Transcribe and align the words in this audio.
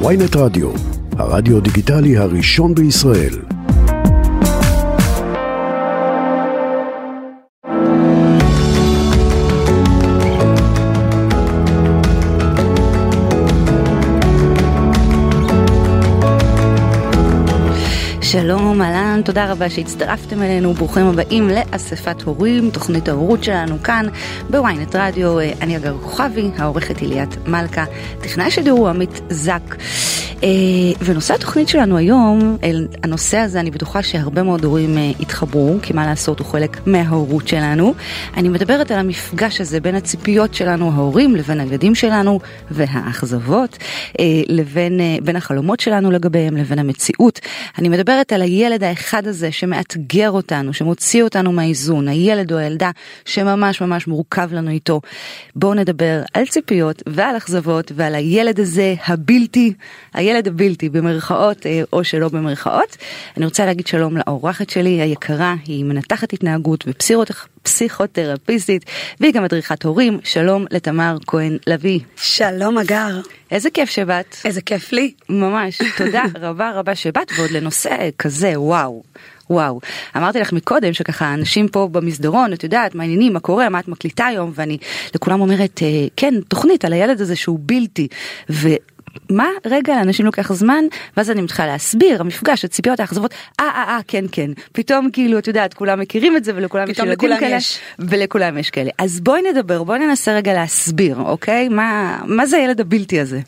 ויינט 0.00 0.36
רדיו, 0.36 0.70
הרדיו 1.18 1.60
דיגיטלי 1.60 2.16
הראשון 2.16 2.74
בישראל. 2.74 3.34
שלום, 18.20 18.63
אהלן, 19.14 19.24
תודה 19.24 19.52
רבה 19.52 19.70
שהצטרפתם 19.70 20.42
אלינו, 20.42 20.74
ברוכים 20.74 21.06
הבאים 21.06 21.48
לאספת 21.48 22.22
הורים, 22.22 22.70
תוכנית 22.70 23.08
ההורות 23.08 23.44
שלנו 23.44 23.82
כאן 23.82 24.06
בוויינט 24.50 24.96
רדיו, 24.96 25.38
אני 25.60 25.76
אגר 25.76 25.96
כוכבי, 26.02 26.50
העורכת 26.58 26.98
היא 26.98 27.08
ליאת 27.08 27.48
מלכה, 27.48 27.84
טכנאי 28.20 28.46
השידור 28.46 28.78
הוא 28.78 28.88
עמית 28.88 29.20
זק. 29.30 29.76
אה, 30.42 30.48
ונושא 31.04 31.34
התוכנית 31.34 31.68
שלנו 31.68 31.96
היום, 31.96 32.56
אל 32.62 32.88
הנושא 33.02 33.38
הזה 33.38 33.60
אני 33.60 33.70
בטוחה 33.70 34.02
שהרבה 34.02 34.42
מאוד 34.42 34.64
הורים 34.64 34.98
אה, 34.98 35.10
התחברו, 35.20 35.76
כי 35.82 35.92
מה 35.92 36.06
לעשות 36.06 36.38
הוא 36.38 36.46
חלק 36.46 36.86
מההורות 36.86 37.48
שלנו. 37.48 37.94
אני 38.36 38.48
מדברת 38.48 38.90
על 38.90 38.98
המפגש 38.98 39.60
הזה 39.60 39.80
בין 39.80 39.94
הציפיות 39.94 40.54
שלנו 40.54 40.90
ההורים 40.92 41.36
לבין 41.36 41.60
הילדים 41.60 41.94
שלנו 41.94 42.40
והאכזבות, 42.70 43.78
אה, 44.20 44.24
לבין 44.48 45.00
בין 45.22 45.36
החלומות 45.36 45.80
שלנו 45.80 46.10
לגביהם 46.10 46.56
לבין 46.56 46.78
המציאות. 46.78 47.40
אני 47.78 47.88
מדברת 47.88 48.32
על 48.32 48.42
הילד 48.42 48.84
האחד 48.84 49.26
הזה 49.26 49.52
שמאתגר 49.52 50.30
אותנו, 50.30 50.72
שמוציא 50.72 51.22
אותנו 51.22 51.52
מהאיזון, 51.52 52.08
הילד 52.08 52.52
או 52.52 52.58
הילדה 52.58 52.90
שממש 53.24 53.80
ממש 53.80 54.06
מורכב 54.06 54.48
לנו 54.52 54.70
איתו. 54.70 55.00
בואו 55.56 55.74
נדבר 55.74 56.22
על 56.34 56.46
ציפיות 56.46 57.02
ועל 57.06 57.36
אכזבות 57.36 57.92
ועל 57.94 58.14
הילד 58.14 58.60
הזה 58.60 58.94
הבלתי, 59.06 59.72
הילד 60.24 60.48
הבלתי 60.48 60.88
במרכאות 60.88 61.66
אה, 61.66 61.82
או 61.92 62.04
שלא 62.04 62.28
במרכאות. 62.28 62.96
אני 63.36 63.44
רוצה 63.44 63.66
להגיד 63.66 63.86
שלום 63.86 64.16
לאורחת 64.16 64.70
שלי 64.70 64.90
היקרה, 64.90 65.54
היא 65.64 65.84
מנתחת 65.84 66.32
התנהגות 66.32 66.84
ופסיכותרפיסטית 66.88 68.84
והיא 69.20 69.32
גם 69.32 69.42
מדריכת 69.42 69.82
הורים. 69.82 70.20
שלום 70.24 70.64
לתמר 70.70 71.16
כהן 71.26 71.58
לביא. 71.66 72.00
שלום 72.16 72.78
אגר. 72.78 73.20
איזה 73.50 73.70
כיף 73.70 73.90
שבאת. 73.90 74.36
איזה 74.44 74.60
כיף 74.60 74.92
לי. 74.92 75.12
ממש, 75.28 75.78
תודה 75.98 76.22
רבה 76.40 76.70
רבה 76.74 76.94
שבאת 76.94 77.32
ועוד 77.36 77.50
לנושא 77.50 78.08
כזה, 78.18 78.60
וואו. 78.60 79.02
וואו, 79.50 79.80
אמרתי 80.16 80.40
לך 80.40 80.52
מקודם 80.52 80.92
שככה 80.92 81.34
אנשים 81.34 81.68
פה 81.68 81.88
במסדרון, 81.92 82.52
את 82.52 82.64
יודעת, 82.64 82.94
מה 82.94 83.02
העניינים, 83.02 83.32
מה 83.32 83.40
קורה, 83.40 83.68
מה 83.68 83.80
את 83.80 83.88
מקליטה 83.88 84.26
היום, 84.26 84.52
ואני 84.54 84.78
לכולם 85.14 85.40
אומרת, 85.40 85.80
אה, 85.82 86.06
כן, 86.16 86.34
תוכנית 86.48 86.84
על 86.84 86.92
הילד 86.92 87.20
הזה 87.20 87.36
שהוא 87.36 87.58
בלתי, 87.62 88.08
ו... 88.50 88.68
מה? 89.30 89.48
רגע 89.66 89.94
לאנשים 89.96 90.26
לוקח 90.26 90.52
זמן 90.52 90.84
ואז 91.16 91.30
אני 91.30 91.42
מתחילה 91.42 91.68
להסביר 91.68 92.20
המפגש 92.20 92.64
הציפיות 92.64 93.00
האכזבות. 93.00 93.34
אה 93.60 93.64
אה 93.64 93.82
אה 93.88 94.00
כן 94.08 94.24
כן. 94.32 94.50
פתאום 94.72 95.10
כאילו 95.12 95.38
את 95.38 95.46
יודעת 95.46 95.74
כולם 95.74 96.00
מכירים 96.00 96.36
את 96.36 96.44
זה 96.44 96.52
ולכולם 96.54 96.90
יש 96.90 96.98
ילדים 96.98 97.36
כאלה 97.40 97.56
יש. 97.56 97.78
ולכולם 97.98 98.58
יש 98.58 98.70
כאלה. 98.70 98.90
אז 98.98 99.20
בואי 99.20 99.42
נדבר 99.42 99.82
בואי 99.82 99.98
ננסה 99.98 100.34
רגע 100.34 100.52
להסביר 100.52 101.16
אוקיי? 101.18 101.68
מה 101.68 102.18
מה 102.24 102.46
זה 102.46 102.56
הילד 102.56 102.80
הבלתי 102.80 103.20
הזה. 103.20 103.40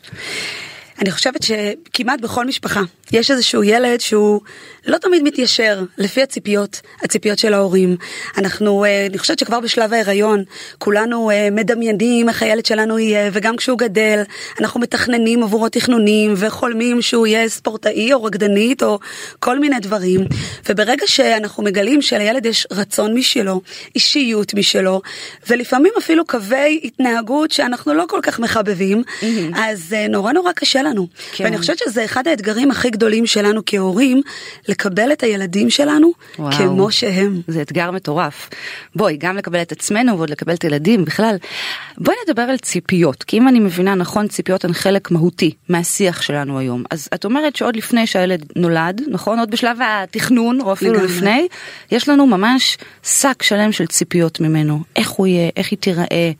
אני 1.01 1.11
חושבת 1.11 1.43
שכמעט 1.43 2.21
בכל 2.21 2.45
משפחה 2.45 2.81
יש 3.11 3.31
איזשהו 3.31 3.63
ילד 3.63 3.99
שהוא 3.99 4.41
לא 4.87 4.97
תמיד 4.97 5.23
מתיישר 5.23 5.83
לפי 5.97 6.21
הציפיות, 6.21 6.81
הציפיות 7.03 7.39
של 7.39 7.53
ההורים. 7.53 7.97
אנחנו, 8.37 8.85
אה, 8.85 9.05
אני 9.09 9.17
חושבת 9.17 9.39
שכבר 9.39 9.59
בשלב 9.59 9.93
ההיריון, 9.93 10.43
כולנו 10.77 11.31
אה, 11.31 11.49
מדמיינים 11.51 12.29
איך 12.29 12.43
הילד 12.43 12.65
שלנו 12.65 12.99
יהיה, 12.99 13.29
וגם 13.33 13.57
כשהוא 13.57 13.77
גדל, 13.77 14.21
אנחנו 14.59 14.79
מתכננים 14.79 15.43
עבורו 15.43 15.69
תכנונים, 15.69 16.33
וחולמים 16.37 17.01
שהוא 17.01 17.27
יהיה 17.27 17.49
ספורטאי 17.49 18.13
או 18.13 18.23
רקדנית 18.23 18.83
או 18.83 18.99
כל 19.39 19.59
מיני 19.59 19.79
דברים. 19.79 20.21
וברגע 20.69 21.07
שאנחנו 21.07 21.63
מגלים 21.63 22.01
שלילד 22.01 22.45
יש 22.45 22.67
רצון 22.71 23.13
משלו, 23.13 23.61
אישיות 23.95 24.53
משלו, 24.53 25.01
ולפעמים 25.49 25.93
אפילו 25.97 26.25
קווי 26.25 26.79
התנהגות 26.83 27.51
שאנחנו 27.51 27.93
לא 27.93 28.05
כל 28.09 28.19
כך 28.23 28.39
מחבבים, 28.39 29.03
mm-hmm. 29.07 29.25
אז 29.55 29.93
אה, 29.93 30.07
נורא 30.07 30.31
נורא 30.31 30.51
קשה 30.51 30.83
לנו. 30.83 31.07
כן. 31.31 31.43
ואני 31.43 31.57
חושבת 31.57 31.77
שזה 31.77 32.05
אחד 32.05 32.27
האתגרים 32.27 32.71
הכי 32.71 32.89
גדולים 32.89 33.25
שלנו 33.25 33.61
כהורים, 33.65 34.21
לקבל 34.77 35.11
את 35.11 35.23
הילדים 35.23 35.69
שלנו 35.69 36.11
וואו, 36.39 36.51
כמו 36.51 36.91
שהם. 36.91 37.41
זה 37.47 37.61
אתגר 37.61 37.91
מטורף. 37.91 38.49
בואי, 38.95 39.17
גם 39.17 39.37
לקבל 39.37 39.61
את 39.61 39.71
עצמנו 39.71 40.17
ועוד 40.17 40.29
לקבל 40.29 40.53
את 40.53 40.61
הילדים 40.61 41.05
בכלל. 41.05 41.35
בואי 41.97 42.15
נדבר 42.27 42.41
על 42.41 42.57
ציפיות, 42.57 43.23
כי 43.23 43.37
אם 43.37 43.47
אני 43.47 43.59
מבינה 43.59 43.95
נכון, 43.95 44.27
ציפיות 44.27 44.65
הן 44.65 44.73
חלק 44.73 45.11
מהותי 45.11 45.51
מהשיח 45.69 46.21
שלנו 46.21 46.59
היום. 46.59 46.83
אז 46.91 47.09
את 47.13 47.25
אומרת 47.25 47.55
שעוד 47.55 47.75
לפני 47.75 48.07
שהילד 48.07 48.45
נולד, 48.55 49.01
נכון? 49.07 49.39
עוד 49.39 49.51
בשלב 49.51 49.77
התכנון, 49.83 50.61
או 50.61 50.73
אפילו 50.73 50.93
לגמרי. 50.93 51.07
לפני, 51.07 51.47
יש 51.91 52.09
לנו 52.09 52.27
ממש 52.27 52.77
שק 53.03 53.43
שלם 53.43 53.71
של 53.71 53.87
ציפיות 53.87 54.39
ממנו. 54.39 54.79
איך 54.95 55.09
הוא 55.09 55.27
יהיה, 55.27 55.49
איך 55.57 55.71
היא 55.71 55.79
תיראה. 55.79 56.31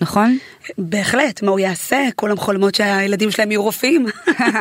נכון? 0.00 0.38
בהחלט, 0.78 1.42
מה 1.42 1.50
הוא 1.50 1.60
יעשה? 1.60 2.08
כולם 2.16 2.36
חולמות 2.36 2.74
שהילדים 2.74 3.30
שלהם 3.30 3.50
יהיו 3.50 3.62
רופאים. 3.62 4.06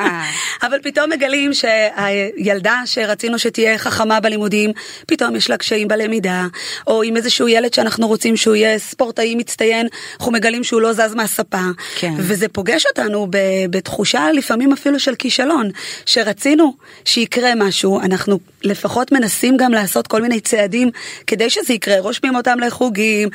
אבל 0.68 0.78
פתאום 0.84 1.10
מגלים 1.10 1.52
שהילדה 1.54 2.82
שרצינו 2.86 3.40
שתהיה 3.40 3.78
חכמה 3.78 4.20
בלימודים, 4.20 4.72
פתאום 5.08 5.36
יש 5.36 5.50
לה 5.50 5.58
קשיים 5.58 5.88
בלמידה, 5.88 6.46
או 6.88 7.04
עם 7.04 7.18
איזשהו 7.18 7.48
ילד 7.48 7.74
שאנחנו 7.74 8.08
רוצים 8.08 8.38
שהוא 8.38 8.56
יהיה 8.56 8.80
ספורטאי 8.80 9.36
מצטיין, 9.36 9.88
אנחנו 10.20 10.32
מגלים 10.32 10.64
שהוא 10.64 10.82
לא 10.82 10.94
זז 10.94 11.16
מהספה. 11.16 11.64
כן. 12.00 12.14
וזה 12.18 12.48
פוגש 12.48 12.86
אותנו 12.86 13.28
בתחושה 13.70 14.32
לפעמים 14.32 14.74
אפילו 14.74 15.00
של 15.00 15.16
כישלון, 15.16 15.70
שרצינו 16.06 16.74
שיקרה 17.06 17.56
משהו, 17.56 18.00
אנחנו 18.02 18.40
לפחות 18.64 19.12
מנסים 19.12 19.58
גם 19.58 19.72
לעשות 19.72 20.08
כל 20.08 20.22
מיני 20.22 20.40
צעדים 20.40 20.90
כדי 21.28 21.50
שזה 21.50 21.74
יקרה, 21.74 22.00
רושמים 22.00 22.36
אותם 22.36 22.60
לחוגים, 22.60 23.30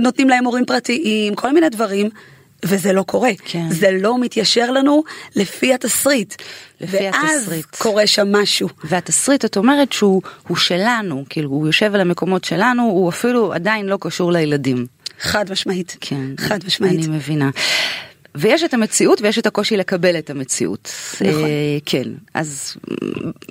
נותנים 0.00 0.28
להם 0.28 0.44
הורים 0.44 0.64
פרטיים, 0.64 1.34
כל 1.34 1.52
מיני 1.52 1.68
דברים. 1.68 1.97
דברים, 1.98 2.10
וזה 2.64 2.92
לא 2.92 3.02
קורה. 3.02 3.30
כן. 3.44 3.70
זה 3.70 3.90
לא 3.90 4.18
מתיישר 4.18 4.70
לנו 4.70 5.04
לפי 5.36 5.74
התסריט. 5.74 6.34
לפי 6.80 6.96
ואז 6.96 7.42
התסריט. 7.42 7.66
קורה 7.78 8.06
שם 8.06 8.32
משהו. 8.32 8.68
והתסריט, 8.84 9.44
את 9.44 9.56
אומרת 9.56 9.92
שהוא 9.92 10.22
שלנו, 10.56 11.24
כאילו 11.28 11.50
הוא 11.50 11.66
יושב 11.66 11.94
על 11.94 12.00
המקומות 12.00 12.44
שלנו, 12.44 12.82
הוא 12.82 13.08
אפילו 13.08 13.52
עדיין 13.52 13.86
לא 13.86 13.98
קשור 14.00 14.32
לילדים. 14.32 14.86
חד 15.20 15.52
משמעית. 15.52 15.96
כן. 16.00 16.24
חד 16.40 16.58
משמעית. 16.66 17.04
אני 17.04 17.16
מבינה. 17.16 17.50
ויש 18.34 18.62
את 18.62 18.74
המציאות 18.74 19.20
ויש 19.22 19.38
את 19.38 19.46
הקושי 19.46 19.76
לקבל 19.76 20.18
את 20.18 20.30
המציאות. 20.30 20.92
נכון. 21.14 21.44
אה, 21.44 21.78
כן, 21.86 22.04
אז 22.34 22.76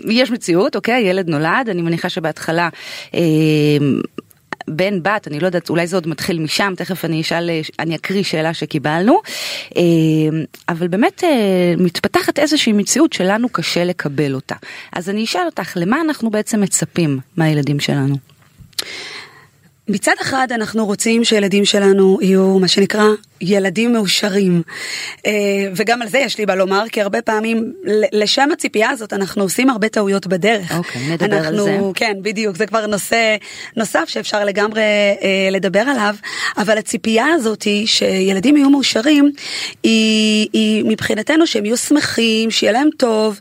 יש 0.10 0.32
מציאות, 0.32 0.76
אוקיי, 0.76 1.02
ילד 1.02 1.30
נולד, 1.30 1.70
אני 1.70 1.82
מניחה 1.82 2.10
שבהתחלה 2.10 2.70
אה, 3.16 3.20
בן 4.68 5.04
בת 5.04 5.28
אני 5.28 5.40
לא 5.40 5.46
יודעת 5.46 5.70
אולי 5.70 5.88
זה 5.88 5.98
עוד 5.98 6.08
מתחיל 6.08 6.40
משם 6.40 6.74
תכף 6.78 7.06
אני 7.06 7.22
אשאל 7.22 7.50
אני 7.80 7.96
אקריא 7.96 8.24
שאלה 8.24 8.54
שקיבלנו 8.54 9.22
אה, 9.78 9.82
אבל 10.70 10.88
באמת 10.88 11.24
אה, 11.24 11.74
מתפתחת 11.78 12.40
איזושהי 12.40 12.74
מציאות 12.74 13.14
שלנו 13.14 13.50
קשה 13.50 13.84
לקבל 13.84 14.34
אותה 14.34 14.56
אז 14.94 15.10
אני 15.10 15.24
אשאל 15.24 15.46
אותך 15.46 15.74
למה 15.76 16.02
אנחנו 16.02 16.30
בעצם 16.30 16.62
מצפים 16.62 17.20
מהילדים 17.38 17.80
שלנו. 17.80 18.16
מצד 19.88 20.14
אחד 20.22 20.48
אנחנו 20.52 20.86
רוצים 20.86 21.24
שילדים 21.24 21.66
שלנו 21.66 22.18
יהיו 22.22 22.60
מה 22.60 22.68
שנקרא 22.68 23.04
ילדים 23.42 23.94
מאושרים 23.94 24.62
אה, 25.26 25.32
וגם 25.76 26.02
על 26.02 26.08
זה 26.08 26.18
יש 26.18 26.38
לי 26.38 26.46
מה 26.46 26.56
לומר 26.56 26.84
כי 26.92 27.02
הרבה 27.02 27.22
פעמים 27.22 27.74
לשם 28.12 28.50
הציפייה 28.54 28.90
הזאת 28.90 29.14
אנחנו 29.14 29.44
עושים 29.44 29.70
הרבה 29.70 29.90
טעויות 29.90 30.28
בדרך. 30.28 30.76
אוקיי, 30.78 31.02
נדבר 31.10 31.38
אנחנו, 31.38 31.48
על 31.48 31.64
זה. 31.64 31.80
כן 31.96 32.14
בדיוק 32.22 32.58
זה 32.58 32.66
כבר 32.66 32.88
נושא 32.88 33.36
נוסף 33.76 34.04
שאפשר 34.08 34.46
לגמרי 34.46 34.82
אה, 34.82 35.50
לדבר 35.52 35.80
עליו 35.80 36.16
אבל 36.58 36.78
הציפייה 36.78 37.26
הזאת 37.26 37.64
היא 37.64 37.88
שילדים 37.88 38.58
יהיו 38.58 38.70
מאושרים 38.70 39.32
היא, 39.84 40.50
היא 40.54 40.86
מבחינתנו 40.88 41.48
שהם 41.48 41.66
יהיו 41.66 41.78
שמחים 41.78 42.52
שיהיה 42.52 42.74
להם 42.74 42.90
טוב 42.98 43.40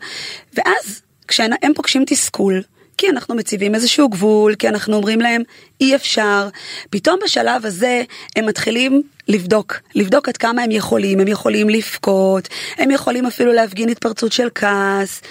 ואז 0.54 1.02
כשהם 1.28 1.74
פוגשים 1.74 2.04
תסכול. 2.06 2.62
כי 2.98 3.08
אנחנו 3.10 3.34
מציבים 3.34 3.74
איזשהו 3.74 4.08
גבול, 4.08 4.54
כי 4.54 4.68
אנחנו 4.68 4.96
אומרים 4.96 5.20
להם 5.20 5.42
אי 5.80 5.94
אפשר. 5.94 6.48
פתאום 6.90 7.18
בשלב 7.24 7.66
הזה 7.66 8.02
הם 8.36 8.46
מתחילים 8.46 9.02
לבדוק, 9.28 9.76
לבדוק 9.94 10.28
עד 10.28 10.36
כמה 10.36 10.62
הם 10.62 10.70
יכולים, 10.70 11.20
הם 11.20 11.28
יכולים 11.28 11.68
לבכות, 11.68 12.48
הם 12.78 12.90
יכולים 12.90 13.26
אפילו 13.26 13.52
להפגין 13.52 13.88
התפרצות 13.88 14.32
של 14.32 14.48
כעס, 14.54 15.22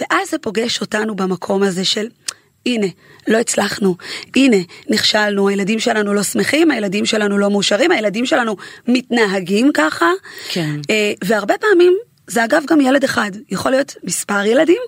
ואז 0.00 0.30
זה 0.30 0.38
פוגש 0.38 0.80
אותנו 0.80 1.16
במקום 1.16 1.62
הזה 1.62 1.84
של 1.84 2.06
הנה, 2.66 2.86
לא 3.28 3.38
הצלחנו, 3.38 3.96
הנה, 4.36 4.56
נכשלנו, 4.88 5.48
הילדים 5.48 5.78
שלנו 5.78 6.14
לא 6.14 6.22
שמחים, 6.22 6.70
הילדים 6.70 7.06
שלנו 7.06 7.38
לא 7.38 7.50
מאושרים, 7.50 7.90
הילדים 7.90 8.26
שלנו 8.26 8.56
מתנהגים 8.88 9.70
ככה, 9.74 10.10
כן. 10.48 10.76
אה, 10.90 11.12
והרבה 11.24 11.54
פעמים 11.58 11.98
זה 12.32 12.44
אגב 12.44 12.62
גם 12.66 12.80
ילד 12.80 13.04
אחד, 13.04 13.30
יכול 13.50 13.70
להיות 13.70 13.96
מספר 14.04 14.44
ילדים, 14.44 14.82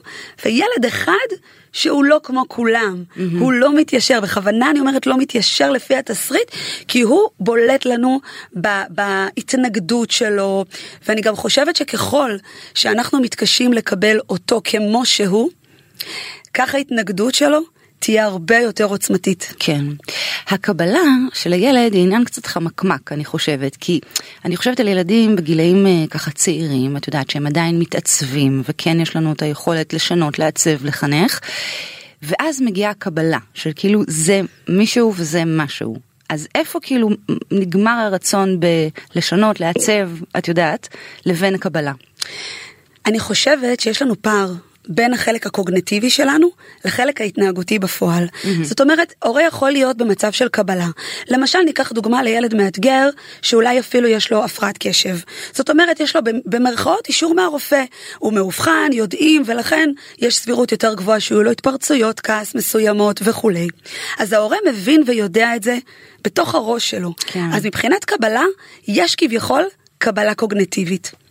וילד 0.44 0.84
אחד 0.88 1.36
שהוא 1.72 2.04
לא 2.04 2.20
כמו 2.22 2.44
כולם, 2.48 3.04
mm-hmm. 3.04 3.20
הוא 3.38 3.52
לא 3.52 3.74
מתיישר, 3.74 4.20
בכוונה 4.20 4.70
אני 4.70 4.80
אומרת 4.80 5.06
לא 5.06 5.18
מתיישר 5.18 5.70
לפי 5.70 5.94
התסריט, 5.96 6.50
כי 6.88 7.00
הוא 7.00 7.28
בולט 7.40 7.86
לנו 7.86 8.20
ב- 8.60 8.82
בהתנגדות 8.90 10.10
שלו, 10.10 10.64
ואני 11.08 11.20
גם 11.20 11.36
חושבת 11.36 11.76
שככל 11.76 12.36
שאנחנו 12.74 13.20
מתקשים 13.20 13.72
לקבל 13.72 14.18
אותו 14.28 14.60
כמו 14.64 15.06
שהוא, 15.06 15.50
כך 16.54 16.74
ההתנגדות 16.74 17.34
שלו 17.34 17.60
תהיה 18.04 18.24
הרבה 18.24 18.58
יותר 18.58 18.84
עוצמתית. 18.84 19.54
כן. 19.58 19.84
הקבלה 20.48 21.02
של 21.32 21.52
הילד 21.52 21.92
היא 21.92 22.02
עניין 22.02 22.24
קצת 22.24 22.46
חמקמק, 22.46 23.12
אני 23.12 23.24
חושבת, 23.24 23.76
כי 23.76 24.00
אני 24.44 24.56
חושבת 24.56 24.80
על 24.80 24.88
ילדים 24.88 25.36
בגילאים 25.36 25.86
אה, 25.86 26.04
ככה 26.10 26.30
צעירים, 26.30 26.96
את 26.96 27.06
יודעת 27.06 27.30
שהם 27.30 27.46
עדיין 27.46 27.78
מתעצבים, 27.78 28.62
וכן 28.68 29.00
יש 29.00 29.16
לנו 29.16 29.32
את 29.32 29.42
היכולת 29.42 29.92
לשנות, 29.92 30.38
לעצב, 30.38 30.84
לחנך, 30.84 31.40
ואז 32.22 32.60
מגיעה 32.60 32.90
הקבלה 32.90 33.38
של 33.54 33.70
כאילו 33.76 34.02
זה 34.08 34.40
מישהו 34.68 35.12
וזה 35.16 35.42
משהו. 35.46 35.96
אז 36.28 36.48
איפה 36.54 36.78
כאילו 36.82 37.08
נגמר 37.50 38.00
הרצון 38.06 38.60
בלשנות, 39.14 39.60
לעצב, 39.60 40.10
את 40.38 40.48
יודעת, 40.48 40.88
לבין 41.26 41.54
הקבלה? 41.54 41.92
אני 43.06 43.20
חושבת 43.20 43.80
שיש 43.80 44.02
לנו 44.02 44.22
פער 44.22 44.52
בין 44.88 45.14
החלק 45.14 45.46
הקוגנטיבי 45.46 46.10
שלנו 46.10 46.50
לחלק 46.84 47.20
ההתנהגותי 47.20 47.78
בפועל. 47.78 48.24
Mm-hmm. 48.24 48.48
זאת 48.62 48.80
אומרת, 48.80 49.14
הורה 49.24 49.42
יכול 49.42 49.70
להיות 49.70 49.96
במצב 49.96 50.32
של 50.32 50.48
קבלה. 50.48 50.88
למשל, 51.28 51.58
ניקח 51.58 51.92
דוגמה 51.92 52.22
לילד 52.22 52.54
מאתגר, 52.54 53.08
שאולי 53.42 53.80
אפילו 53.80 54.08
יש 54.08 54.32
לו 54.32 54.44
הפרעת 54.44 54.78
קשב. 54.78 55.16
זאת 55.52 55.70
אומרת, 55.70 56.00
יש 56.00 56.16
לו 56.16 56.22
במרכאות 56.44 57.08
אישור 57.08 57.34
מהרופא. 57.34 57.84
הוא 58.18 58.32
מאובחן, 58.32 58.90
יודעים, 58.92 59.42
ולכן 59.46 59.90
יש 60.18 60.36
סבירות 60.36 60.72
יותר 60.72 60.94
גבוהה 60.94 61.20
שיהיו 61.20 61.42
לו 61.42 61.50
התפרצויות 61.50 62.20
כעס 62.20 62.54
מסוימות 62.54 63.20
וכולי. 63.24 63.68
אז 64.18 64.32
ההורה 64.32 64.56
מבין 64.68 65.02
ויודע 65.06 65.56
את 65.56 65.62
זה 65.62 65.78
בתוך 66.24 66.54
הראש 66.54 66.90
שלו. 66.90 67.14
כן. 67.26 67.52
אז 67.52 67.66
מבחינת 67.66 68.04
קבלה, 68.04 68.44
יש 68.88 69.14
כביכול 69.14 69.64
קבלה 69.98 70.34
קוגנטיבית. 70.34 71.23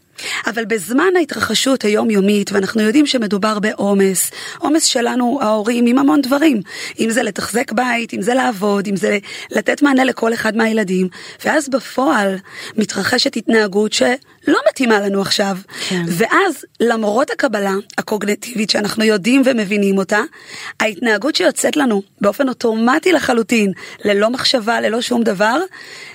אבל 0.47 0.65
בזמן 0.65 1.15
ההתרחשות 1.17 1.83
היומיומית, 1.83 2.51
ואנחנו 2.51 2.81
יודעים 2.81 3.05
שמדובר 3.05 3.59
בעומס, 3.59 4.31
עומס 4.57 4.83
שלנו 4.83 5.39
ההורים 5.41 5.85
עם 5.85 5.97
המון 5.97 6.21
דברים, 6.21 6.61
אם 6.99 7.09
זה 7.09 7.23
לתחזק 7.23 7.71
בית, 7.71 8.13
אם 8.13 8.21
זה 8.21 8.33
לעבוד, 8.33 8.87
אם 8.87 8.95
זה 8.95 9.17
לתת 9.51 9.81
מענה 9.81 10.03
לכל 10.03 10.33
אחד 10.33 10.55
מהילדים, 10.55 11.07
ואז 11.45 11.69
בפועל 11.69 12.35
מתרחשת 12.77 13.35
התנהגות 13.35 13.93
שלא 13.93 14.59
מתאימה 14.69 14.99
לנו 14.99 15.21
עכשיו, 15.21 15.57
כן. 15.89 16.03
ואז 16.07 16.65
למרות 16.79 17.29
הקבלה 17.31 17.73
הקוגנטיבית 17.97 18.69
שאנחנו 18.69 19.03
יודעים 19.03 19.41
ומבינים 19.45 19.97
אותה, 19.97 20.21
ההתנהגות 20.79 21.35
שיוצאת 21.35 21.77
לנו 21.77 22.01
באופן 22.21 22.49
אוטומטי 22.49 23.11
לחלוטין, 23.11 23.71
ללא 24.05 24.29
מחשבה, 24.29 24.81
ללא 24.81 25.01
שום 25.01 25.23
דבר, 25.23 25.61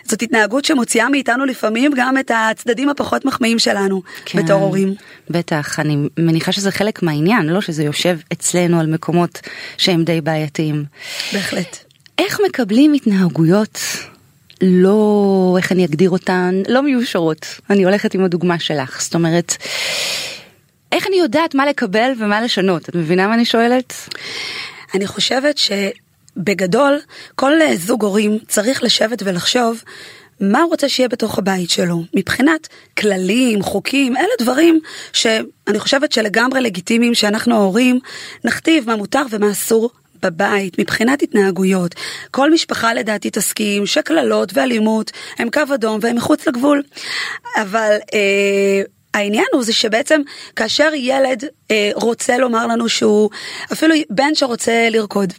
זאת 0.05 0.23
התנהגות 0.23 0.65
שמוציאה 0.65 1.09
מאיתנו 1.09 1.45
לפעמים 1.45 1.93
גם 1.97 2.19
את 2.19 2.31
הצדדים 2.35 2.89
הפחות 2.89 3.25
מחמיאים 3.25 3.59
שלנו 3.59 3.88
כן, 4.25 4.43
בתור 4.43 4.63
הורים. 4.63 4.95
בטח, 5.31 5.81
אני 5.81 5.97
מניחה 6.19 6.53
שזה 6.53 6.71
חלק 6.71 7.03
מהעניין, 7.03 7.47
לא 7.47 7.61
שזה 7.61 7.85
יושב 7.85 8.19
אצלנו 8.33 8.81
על 8.81 8.87
מקומות 8.87 9.41
שהם 9.77 10.05
די 10.05 10.21
בעייתיים. 10.21 10.85
בהחלט. 11.33 11.77
איך 12.19 12.41
מקבלים 12.49 12.93
התנהגויות 12.93 13.81
לא, 14.63 15.55
איך 15.59 15.73
אני 15.73 15.85
אגדיר 15.85 16.11
אותן, 16.11 16.63
לא 16.69 16.83
מיושרות. 16.83 17.47
אני 17.71 17.85
הולכת 17.85 18.15
עם 18.15 18.25
הדוגמה 18.25 18.59
שלך, 18.59 19.03
זאת 19.03 19.15
אומרת, 19.15 19.57
איך 20.93 21.07
אני 21.07 21.17
יודעת 21.17 21.55
מה 21.55 21.67
לקבל 21.67 22.13
ומה 22.19 22.41
לשנות? 22.41 22.89
את 22.89 22.95
מבינה 22.97 23.27
מה 23.27 23.35
אני 23.35 23.45
שואלת? 23.45 23.95
אני 24.95 25.07
חושבת 25.07 25.59
ש... 25.59 25.71
בגדול, 26.39 26.99
כל 27.35 27.53
זוג 27.75 28.05
הורים 28.05 28.39
צריך 28.49 28.83
לשבת 28.83 29.23
ולחשוב 29.25 29.83
מה 30.41 30.61
הוא 30.63 30.71
רוצה 30.71 30.89
שיהיה 30.89 31.09
בתוך 31.09 31.39
הבית 31.39 31.71
שלו, 31.71 32.03
מבחינת 32.15 32.69
כללים, 32.99 33.63
חוקים, 33.63 34.17
אלה 34.17 34.33
דברים 34.41 34.81
שאני 35.13 35.79
חושבת 35.79 36.13
שלגמרי 36.13 36.61
לגיטימיים 36.61 37.15
שאנחנו 37.15 37.55
ההורים 37.55 37.99
נכתיב 38.45 38.87
מה 38.87 38.97
מותר 38.97 39.23
ומה 39.31 39.51
אסור 39.51 39.91
בבית, 40.23 40.79
מבחינת 40.79 41.23
התנהגויות. 41.23 41.95
כל 42.31 42.51
משפחה 42.53 42.95
לדעתי 42.95 43.31
תסכים 43.31 43.87
שקללות 43.87 44.51
ואלימות 44.55 45.11
הם 45.39 45.51
קו 45.51 45.61
אדום 45.75 45.99
והם 46.03 46.17
מחוץ 46.17 46.49
לגבול. 46.49 46.83
אבל 47.57 47.97
אה, 48.15 48.83
העניין 49.15 49.45
הוא 49.53 49.63
זה 49.63 49.73
שבעצם 49.73 50.21
כאשר 50.57 50.91
ילד 50.95 51.45
אה, 51.71 51.91
רוצה 51.95 52.39
לומר 52.39 52.67
לנו 52.67 52.89
שהוא, 52.89 53.31
אפילו 53.73 53.95
בן 54.11 54.35
שרוצה 54.35 54.89
לרקוד. 54.91 55.33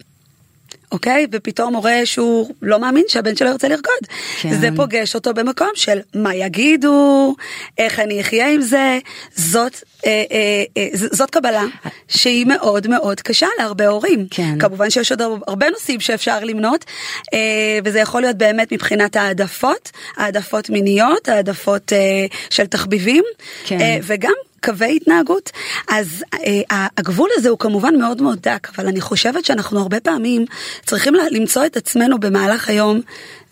אוקיי? 0.92 1.28
ופתאום 1.32 1.74
הוא 1.74 1.82
רואה 1.82 2.06
שהוא 2.06 2.54
לא 2.62 2.80
מאמין 2.80 3.04
שהבן 3.08 3.36
שלו 3.36 3.50
ירצה 3.50 3.68
לרקוד. 3.68 4.08
כן. 4.42 4.60
זה 4.60 4.70
פוגש 4.76 5.16
אותו 5.16 5.34
במקום 5.34 5.70
של 5.76 6.00
מה 6.16 6.36
יגידו, 6.36 7.36
איך 7.78 8.00
אני 8.00 8.22
אחיה 8.22 8.48
עם 8.48 8.62
זה, 8.62 9.00
זאת, 9.36 9.84
אה, 10.06 10.24
אה, 10.32 10.64
אה, 10.78 10.88
זאת 10.94 11.30
קבלה 11.30 11.64
שהיא 12.08 12.46
מאוד 12.46 12.88
מאוד 12.88 13.22
קשה 13.22 13.48
להרבה 13.60 13.88
הורים. 13.88 14.28
כן. 14.32 14.60
כמובן 14.60 14.90
שיש 14.90 15.12
עוד 15.12 15.22
הרבה 15.48 15.70
נושאים 15.70 16.00
שאפשר 16.00 16.40
למנות, 16.44 16.86
אה, 17.34 17.80
וזה 17.86 18.00
יכול 18.00 18.22
להיות 18.22 18.38
באמת 18.38 18.72
מבחינת 18.72 19.16
העדפות, 19.16 19.92
העדפות 20.18 20.70
מיניות, 20.70 21.30
העדפות 21.30 21.94
אה, 21.94 22.26
של 22.50 22.66
תחביבים, 22.66 23.24
כן. 23.66 23.82
אה, 23.82 23.98
וגם 24.04 24.34
קווי 24.64 24.96
התנהגות. 24.96 25.50
אז 25.88 26.24
אה, 26.46 26.88
הגבול 26.98 27.30
הזה 27.36 27.50
הוא 27.50 27.60
כמובן 27.60 27.96
מאוד 27.96 28.22
מאוד 28.22 28.40
דק, 28.42 28.68
אבל 28.76 28.88
אני 28.88 29.02
חושבת 29.02 29.46
שאנחנו 29.46 29.80
הרבה 29.80 30.00
פעמים 30.00 30.46
צריכים 30.86 31.14
למצוא 31.32 31.66
את 31.66 31.78
עצמנו 31.78 32.20
במהלך 32.20 32.70
היום 32.70 33.02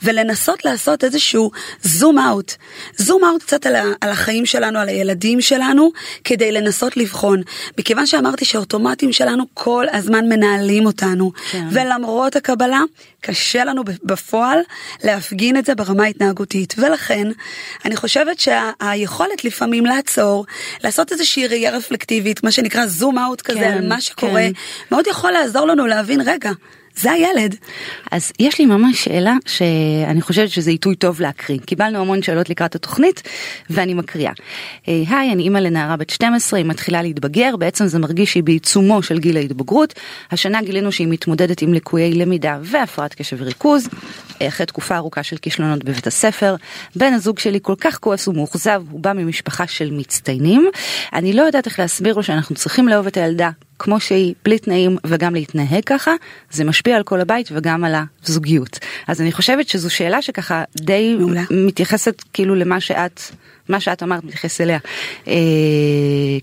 ולנסות 0.04 0.66
לעשות 0.66 1.04
איזשהו 1.04 1.52
זום 1.84 2.20
אאוט, 2.20 2.54
זום 2.98 3.24
אאוט 3.24 3.44
קצת 3.44 3.66
על, 3.66 3.76
ה, 3.76 3.84
על 4.02 4.10
החיים 4.10 4.46
שלנו, 4.46 4.80
על 4.80 4.90
הילדים 4.90 5.42
שלנו, 5.42 5.92
כדי 6.24 6.52
לנסות 6.52 6.98
לבחון. 6.98 7.42
מכיוון 7.80 8.06
שאמרתי 8.06 8.46
שהאוטומטים 8.46 9.14
שלנו 9.14 9.44
כל 9.54 9.86
הזמן 9.94 10.30
מנהלים 10.30 10.86
אותנו, 10.86 11.32
כן. 11.52 11.68
ולמרות 11.72 12.36
הקבלה, 12.36 12.82
קשה 13.28 13.64
לנו 13.64 13.84
בפועל 14.04 14.60
להפגין 15.04 15.58
את 15.58 15.66
זה 15.66 15.76
ברמה 15.76 16.04
ההתנהגותית. 16.04 16.76
ולכן, 16.78 17.28
אני 17.86 17.96
חושבת 17.96 18.40
שהיכולת 18.40 19.40
שה, 19.40 19.48
לפעמים 19.48 19.86
לעצור, 19.86 20.46
לעשות 20.84 21.12
איזושהי 21.12 21.48
ראייה 21.48 21.72
רפלקטיבית, 21.72 22.44
מה 22.44 22.52
שנקרא 22.52 22.86
זום 22.86 23.18
אאוט 23.18 23.42
כזה 23.42 23.60
כן, 23.60 23.72
על 23.72 23.88
מה 23.88 24.02
שקורה, 24.02 24.42
כן. 24.42 24.52
מאוד 24.92 25.08
יכול 25.08 25.32
לעזור 25.32 25.68
לנו 25.68 25.88
להבין, 25.88 26.22
רגע, 26.22 26.52
זה 26.98 27.12
הילד. 27.12 27.56
אז 28.12 28.32
יש 28.40 28.60
לי 28.60 28.66
ממש 28.66 29.04
שאלה 29.04 29.36
שאני 29.46 30.22
חושבת 30.22 30.50
שזה 30.50 30.72
עיתוי 30.72 30.96
טוב 30.96 31.22
להקריא. 31.22 31.60
קיבלנו 31.66 32.00
המון 32.00 32.22
שאלות 32.22 32.50
לקראת 32.50 32.76
התוכנית 32.76 33.22
ואני 33.70 33.94
מקריאה. 33.94 34.32
אה, 34.88 35.04
היי, 35.10 35.32
אני 35.32 35.44
אימא 35.44 35.58
לנערה 35.58 35.98
בת 35.98 36.10
12, 36.10 36.60
היא 36.60 36.66
מתחילה 36.66 37.02
להתבגר, 37.02 37.56
בעצם 37.56 37.88
זה 37.88 38.00
מרגיש 38.00 38.32
שהיא 38.32 38.44
בעיצומו 38.44 39.04
של 39.04 39.20
גיל 39.20 39.38
ההתבגרות. 39.38 39.94
השנה 40.32 40.62
גילינו 40.62 40.92
שהיא 40.92 41.08
מתמודדת 41.08 41.62
עם 41.62 41.74
לקויי 41.74 42.14
למידה 42.14 42.60
והפרעת 42.62 43.14
קשב 43.14 43.38
וריכוז, 43.40 43.90
אחרי 44.42 44.66
תקופה 44.66 44.96
ארוכה 44.96 45.24
של 45.24 45.38
כישלונות 45.38 45.84
בבית 45.84 46.08
הספר. 46.08 46.56
בן 46.96 47.14
הזוג 47.14 47.40
שלי 47.40 47.60
כל 47.62 47.76
כך 47.82 47.98
כועס 47.98 48.28
ומאוכזב, 48.28 48.84
הוא 48.92 49.00
בא 49.00 49.14
ממשפחה 49.14 49.68
של 49.68 49.92
מצטיינים. 49.92 50.70
אני 51.14 51.34
לא 51.34 51.42
יודעת 51.42 51.66
איך 51.66 51.80
להסביר 51.80 52.16
לו 52.16 52.24
שאנחנו 52.24 52.56
צריכים 52.56 52.88
לאהוב 52.88 53.08
את 53.08 53.18
הילדה 53.18 53.50
כמו 53.80 54.00
שהיא, 54.00 54.34
בלי 54.44 54.60
תנאים 54.60 54.98
וגם 55.08 55.34
להתנהג 55.34 55.84
ככה, 55.86 56.12
זה 56.52 56.64
משפיע 56.64 56.96
על 56.96 57.04
כל 57.04 57.22
הבית 57.22 57.50
וגם 57.52 57.84
על 57.84 57.96
הזוגיות. 58.24 58.80
אז 59.08 59.22
אני 59.22 59.32
חושבת 59.32 59.68
שזו 59.70 59.90
שאלה 59.90 60.22
שככה 60.22 60.64
די 60.78 61.16
מעולה. 61.20 61.44
מתייחסת 61.52 62.24
כאילו 62.34 62.56
למה 62.56 62.80
שאת, 62.80 63.22
מה 63.70 63.80
שאת 63.80 64.04
אמרת 64.04 64.24
מתייחס 64.24 64.62
אליה. 64.62 64.80
אה, 65.28 65.34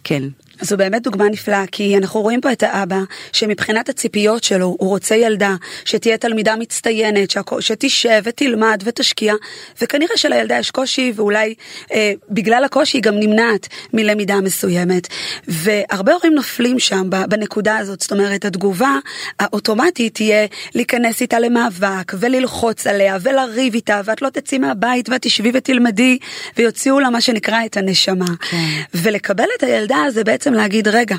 כן. 0.05 0.23
זו 0.61 0.77
באמת 0.77 1.03
דוגמה 1.03 1.29
נפלאה, 1.29 1.65
כי 1.73 1.97
אנחנו 1.97 2.21
רואים 2.21 2.41
פה 2.41 2.53
את 2.53 2.63
האבא, 2.63 2.99
שמבחינת 3.33 3.89
הציפיות 3.89 4.45
שלו, 4.45 4.67
הוא 4.67 4.89
רוצה 4.89 5.15
ילדה 5.15 5.55
שתהיה 5.85 6.17
תלמידה 6.17 6.57
מצטיינת, 6.57 7.35
שתשב 7.61 8.23
ותלמד 8.25 8.83
ותשקיע, 8.85 9.35
וכנראה 9.81 10.17
שלילדה 10.17 10.59
יש 10.59 10.71
קושי, 10.71 11.13
ואולי 11.17 11.55
אה, 11.93 12.13
בגלל 12.31 12.65
הקושי 12.65 12.97
היא 12.97 13.03
גם 13.03 13.15
נמנעת 13.21 13.69
מלמידה 13.93 14.41
מסוימת. 14.41 15.09
והרבה 15.49 16.13
הורים 16.13 16.35
נופלים 16.35 16.79
שם 16.79 17.11
בנקודה 17.29 17.77
הזאת, 17.77 18.01
זאת 18.01 18.13
אומרת, 18.13 18.45
התגובה 18.45 18.99
האוטומטית 19.41 20.15
תהיה 20.15 20.47
להיכנס 20.75 21.21
איתה 21.21 21.39
למאבק, 21.39 22.13
וללחוץ 22.19 22.87
עליה, 22.87 23.17
ולריב 23.23 23.75
איתה, 23.75 24.01
ואת 24.05 24.23
לא 24.23 24.29
תצאי 24.29 24.59
מהבית, 24.59 25.09
ואת 25.09 25.23
תשבי 25.23 25.51
ותלמדי, 25.55 26.19
ויוציאו 26.57 27.01
לה 27.01 27.11
מה 27.11 27.21
שנקרא 27.21 27.65
את 27.67 27.77
הנשמה. 27.77 28.25
כן. 28.51 28.57
ולקבל 28.95 29.47
את 29.59 29.63
הילדה 29.63 30.03
זה 30.11 30.25
בעצם 30.25 30.54
להגיד, 30.55 30.89
רגע, 30.89 31.17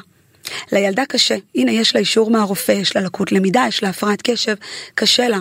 לילדה 0.72 1.06
קשה, 1.06 1.36
הנה 1.56 1.72
יש 1.72 1.96
לה 1.96 2.00
אישור 2.00 2.32
מהרופא, 2.32 2.72
יש 2.72 2.96
לה 2.96 3.02
לקות 3.02 3.32
למידה, 3.32 3.66
יש 3.68 3.84
לה 3.84 3.90
הפרעת 3.90 4.22
קשב, 4.22 4.56
קשה 4.96 5.28
לה. 5.28 5.40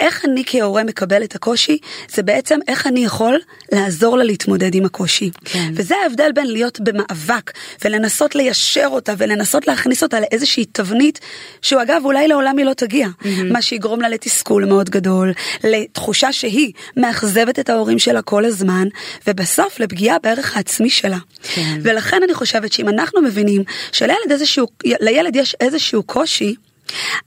איך 0.00 0.24
אני 0.24 0.42
כהורה 0.46 0.84
מקבל 0.84 1.24
את 1.24 1.34
הקושי, 1.34 1.78
זה 2.14 2.22
בעצם 2.22 2.58
איך 2.68 2.86
אני 2.86 3.04
יכול 3.04 3.38
לעזור 3.72 4.18
לה 4.18 4.24
להתמודד 4.24 4.74
עם 4.74 4.84
הקושי. 4.84 5.30
כן. 5.44 5.72
וזה 5.74 5.94
ההבדל 6.02 6.32
בין 6.34 6.46
להיות 6.46 6.80
במאבק 6.80 7.50
ולנסות 7.84 8.34
ליישר 8.34 8.88
אותה 8.90 9.14
ולנסות 9.18 9.66
להכניס 9.66 10.02
אותה 10.02 10.20
לאיזושהי 10.20 10.64
תבנית, 10.64 11.20
שהוא 11.62 11.82
אגב 11.82 12.02
אולי 12.04 12.28
לעולם 12.28 12.58
היא 12.58 12.66
לא 12.66 12.72
תגיע, 12.72 13.06
mm-hmm. 13.06 13.26
מה 13.52 13.62
שיגרום 13.62 14.00
לה 14.00 14.08
לתסכול 14.08 14.64
מאוד 14.64 14.90
גדול, 14.90 15.32
לתחושה 15.64 16.32
שהיא 16.32 16.72
מאכזבת 16.96 17.58
את 17.58 17.70
ההורים 17.70 17.98
שלה 17.98 18.22
כל 18.22 18.44
הזמן, 18.44 18.88
ובסוף 19.26 19.80
לפגיעה 19.80 20.16
בערך 20.18 20.56
העצמי 20.56 20.90
שלה. 20.90 21.18
כן. 21.42 21.78
ולכן 21.82 22.22
אני 22.24 22.34
חושבת 22.34 22.72
שאם 22.72 22.88
אנחנו 22.88 23.22
מבינים 23.22 23.62
שלילד 23.92 24.29
איזשהו, 24.30 24.66
לילד 24.84 25.36
יש 25.36 25.56
איזשהו 25.60 26.02
קושי, 26.02 26.54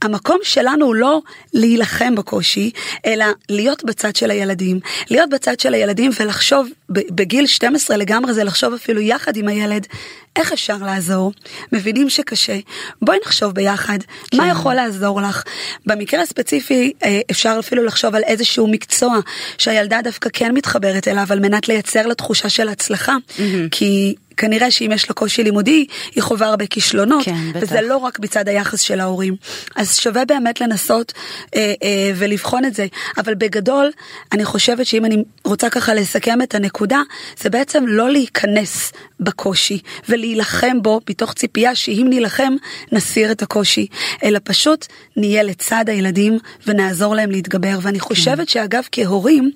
המקום 0.02 0.38
שלנו 0.44 0.86
הוא 0.86 0.96
לא 0.96 1.22
להילחם 1.54 2.16
בקושי, 2.16 2.72
אלא 3.06 3.26
להיות 3.50 3.84
בצד 3.84 4.16
של 4.16 4.32
הילדים. 4.32 4.80
להיות 5.10 5.30
בצד 5.30 5.60
של 5.60 5.74
הילדים 5.74 6.12
ולחשוב, 6.20 6.68
בגיל 6.90 7.48
12 7.48 7.98
לגמרי 7.98 8.34
זה 8.34 8.44
לחשוב 8.44 8.74
אפילו 8.74 9.02
יחד 9.02 9.38
עם 9.38 9.48
הילד, 9.48 9.88
איך 10.36 10.54
אפשר 10.54 10.78
לעזור? 10.78 11.32
מבינים 11.72 12.10
שקשה, 12.10 12.60
בואי 13.02 13.18
נחשוב 13.26 13.52
ביחד, 13.52 13.98
כן. 14.32 14.38
מה 14.38 14.48
יכול 14.48 14.74
לעזור 14.74 15.22
לך? 15.22 15.44
במקרה 15.86 16.22
הספציפי 16.22 16.94
אה, 17.04 17.20
אפשר 17.32 17.56
אפילו 17.60 17.84
לחשוב 17.84 18.16
על 18.16 18.24
איזשהו 18.24 18.68
מקצוע 18.68 19.20
שהילדה 19.58 20.00
דווקא 20.04 20.30
כן 20.34 20.54
מתחברת 20.54 21.08
אליו 21.08 21.26
על 21.30 21.40
מנת 21.40 21.68
לייצר 21.68 22.08
לה 22.08 22.16
תחושה 22.16 22.50
של 22.50 22.68
הצלחה, 22.68 23.16
mm-hmm. 23.16 23.42
כי 23.72 24.16
כנראה 24.38 24.72
שאם 24.72 24.92
יש 24.94 25.10
לה 25.10 25.14
קושי 25.14 25.44
לימודי, 25.44 25.86
היא 26.16 26.24
חווה 26.24 26.48
הרבה 26.48 26.66
כישלונות, 26.66 27.26
כן, 27.26 27.52
וזה 27.54 27.82
לא 27.82 27.98
רק 27.98 28.20
מצד 28.20 28.48
היחס 28.48 28.82
של 28.82 29.00
ההורים. 29.00 29.36
אז 29.76 29.96
שווה 29.96 30.26
באמת 30.26 30.62
לנסות 30.62 31.14
אה, 31.56 31.74
אה, 31.84 32.12
ולבחון 32.16 32.66
את 32.66 32.76
זה. 32.76 32.88
אבל 33.18 33.34
בגדול, 33.36 33.92
אני 34.32 34.46
חושבת 34.46 34.86
שאם 34.86 35.06
אני 35.06 35.24
רוצה 35.46 35.70
ככה 35.70 35.94
לסכם 35.94 36.42
את 36.42 36.56
הנקודה, 36.56 37.02
זה 37.38 37.50
בעצם 37.50 37.84
לא 37.88 38.10
להיכנס 38.10 38.92
בקושי 39.24 39.80
ולהילחם 40.10 40.82
בו 40.82 41.00
מתוך 41.10 41.34
ציפייה 41.34 41.76
שאם 41.76 42.08
נילחם, 42.10 42.54
נסיר 42.92 43.32
את 43.32 43.42
הקושי, 43.42 43.88
אלא 44.24 44.40
פשוט 44.44 44.86
נהיה 45.18 45.44
לצד 45.44 45.86
הילדים 45.88 46.38
ונעזור 46.68 47.16
להם 47.16 47.32
להתגבר. 47.32 47.80
ואני 47.82 48.00
כן. 48.00 48.06
חושבת 48.06 48.50
שאגב, 48.50 48.84
כהורים, 48.92 49.52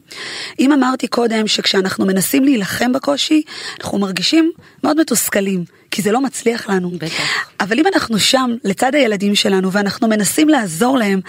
אם 0.59 0.71
אמרתי 0.71 1.07
קודם 1.07 1.47
שכשאנחנו 1.47 2.05
מנסים 2.05 2.43
להילחם 2.43 2.93
בקושי, 2.93 3.41
אנחנו 3.79 3.99
מרגישים 3.99 4.51
מאוד 4.83 4.99
מתוסכלים, 4.99 5.65
כי 5.91 6.01
זה 6.01 6.11
לא 6.11 6.21
מצליח 6.21 6.69
לנו. 6.69 6.91
בטח. 6.91 7.45
אבל 7.59 7.79
אם 7.79 7.87
אנחנו 7.87 8.19
שם 8.19 8.51
לצד 8.63 8.95
הילדים 8.95 9.35
שלנו 9.35 9.71
ואנחנו 9.71 10.07
מנסים 10.07 10.49
לעזור 10.49 10.97
להם 10.97 11.19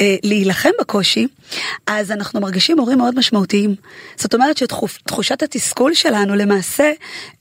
אה, 0.00 0.16
להילחם 0.22 0.70
בקושי, 0.80 1.26
אז 1.86 2.10
אנחנו 2.10 2.40
מרגישים 2.40 2.78
הורים 2.78 2.98
מאוד 2.98 3.18
משמעותיים. 3.18 3.74
זאת 4.16 4.34
אומרת 4.34 4.56
שתחושת 4.56 5.42
התסכול 5.42 5.94
שלנו 5.94 6.34
למעשה 6.34 6.92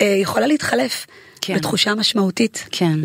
אה, 0.02 0.18
יכולה 0.22 0.48
להתחלף. 0.48 1.06
כן. 1.42 1.56
בתחושה 1.56 1.96
משמעותית. 1.96 2.68
כן. 2.72 3.00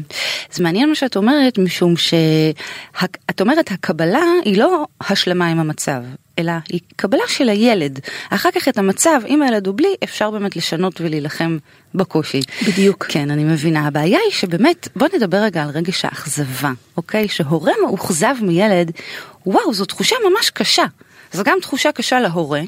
זה 0.53 0.63
מעניין 0.63 0.89
מה 0.89 0.95
שאת 0.95 1.17
אומרת, 1.17 1.59
משום 1.59 1.95
שאת 1.97 3.41
אומרת 3.41 3.71
הקבלה 3.71 4.25
היא 4.45 4.59
לא 4.59 4.85
השלמה 5.01 5.47
עם 5.47 5.61
המצב, 5.61 6.03
אלא 6.41 6.53
היא 6.69 6.81
קבלה 6.97 7.23
של 7.29 7.49
הילד. 7.49 8.01
אחר 8.31 8.49
כך 8.55 8.69
את 8.69 8.79
המצב, 8.79 9.21
עם 9.27 9.43
הילד 9.43 9.67
או 9.67 9.73
בלי, 9.73 9.95
אפשר 10.05 10.31
באמת 10.31 10.57
לשנות 10.57 11.01
ולהילחם 11.01 11.59
בקושי. 11.95 12.41
בדיוק. 12.69 13.07
כן, 13.09 13.31
אני 13.31 13.45
מבינה. 13.45 13.87
הבעיה 13.87 14.19
היא 14.25 14.33
שבאמת, 14.33 14.89
בוא 14.97 15.09
נדבר 15.17 15.37
רגע 15.37 15.63
על 15.63 15.71
רגש 15.71 16.05
האכזבה, 16.05 16.73
אוקיי? 16.97 17.29
שהורה 17.29 17.73
מאוכזב 17.83 18.35
מילד, 18.43 18.91
וואו, 19.47 19.75
זו 19.75 19.85
תחושה 19.85 20.17
ממש 20.31 20.51
קשה. 20.51 20.85
זו 21.33 21.43
גם 21.45 21.59
תחושה 21.63 21.93
קשה 21.93 22.21
להורה, 22.21 22.61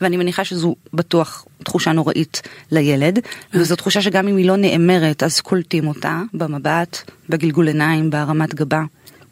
ואני 0.00 0.16
מניחה 0.16 0.44
שזו 0.44 0.74
בטוח 0.94 1.44
תחושה 1.64 1.92
נוראית 1.92 2.42
לילד, 2.70 3.18
וזו 3.54 3.76
תחושה 3.76 4.02
שגם 4.02 4.28
אם 4.28 4.36
היא 4.36 4.46
לא 4.46 4.56
נאמרת, 4.56 5.22
אז 5.22 5.40
קולטים 5.40 5.88
אותה 5.88 6.22
במבט, 6.34 7.10
בגלגול 7.28 7.68
עיניים, 7.68 8.10
בהרמת 8.10 8.54
גבה. 8.54 8.82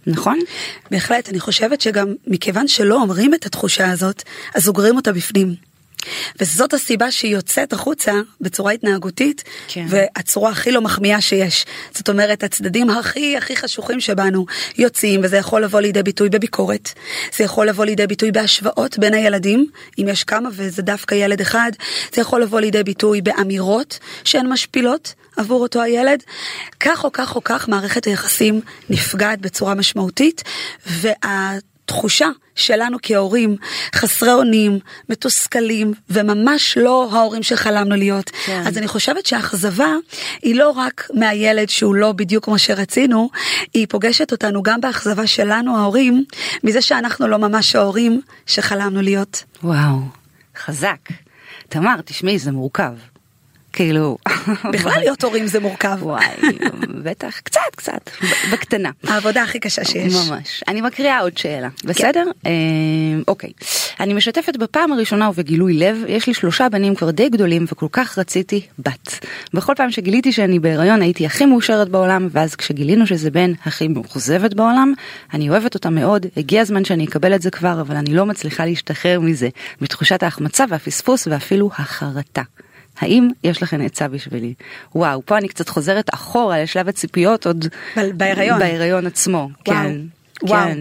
נכון? 0.07 0.39
בהחלט, 0.91 1.29
אני 1.29 1.41
חושבת 1.41 1.81
שגם 1.81 2.15
מכיוון 2.27 2.69
שלא 2.69 2.95
אומרים 2.95 3.35
את 3.35 3.47
התחושה 3.47 3.91
הזאת, 3.91 4.23
אז 4.55 4.65
סוגרים 4.65 4.97
אותה 4.97 5.13
בפנים. 5.13 5.55
וזאת 6.41 6.75
הסיבה 6.75 7.11
שהיא 7.11 7.33
יוצאת 7.33 7.73
החוצה 7.73 8.13
בצורה 8.41 8.73
התנהגותית, 8.73 9.45
כן. 9.69 9.87
והצורה 9.89 10.51
הכי 10.51 10.71
לא 10.71 10.81
מחמיאה 10.81 11.21
שיש. 11.21 11.67
זאת 11.95 12.09
אומרת, 12.09 12.45
הצדדים 12.45 12.91
הכי 12.91 13.37
הכי 13.37 13.57
חשוכים 13.57 14.01
שבנו 14.01 14.47
יוצאים, 14.79 15.21
וזה 15.25 15.37
יכול 15.37 15.65
לבוא 15.65 15.81
לידי 15.81 16.03
ביטוי 16.03 16.29
בביקורת, 16.29 16.93
זה 17.37 17.45
יכול 17.45 17.69
לבוא 17.69 17.85
לידי 17.85 18.07
ביטוי 18.07 18.33
בהשוואות 18.33 18.99
בין 18.99 19.15
הילדים, 19.15 19.67
אם 19.99 20.09
יש 20.09 20.25
כמה 20.25 20.49
וזה 20.53 20.83
דווקא 20.83 21.15
ילד 21.15 21.41
אחד, 21.41 21.71
זה 22.15 22.21
יכול 22.21 22.43
לבוא 22.43 22.61
לידי 22.61 22.83
ביטוי 22.83 23.21
באמירות 23.21 23.99
שהן 24.25 24.53
משפילות 24.53 25.15
עבור 25.37 25.62
אותו 25.62 25.83
הילד. 25.83 26.23
כך 26.81 27.05
או 27.05 27.12
כך 27.12 27.37
או 27.37 27.45
כך 27.45 27.69
מערכת 27.69 28.05
היחסים 28.05 28.61
נפגעת 28.90 29.40
בצורה 29.40 29.75
משמעותית, 29.75 30.43
וה... 30.87 31.59
תחושה 31.87 32.28
שלנו 32.55 32.97
כהורים 33.02 33.57
חסרי 33.95 34.33
אונים, 34.33 34.78
מתוסכלים, 35.09 35.93
וממש 36.11 36.78
לא 36.78 37.09
ההורים 37.12 37.43
שחלמנו 37.43 37.97
להיות. 37.97 38.31
כן. 38.31 38.62
אז 38.66 38.78
אני 38.78 38.88
חושבת 38.88 39.26
שהאכזבה 39.26 39.95
היא 40.43 40.55
לא 40.55 40.71
רק 40.71 41.09
מהילד 41.14 41.69
שהוא 41.69 41.95
לא 41.95 42.12
בדיוק 42.12 42.45
כמו 42.45 42.59
שרצינו, 42.59 43.31
היא 43.75 43.87
פוגשת 43.90 44.33
אותנו 44.33 44.62
גם 44.62 44.81
באכזבה 44.81 45.26
שלנו 45.26 45.76
ההורים, 45.76 46.25
מזה 46.64 46.83
שאנחנו 46.83 47.28
לא 47.28 47.37
ממש 47.37 47.76
ההורים 47.76 48.21
שחלמנו 48.47 49.02
להיות. 49.02 49.45
וואו, 49.62 49.99
חזק. 50.57 51.00
תמר, 51.69 52.00
תשמעי, 52.05 52.38
זה 52.38 52.52
מורכב. 52.52 52.93
כאילו... 53.76 54.18
בכלל 54.73 54.99
להיות 54.99 55.25
הורים 55.25 55.47
זה 55.47 55.61
מורכב. 55.61 55.99
וואי, 56.02 56.26
בטח, 57.04 57.40
קצת, 57.40 57.61
קצת, 57.76 58.11
בקטנה. 58.52 58.90
העבודה 59.04 59.42
הכי 59.42 59.61
קשה 59.61 59.85
שיש. 59.85 60.14
ממש. 60.14 60.64
אני 60.68 60.80
מקריאה 60.80 61.21
עוד 61.21 61.38
שאלה, 61.38 61.68
בסדר? 61.85 62.25
כן. 62.45 62.50
אוקיי. 63.28 63.50
אני 64.00 64.14
משתפת 64.14 64.56
בפעם 64.56 64.92
הראשונה 64.92 65.30
ובגילוי 65.30 65.73
לב, 65.73 66.04
יש 66.09 66.26
לי 66.26 66.35
שלושה 66.35 66.68
בנים 66.68 66.95
כבר 66.95 67.11
די 67.11 67.28
גדולים 67.28 67.64
וכל 67.73 67.87
כך 67.92 68.18
רציתי 68.18 68.66
בת. 68.78 69.26
בכל 69.54 69.73
פעם 69.76 69.90
שגיליתי 69.90 70.33
שאני 70.33 70.59
בהיריון 70.59 71.02
הייתי 71.02 71.26
הכי 71.26 71.47
מאושרת 71.47 71.88
בעולם, 71.88 72.28
ואז 72.30 72.56
כשגילינו 72.56 73.06
שזה 73.06 73.30
בן 73.30 73.52
הכי 73.64 73.88
מאוכזבת 73.88 74.54
בעולם, 74.54 74.92
אני 75.35 75.50
אוהבת 75.50 75.75
אותה 75.75 75.90
מאוד, 75.90 76.26
הגיע 76.37 76.61
הזמן 76.61 76.85
שאני 76.85 77.04
אקבל 77.04 77.35
את 77.35 77.42
זה 77.42 77.50
כבר, 77.50 77.80
אבל 77.80 77.97
אני 77.97 78.14
לא 78.14 78.26
מצליחה 78.26 78.64
להשתחרר 78.64 79.21
מזה, 79.21 79.49
מתחושת 79.80 80.23
ההחמצה 80.23 80.64
והפספוס 80.68 81.26
ואפילו 81.26 81.71
החרטה. 81.78 82.42
האם 82.99 83.29
יש 83.45 83.62
לכם 83.62 83.81
עצה 83.81 84.09
בשבילי? 84.09 84.55
וואו, 84.95 85.23
פה 85.26 85.38
אני 85.38 85.49
קצת 85.49 85.69
חוזרת 85.69 86.15
אחורה 86.15 86.62
לשלב 86.62 86.88
הציפיות 86.88 87.47
עוד 87.47 87.67
בהיריון, 87.97 88.59
בהיריון 88.59 89.07
עצמו. 89.07 89.38
וואו. 89.38 89.50
כן, 89.65 89.93
וואו. 90.43 90.65
כן. 90.65 90.79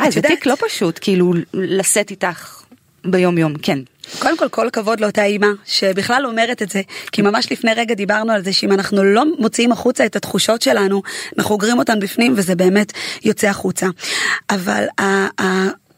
אה, 0.00 0.10
זה 0.10 0.22
תיק 0.22 0.46
לא 0.46 0.54
פשוט, 0.68 0.98
כאילו, 1.02 1.34
לשאת 1.54 2.10
איתך 2.10 2.62
ביום 3.04 3.38
יום, 3.38 3.54
כן. 3.62 3.78
קודם 4.18 4.38
כל 4.38 4.48
כל 4.48 4.68
הכבוד 4.68 5.00
לאותה 5.00 5.24
אימא 5.24 5.46
שבכלל 5.64 6.26
אומרת 6.26 6.62
את 6.62 6.70
זה 6.70 6.80
כי 7.12 7.22
ממש 7.22 7.52
לפני 7.52 7.74
רגע 7.74 7.94
דיברנו 7.94 8.32
על 8.32 8.44
זה 8.44 8.52
שאם 8.52 8.72
אנחנו 8.72 9.04
לא 9.04 9.24
מוציאים 9.38 9.72
החוצה 9.72 10.06
את 10.06 10.16
התחושות 10.16 10.62
שלנו 10.62 11.02
אנחנו 11.38 11.52
אוגרים 11.52 11.78
אותן 11.78 12.00
בפנים 12.00 12.34
וזה 12.36 12.54
באמת 12.54 12.92
יוצא 13.24 13.48
החוצה. 13.48 13.86
אבל 14.50 14.84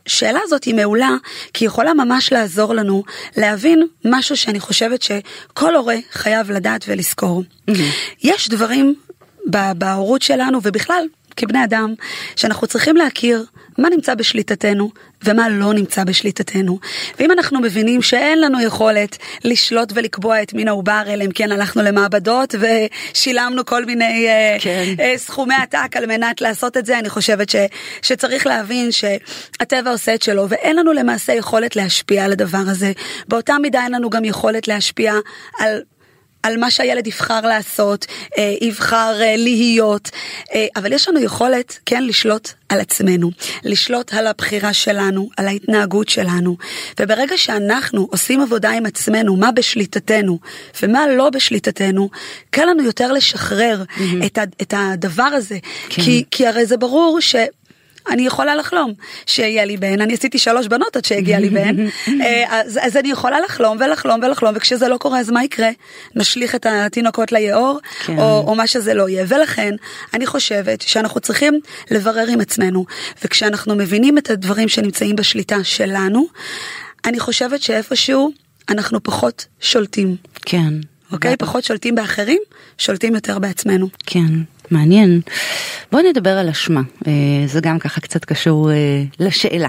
השאלה 0.07 0.41
הזאת 0.43 0.65
היא 0.65 0.75
מעולה, 0.75 1.11
כי 1.55 1.65
היא 1.65 1.69
יכולה 1.69 1.95
ממש 1.95 2.33
לעזור 2.33 2.75
לנו 2.75 3.05
להבין 3.37 3.87
משהו 4.05 4.37
שאני 4.37 4.61
חושבת 4.61 5.03
שכל 5.03 5.77
הורה 5.77 5.97
חייב 6.13 6.51
לדעת 6.51 6.85
ולזכור. 6.89 7.43
Mm-hmm. 7.71 7.73
יש 8.23 8.49
דברים 8.49 8.95
בהורות 9.75 10.23
שלנו 10.23 10.59
ובכלל 10.63 11.07
כבני 11.37 11.65
אדם 11.65 11.95
שאנחנו 12.37 12.67
צריכים 12.67 12.97
להכיר 12.97 13.45
מה 13.79 13.89
נמצא 13.91 14.15
בשליטתנו 14.15 14.91
ומה 15.25 15.49
לא 15.49 15.75
נמצא 15.75 16.05
בשליטתנו. 16.05 16.79
ואם 17.19 17.31
אנחנו 17.31 17.61
מבינים 17.61 18.03
שאין 18.03 18.41
לנו 18.41 18.61
יכולת 18.61 19.19
לשלוט 19.45 19.93
ולקבוע 19.95 20.43
את 20.43 20.55
מין 20.55 20.69
העובר, 20.69 21.03
אלא 21.07 21.25
אם 21.25 21.31
כן 21.31 21.53
הלכנו 21.53 21.83
למעבדות 21.83 22.55
ושילמנו 22.61 23.65
כל 23.65 23.85
מיני 23.85 24.27
אה, 24.29 24.57
כן. 24.61 24.85
uh, 24.97 25.01
uh, 25.01 25.19
סכומי 25.19 25.55
עתק 25.55 25.97
על 25.97 26.07
מנת 26.07 26.41
לעשות 26.41 26.77
את 26.77 26.87
זה, 26.87 26.99
אני 26.99 27.09
חושבת 27.09 27.51
ש, 27.51 27.57
שצריך 28.03 28.47
להבין 28.47 28.93
שהטבע 28.93 29.91
עושה 29.91 30.15
את 30.15 30.23
שלו, 30.23 30.49
ואין 30.49 30.77
לנו 30.77 30.93
למעשה 30.93 31.33
יכולת 31.33 31.77
להשפיע 31.77 32.25
על 32.25 32.33
הדבר 32.33 32.63
הזה. 32.71 32.93
באותה 33.29 33.59
מידה 33.59 33.85
אין 33.85 33.93
לנו 33.93 34.11
גם 34.11 34.25
יכולת 34.25 34.69
להשפיע 34.69 35.15
על 35.59 35.83
על 36.45 36.57
מה 36.57 36.71
שהילד 36.71 37.07
יבחר 37.07 37.41
לעשות, 37.41 38.07
אה, 38.39 38.55
יבחר 38.61 39.19
אה, 39.21 39.35
להיות, 39.37 40.11
אה, 40.55 40.67
אבל 40.77 40.93
יש 40.93 41.09
לנו 41.09 41.21
יכולת 41.21 41.79
כן 41.87 42.03
לשלוט 42.07 42.49
על 42.69 42.81
עצמנו, 42.81 43.31
לשלוט 43.65 44.15
על 44.15 44.27
הבחירה 44.27 44.73
שלנו, 44.73 45.29
על 45.37 45.47
ההתנהגות 45.47 46.09
שלנו, 46.09 46.57
וברגע 47.01 47.39
שאנחנו 47.39 48.09
עושים 48.11 48.41
עבודה 48.41 48.71
עם 48.71 48.87
עצמנו, 48.87 49.37
מה 49.37 49.53
בשליטתנו 49.53 50.39
ומה 50.83 51.07
לא 51.09 51.31
בשליטתנו, 51.31 52.11
קל 52.51 52.65
לנו 52.65 52.83
יותר 52.83 53.13
לשחרר 53.13 53.83
mm-hmm. 53.83 54.27
את, 54.27 54.39
את 54.63 54.75
הדבר 54.77 55.23
הזה, 55.23 55.59
כן. 55.89 56.03
כי, 56.03 56.25
כי 56.31 56.47
הרי 56.47 56.67
זה 56.67 56.77
ברור 56.77 57.21
ש... 57.21 57.37
אני 58.11 58.27
יכולה 58.27 58.57
לחלום 58.57 58.93
שיהיה 59.27 59.65
לי 59.65 59.77
בן, 59.77 60.01
אני 60.01 60.15
עשיתי 60.15 60.39
שלוש 60.39 60.67
בנות 60.67 60.97
עד 60.97 61.05
שהגיע 61.05 61.39
לי 61.39 61.51
בן, 61.51 61.77
אה, 62.25 62.45
אז, 62.49 62.79
אז 62.83 62.97
אני 62.97 63.11
יכולה 63.11 63.41
לחלום 63.41 63.77
ולחלום 63.81 64.21
ולחלום, 64.23 64.53
וכשזה 64.57 64.89
לא 64.89 64.97
קורה 64.97 65.21
אז 65.21 65.31
מה 65.31 65.45
יקרה? 65.45 65.71
נשליך 66.15 66.55
את 66.55 66.67
התינוקות 66.67 67.33
ליאור, 67.33 67.81
כן. 68.07 68.19
או, 68.19 68.45
או 68.47 68.55
מה 68.55 68.67
שזה 68.67 68.95
לא 68.95 69.09
יהיה, 69.09 69.25
ולכן 69.29 69.75
אני 70.15 70.27
חושבת 70.27 70.81
שאנחנו 70.81 71.21
צריכים 71.21 71.61
לברר 71.91 72.27
עם 72.29 72.41
עצמנו, 72.41 72.85
וכשאנחנו 73.25 73.75
מבינים 73.75 74.19
את 74.19 74.31
הדברים 74.31 74.69
שנמצאים 74.69 75.17
בשליטה 75.17 75.65
שלנו, 75.65 76.27
אני 77.05 77.21
חושבת 77.21 77.63
שאיפשהו 77.63 78.33
אנחנו 78.69 79.03
פחות 79.03 79.47
שולטים. 79.61 80.17
כן. 80.47 80.75
אוקיי? 81.13 81.37
פחות 81.37 81.65
שולטים 81.65 81.95
באחרים, 81.95 82.43
שולטים 82.79 83.15
יותר 83.15 83.39
בעצמנו. 83.39 83.89
כן. 84.07 84.54
מעניין. 84.71 85.21
בואי 85.93 86.03
נדבר 86.11 86.39
על 86.39 86.49
אשמה, 86.49 86.81
אה, 87.07 87.13
זה 87.47 87.61
גם 87.61 87.79
ככה 87.79 88.01
קצת 88.01 88.25
קשור 88.25 88.71
אה, 88.71 88.77
לשאלה, 89.21 89.69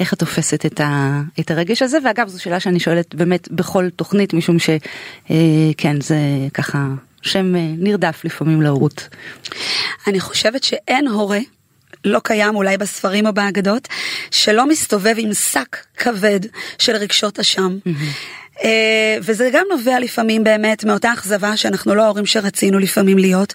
איך 0.00 0.12
את 0.12 0.18
תופסת 0.18 0.66
את, 0.66 0.80
ה, 0.80 1.20
את 1.40 1.50
הרגש 1.50 1.82
הזה, 1.82 1.98
ואגב 2.04 2.28
זו 2.28 2.42
שאלה 2.42 2.60
שאני 2.60 2.80
שואלת 2.80 3.14
באמת 3.14 3.48
בכל 3.50 3.88
תוכנית, 3.96 4.34
משום 4.34 4.58
שכן, 4.58 5.96
אה, 5.96 6.00
זה 6.00 6.18
ככה 6.54 6.86
שם 7.22 7.54
נרדף 7.56 8.20
לפעמים 8.24 8.62
להורות. 8.62 9.08
אני 10.06 10.20
חושבת 10.20 10.64
שאין 10.64 11.08
הורה 11.08 11.38
לא 12.04 12.20
קיים 12.24 12.56
אולי 12.56 12.76
בספרים 12.76 13.26
או 13.26 13.32
באגדות, 13.32 13.88
שלא 14.30 14.68
מסתובב 14.68 15.14
עם 15.18 15.34
שק 15.34 15.76
כבד 15.96 16.40
של 16.78 16.96
רגשות 16.96 17.38
אשם. 17.38 17.78
Mm-hmm. 17.86 18.47
אה, 18.64 19.16
וזה 19.22 19.50
גם 19.52 19.64
נובע 19.70 20.00
לפעמים 20.00 20.44
באמת 20.44 20.84
מאותה 20.84 21.12
אכזבה 21.12 21.56
שאנחנו 21.56 21.94
לא 21.94 22.02
ההורים 22.02 22.26
שרצינו 22.26 22.78
לפעמים 22.78 23.18
להיות, 23.18 23.54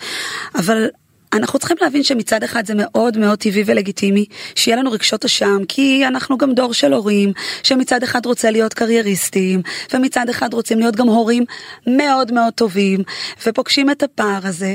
אבל 0.56 0.88
אנחנו 1.34 1.60
צריכים 1.60 1.78
להבין 1.82 2.04
שמצד 2.04 2.44
אחד 2.44 2.66
זה 2.66 2.74
מאוד 2.78 3.18
מאוד 3.18 3.40
טבעי 3.40 3.64
ולגיטימי 3.66 4.26
שיהיה 4.56 4.78
לנו 4.78 4.92
רגשות 4.92 5.26
אשם 5.26 5.58
כי 5.68 6.08
אנחנו 6.08 6.38
גם 6.38 6.54
דור 6.54 6.74
של 6.74 6.94
הורים 6.94 7.32
שמצד 7.64 8.04
אחד 8.04 8.26
רוצה 8.26 8.52
להיות 8.52 8.74
קרייריסטים 8.74 9.62
ומצד 9.94 10.30
אחד 10.30 10.54
רוצים 10.54 10.80
להיות 10.80 10.96
גם 10.96 11.08
הורים 11.08 11.46
מאוד 11.88 12.32
מאוד 12.32 12.54
טובים 12.54 13.04
ופוגשים 13.46 13.90
את 13.90 14.04
הפער 14.04 14.40
הזה. 14.44 14.74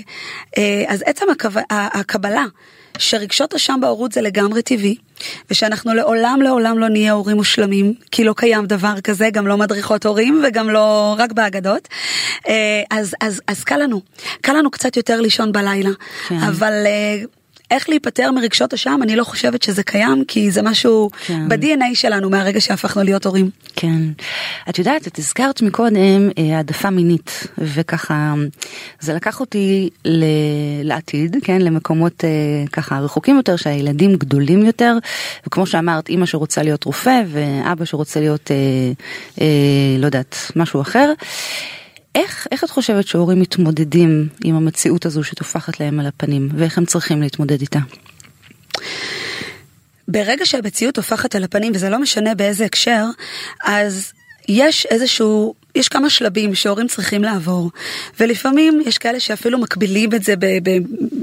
אה, 0.59 0.85
אז 0.89 1.03
עצם 1.07 1.27
הקבלה 1.71 2.45
שרגשות 2.99 3.55
אשם 3.55 3.79
בהורות 3.83 4.13
זה 4.13 4.21
לגמרי 4.21 4.63
טבעי, 4.63 4.97
ושאנחנו 5.51 5.95
לעולם 5.95 6.41
לעולם 6.43 6.79
לא 6.79 6.89
נהיה 6.89 7.13
הורים 7.13 7.37
מושלמים, 7.37 7.95
כי 8.11 8.25
לא 8.25 8.35
קיים 8.37 8.67
דבר 8.67 9.01
כזה, 9.01 9.31
גם 9.31 9.47
לא 9.47 9.57
מדריכות 9.57 10.07
הורים 10.07 10.43
וגם 10.49 10.71
לא 10.71 11.15
רק 11.19 11.33
באגדות. 11.33 11.89
אה, 12.49 12.83
אז, 12.91 13.15
אז, 13.21 13.43
אז 13.47 13.65
קל 13.65 13.77
לנו, 13.77 14.01
קל 14.41 14.53
לנו 14.53 14.71
קצת 14.71 14.97
יותר 14.97 15.21
לישון 15.21 15.53
בלילה, 15.53 15.91
כן. 16.29 16.39
אבל 16.39 16.73
אה, 16.87 17.23
איך 17.71 17.89
להיפטר 17.89 18.31
מרגשות 18.33 18.75
אשם, 18.75 19.01
אני 19.03 19.17
לא 19.17 19.25
חושבת 19.25 19.63
שזה 19.63 19.83
קיים, 19.83 20.25
כי 20.29 20.51
זה 20.51 20.63
משהו 20.63 21.11
כן. 21.27 21.49
ב-DNA 21.49 21.95
שלנו 21.95 22.31
מהרגע 22.31 22.61
שהפכנו 22.61 23.03
להיות 23.03 23.27
הורים. 23.27 23.51
כן. 23.77 24.03
את 24.69 24.79
יודעת, 24.79 25.07
את 25.07 25.19
הזכרת 25.19 25.63
מקודם 25.63 26.31
אה, 26.39 26.57
העדפה 26.57 26.91
מינית, 26.91 27.47
וככה, 27.59 28.35
זה 29.01 29.15
לקח 29.15 29.41
אותי 29.41 29.91
ל... 30.05 30.25
לעתיד, 30.83 31.37
כן, 31.43 31.63
למקומות 31.63 32.25
אה, 32.25 32.31
ככה 32.73 32.99
רחוקים 32.99 33.37
יותר, 33.37 33.57
שהילדים 33.57 34.17
גדולים 34.17 34.67
יותר, 34.67 34.99
וכמו 35.47 35.67
שאמרת, 35.67 36.09
אימא 36.09 36.27
שרוצה 36.27 36.63
להיות 36.63 36.85
רופא, 36.85 37.23
ואבא 37.29 37.85
שרוצה 37.85 38.21
להיות, 38.21 38.51
אה, 38.51 38.57
אה, 39.41 39.99
לא 39.99 40.07
יודעת, 40.07 40.37
משהו 40.57 40.81
אחר. 40.81 41.13
איך, 42.15 42.47
איך 42.51 42.65
את 42.65 42.71
חושבת 42.71 43.07
שהורים 43.07 43.41
מתמודדים 43.41 44.29
עם 44.45 44.55
המציאות 44.55 45.07
הזו 45.07 45.25
שטופחת 45.25 45.81
להם 45.81 46.01
על 46.01 46.07
הפנים, 46.07 46.49
ואיך 46.55 46.79
הם 46.79 46.85
צריכים 46.85 47.23
להתמודד 47.23 47.61
איתה? 47.61 47.79
ברגע 50.09 50.47
שהמציאות 50.47 50.95
טופחת 50.95 51.35
על 51.35 51.45
הפנים, 51.45 51.73
וזה 51.75 51.91
לא 51.91 51.99
משנה 51.99 52.35
באיזה 52.35 52.65
הקשר, 52.65 53.05
אז 53.65 54.13
יש 54.49 54.87
איזשהו 54.87 55.55
יש 55.75 55.89
כמה 55.89 56.11
שלבים 56.11 56.55
שהורים 56.55 56.87
צריכים 56.87 57.23
לעבור, 57.23 57.71
ולפעמים 58.21 58.83
יש 58.87 58.99
כאלה 58.99 59.21
שאפילו 59.21 59.59
מקבילים 59.59 60.15
את 60.15 60.23
זה 60.23 60.35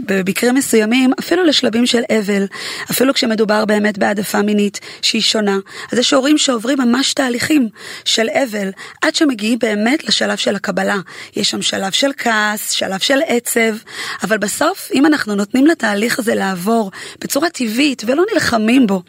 במקרים 0.05 0.55
מסוימים, 0.55 1.11
אפילו 1.19 1.43
לשלבים 1.43 1.85
של 1.85 2.01
אבל, 2.19 2.45
אפילו 2.91 3.13
כשמדובר 3.13 3.65
באמת 3.65 3.97
בהעדפה 3.97 4.41
מינית 4.41 4.79
שהיא 5.01 5.21
שונה. 5.21 5.57
אז 5.91 5.97
יש 5.97 6.13
הורים 6.13 6.37
שעוברים 6.37 6.77
ממש 6.81 7.13
תהליכים 7.13 7.69
של 8.05 8.27
אבל, 8.29 8.69
עד 9.01 9.15
שמגיעים 9.15 9.59
באמת 9.59 10.03
לשלב 10.03 10.37
של 10.37 10.55
הקבלה. 10.55 10.97
יש 11.35 11.49
שם 11.49 11.61
שלב 11.61 11.91
של 11.91 12.11
כעס, 12.17 12.71
שלב 12.71 12.99
של 12.99 13.19
עצב, 13.27 13.75
אבל 14.23 14.37
בסוף, 14.37 14.89
אם 14.93 15.05
אנחנו 15.05 15.35
נותנים 15.35 15.67
לתהליך 15.67 16.19
הזה 16.19 16.35
לעבור 16.35 16.91
בצורה 17.19 17.49
טבעית 17.49 18.03
ולא 18.05 18.23
נלחמים 18.33 18.87
בו, 18.87 19.01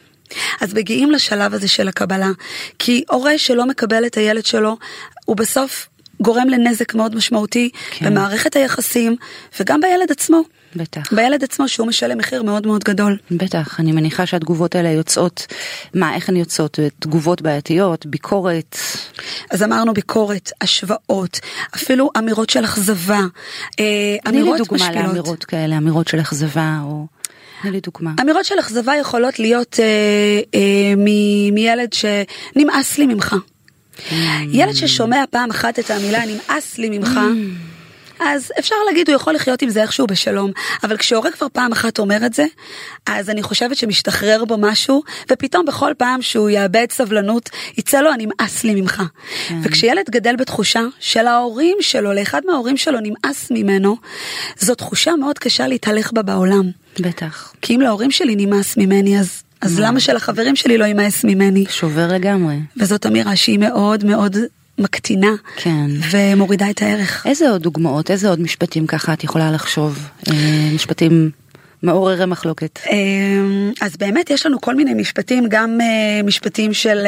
אז 0.61 0.75
מגיעים 0.75 1.11
לשלב 1.11 1.55
הזה 1.55 1.69
של 1.69 1.89
הקבלה, 1.89 2.31
כי 2.79 3.05
הורה 3.11 3.39
שלא 3.39 3.67
מקבל 3.67 4.07
את 4.07 4.17
הילד 4.17 4.47
שלו, 4.47 4.77
הוא 5.25 5.37
בסוף 5.37 5.89
גורם 6.21 6.49
לנזק 6.49 6.95
מאוד 6.95 7.15
משמעותי 7.15 7.71
כן. 7.91 8.07
במערכת 8.07 8.57
היחסים 8.57 9.17
וגם 9.61 9.81
בילד 9.81 10.11
עצמו. 10.11 10.43
בטח. 10.77 11.12
בילד 11.12 11.45
עצמו 11.45 11.69
שהוא 11.69 11.87
משלם 11.87 12.19
מחיר 12.19 12.43
מאוד 12.43 12.67
מאוד 12.67 12.85
גדול. 12.85 13.17
בטח, 13.31 13.81
אני 13.81 13.93
מניחה 13.93 14.27
שהתגובות 14.27 14.75
האלה 14.75 14.89
יוצאות, 14.89 15.47
מה, 15.95 16.15
איך 16.15 16.29
הן 16.29 16.37
יוצאות? 16.37 16.79
תגובות 16.99 17.43
בעייתיות, 17.43 18.07
ביקורת? 18.07 18.77
אז 19.51 19.62
אמרנו 19.62 19.95
ביקורת, 19.95 20.53
השוואות, 20.61 21.41
אפילו 21.75 22.11
אמירות 22.19 22.51
של 22.51 22.65
אכזבה, 22.65 23.21
אה, 23.81 24.17
אמירות 24.29 24.61
משפילות. 24.61 24.69
תני 24.69 24.79
לי 24.79 24.87
דוגמה 24.87 25.07
לאמירות 25.07 25.45
כאלה, 25.45 25.77
אמירות 25.77 26.09
של 26.09 26.21
אכזבה 26.21 26.79
או... 26.83 27.07
תני 27.62 27.71
לי 27.71 27.81
דוגמה. 27.81 28.11
אמירות 28.21 28.45
של 28.45 28.61
אכזבה 28.61 28.97
יכולות 28.97 29.38
להיות 29.38 29.81
אה, 29.81 29.85
אה, 30.55 30.95
מ- 30.97 31.55
מילד 31.55 31.88
שנמאס 31.92 32.99
לי 32.99 33.07
ממך. 33.07 33.37
Mm. 33.97 34.12
ילד 34.53 34.75
ששומע 34.75 35.25
פעם 35.31 35.51
אחת 35.51 35.79
את 35.79 35.90
המילה 35.90 36.23
נמאס 36.27 36.79
לי 36.79 36.99
ממך. 36.99 37.09
Mm. 37.09 37.77
אז 38.21 38.53
אפשר 38.59 38.75
להגיד, 38.88 39.09
הוא 39.09 39.16
יכול 39.16 39.35
לחיות 39.35 39.62
עם 39.62 39.71
זה 39.71 39.83
איכשהו 39.83 40.07
בשלום, 40.07 40.51
אבל 40.83 40.97
כשהורה 40.97 41.31
כבר 41.31 41.47
פעם 41.53 41.73
אחת 41.73 41.99
אומר 41.99 42.27
את 42.27 42.35
זה, 42.35 42.45
אז 43.07 43.31
אני 43.31 43.42
חושבת 43.42 43.77
שמשתחרר 43.77 44.45
בו 44.45 44.57
משהו, 44.59 45.03
ופתאום 45.33 45.66
בכל 45.66 45.92
פעם 45.99 46.23
שהוא 46.23 46.51
יאבד 46.51 46.87
סבלנות, 46.92 47.51
יצא 47.79 48.01
לו 48.01 48.11
הנמאס 48.12 48.64
לי 48.64 48.75
ממך. 48.81 49.03
כן. 49.49 49.59
וכשילד 49.62 50.11
גדל 50.11 50.37
בתחושה 50.37 50.83
של 51.01 51.27
ההורים 51.27 51.77
שלו, 51.81 52.12
לאחד 52.12 52.42
מההורים 52.47 52.77
שלו 52.77 52.99
נמאס 53.03 53.51
ממנו, 53.51 53.97
זו 54.59 54.75
תחושה 54.75 55.16
מאוד 55.16 55.38
קשה 55.38 55.66
להתהלך 55.66 56.12
בה 56.12 56.23
בעולם. 56.23 56.71
בטח. 57.01 57.53
כי 57.63 57.75
אם 57.75 57.81
להורים 57.81 58.11
שלי 58.11 58.37
נמאס 58.37 58.77
ממני, 58.77 59.21
אז 59.21 59.43
אז 59.61 59.81
למה 59.81 60.01
שלחברים 60.01 60.57
שלי 60.57 60.79
לא 60.79 60.85
יימאס 60.85 61.25
ממני? 61.25 61.65
שובר 61.69 62.09
לגמרי. 62.13 62.57
וזאת 62.77 63.07
אמירה 63.07 63.37
שהיא 63.37 63.59
מאוד 63.59 64.05
מאוד 64.05 64.37
מקטינה 64.79 65.31
כן. 65.57 65.87
ומורידה 66.11 66.71
את 66.71 66.83
הערך. 66.83 67.27
איזה 67.27 67.51
עוד 67.51 67.63
דוגמאות, 67.63 68.11
איזה 68.11 68.29
עוד 68.29 68.41
משפטים 68.41 68.87
ככה 68.87 69.13
את 69.13 69.25
יכולה 69.25 69.53
לחשוב? 69.53 70.09
אה, 70.31 70.35
משפטים 70.75 71.31
מעוררי 71.83 72.27
מחלוקת. 72.27 72.79
אה, 72.91 72.97
אז 73.81 73.97
באמת 73.97 74.31
יש 74.31 74.47
לנו 74.47 74.61
כל 74.61 74.75
מיני 74.75 74.95
משפטים, 74.95 75.45
גם 75.49 75.79
אה, 75.81 76.23
משפטים 76.23 76.75
של 76.75 77.07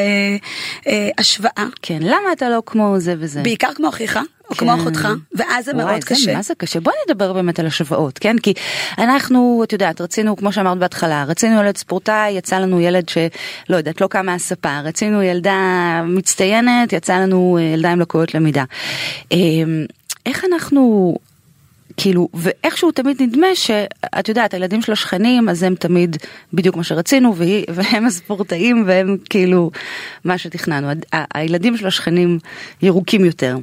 השוואה. 1.18 1.66
כן, 1.83 1.98
למה 2.01 2.33
אתה 2.33 2.48
לא 2.48 2.62
כמו 2.66 2.94
זה 2.98 3.14
וזה? 3.18 3.42
בעיקר 3.42 3.74
כמו 3.74 3.88
אחיך. 3.88 4.18
כמו 4.59 4.73
כן. 4.73 4.81
אחותך, 4.81 5.09
ואז 5.35 5.64
זה 5.64 5.75
מאוד 5.75 6.05
קשה. 6.05 6.35
מה 6.35 6.42
זה 6.42 6.55
קשה? 6.55 6.81
בואי 6.81 6.97
נדבר 7.09 7.33
באמת 7.33 7.61
על 7.61 7.66
השוואות, 7.66 8.18
כן? 8.18 8.38
כי 8.38 8.53
אנחנו, 8.99 9.61
את 9.64 9.73
יודעת, 9.73 10.01
רצינו, 10.01 10.37
כמו 10.37 10.53
שאמרת 10.53 10.79
בהתחלה, 10.79 11.25
רצינו 11.25 11.61
ילד 11.61 11.77
ספורטאי, 11.77 12.31
יצא 12.31 12.59
לנו 12.59 12.81
ילד 12.81 13.09
שלא 13.09 13.77
יודעת, 13.77 14.01
לא 14.01 14.07
קם 14.07 14.27
מהספה, 14.27 14.81
רצינו 14.81 15.23
ילדה 15.23 16.03
מצטיינת, 16.07 16.92
יצא 16.92 17.16
לנו 17.16 17.59
אה, 17.61 17.62
ילדה 17.62 17.92
עם 17.92 18.01
לקויות 18.01 18.35
למידה. 18.35 18.64
אמ, 19.33 19.85
איך 20.27 20.44
אנחנו 20.44 21.14
כאילו, 21.99 22.29
ואיכשהו 22.35 22.90
תמיד 22.90 23.23
נדמה 23.23 23.47
שאת 23.55 24.29
יודעת, 24.29 24.55
הילדים 24.55 24.83
של 24.83 24.92
השכנים, 24.92 25.49
אז 25.49 25.62
הם 25.62 25.75
תמיד 25.75 26.16
בדיוק 26.53 26.77
מה 26.77 26.85
שרצינו, 26.85 27.37
והיא, 27.37 27.64
והם 27.68 28.07
הספורטאים, 28.07 28.85
והם 28.87 29.16
כאילו 29.31 29.71
מה 30.25 30.38
שתכננו. 30.38 30.88
הילדים 31.35 31.77
של 31.77 31.87
השכנים 31.87 32.38
ירוקים 32.83 33.25
יותר. 33.25 33.57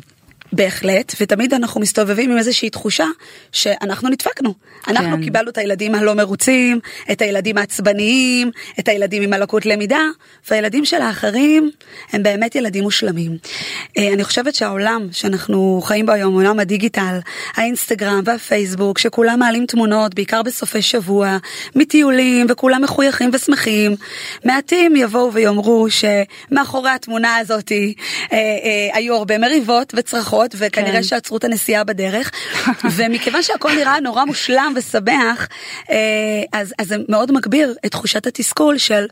בהחלט, 0.56 1.15
ותמיד 1.22 1.54
אנחנו 1.54 1.82
מסתובבים 1.82 2.32
עם 2.32 2.38
איזושהי 2.38 2.70
תחושה 2.70 3.06
שאנחנו 3.52 4.10
נדפקנו. 4.10 4.54
אנחנו 4.88 5.18
כן. 5.18 5.24
קיבלנו 5.24 5.50
את 5.50 5.58
הילדים 5.58 5.96
הלא 5.96 6.13
מרוצים, 6.13 6.80
את 7.12 7.22
הילדים 7.22 7.58
העצבניים, 7.58 8.52
את 8.80 8.88
הילדים 8.88 9.24
עם 9.24 9.34
הלקות 9.34 9.65
למידה, 9.65 10.02
והילדים 10.50 10.86
של 10.86 11.02
האחרים 11.02 11.72
הם 12.13 12.24
באמת 12.24 12.56
ילדים 12.56 12.84
מושלמים. 12.84 13.38
אה, 13.98 14.13
אני 14.13 14.24
חושבת 14.24 14.56
שהעולם 14.56 15.08
שאנחנו 15.12 15.82
חיים 15.84 16.06
בו 16.06 16.12
היום, 16.12 16.34
עולם 16.34 16.60
הדיגיטל, 16.60 17.20
האינסטגרם 17.56 18.22
והפייסבוק, 18.26 18.98
שכולם 18.98 19.39
מעלים 19.39 19.65
תמונות, 19.65 20.15
בעיקר 20.15 20.41
בסופי 20.41 20.82
שבוע, 20.82 21.38
מטיולים, 21.76 22.46
וכולם 22.50 22.82
מחויכים 22.82 23.30
ושמחים, 23.34 23.96
מעטים 24.46 24.96
יבואו 24.96 25.34
ויאמרו 25.34 25.88
שמאחורי 25.89 26.89
התמונה 26.89 27.38
הזאת 27.38 27.72
אה, 27.72 27.78
אה, 28.34 28.98
היו 28.98 29.15
הרבה 29.15 29.38
מריבות 29.38 29.94
וצרחות, 29.98 30.45
וכנראה 30.58 30.94
כן. 30.94 31.04
שעצרו 31.04 31.38
את 31.38 31.44
הנסיעה 31.44 31.84
בדרך, 31.84 32.32
ומכיוון 32.96 33.44
שהכל 33.44 33.72
נראה 33.76 34.00
נורא 34.00 34.26
מושלם 34.26 34.74
ושמח, 34.76 35.48
אה, 35.92 35.96
אז, 36.54 36.74
אז 36.80 36.88
זה 36.88 36.96
מאוד 37.10 37.32
מגביר 37.32 37.76
את 37.86 37.92
תחושת 37.92 38.28
התסכול 38.28 38.78
של... 38.78 39.06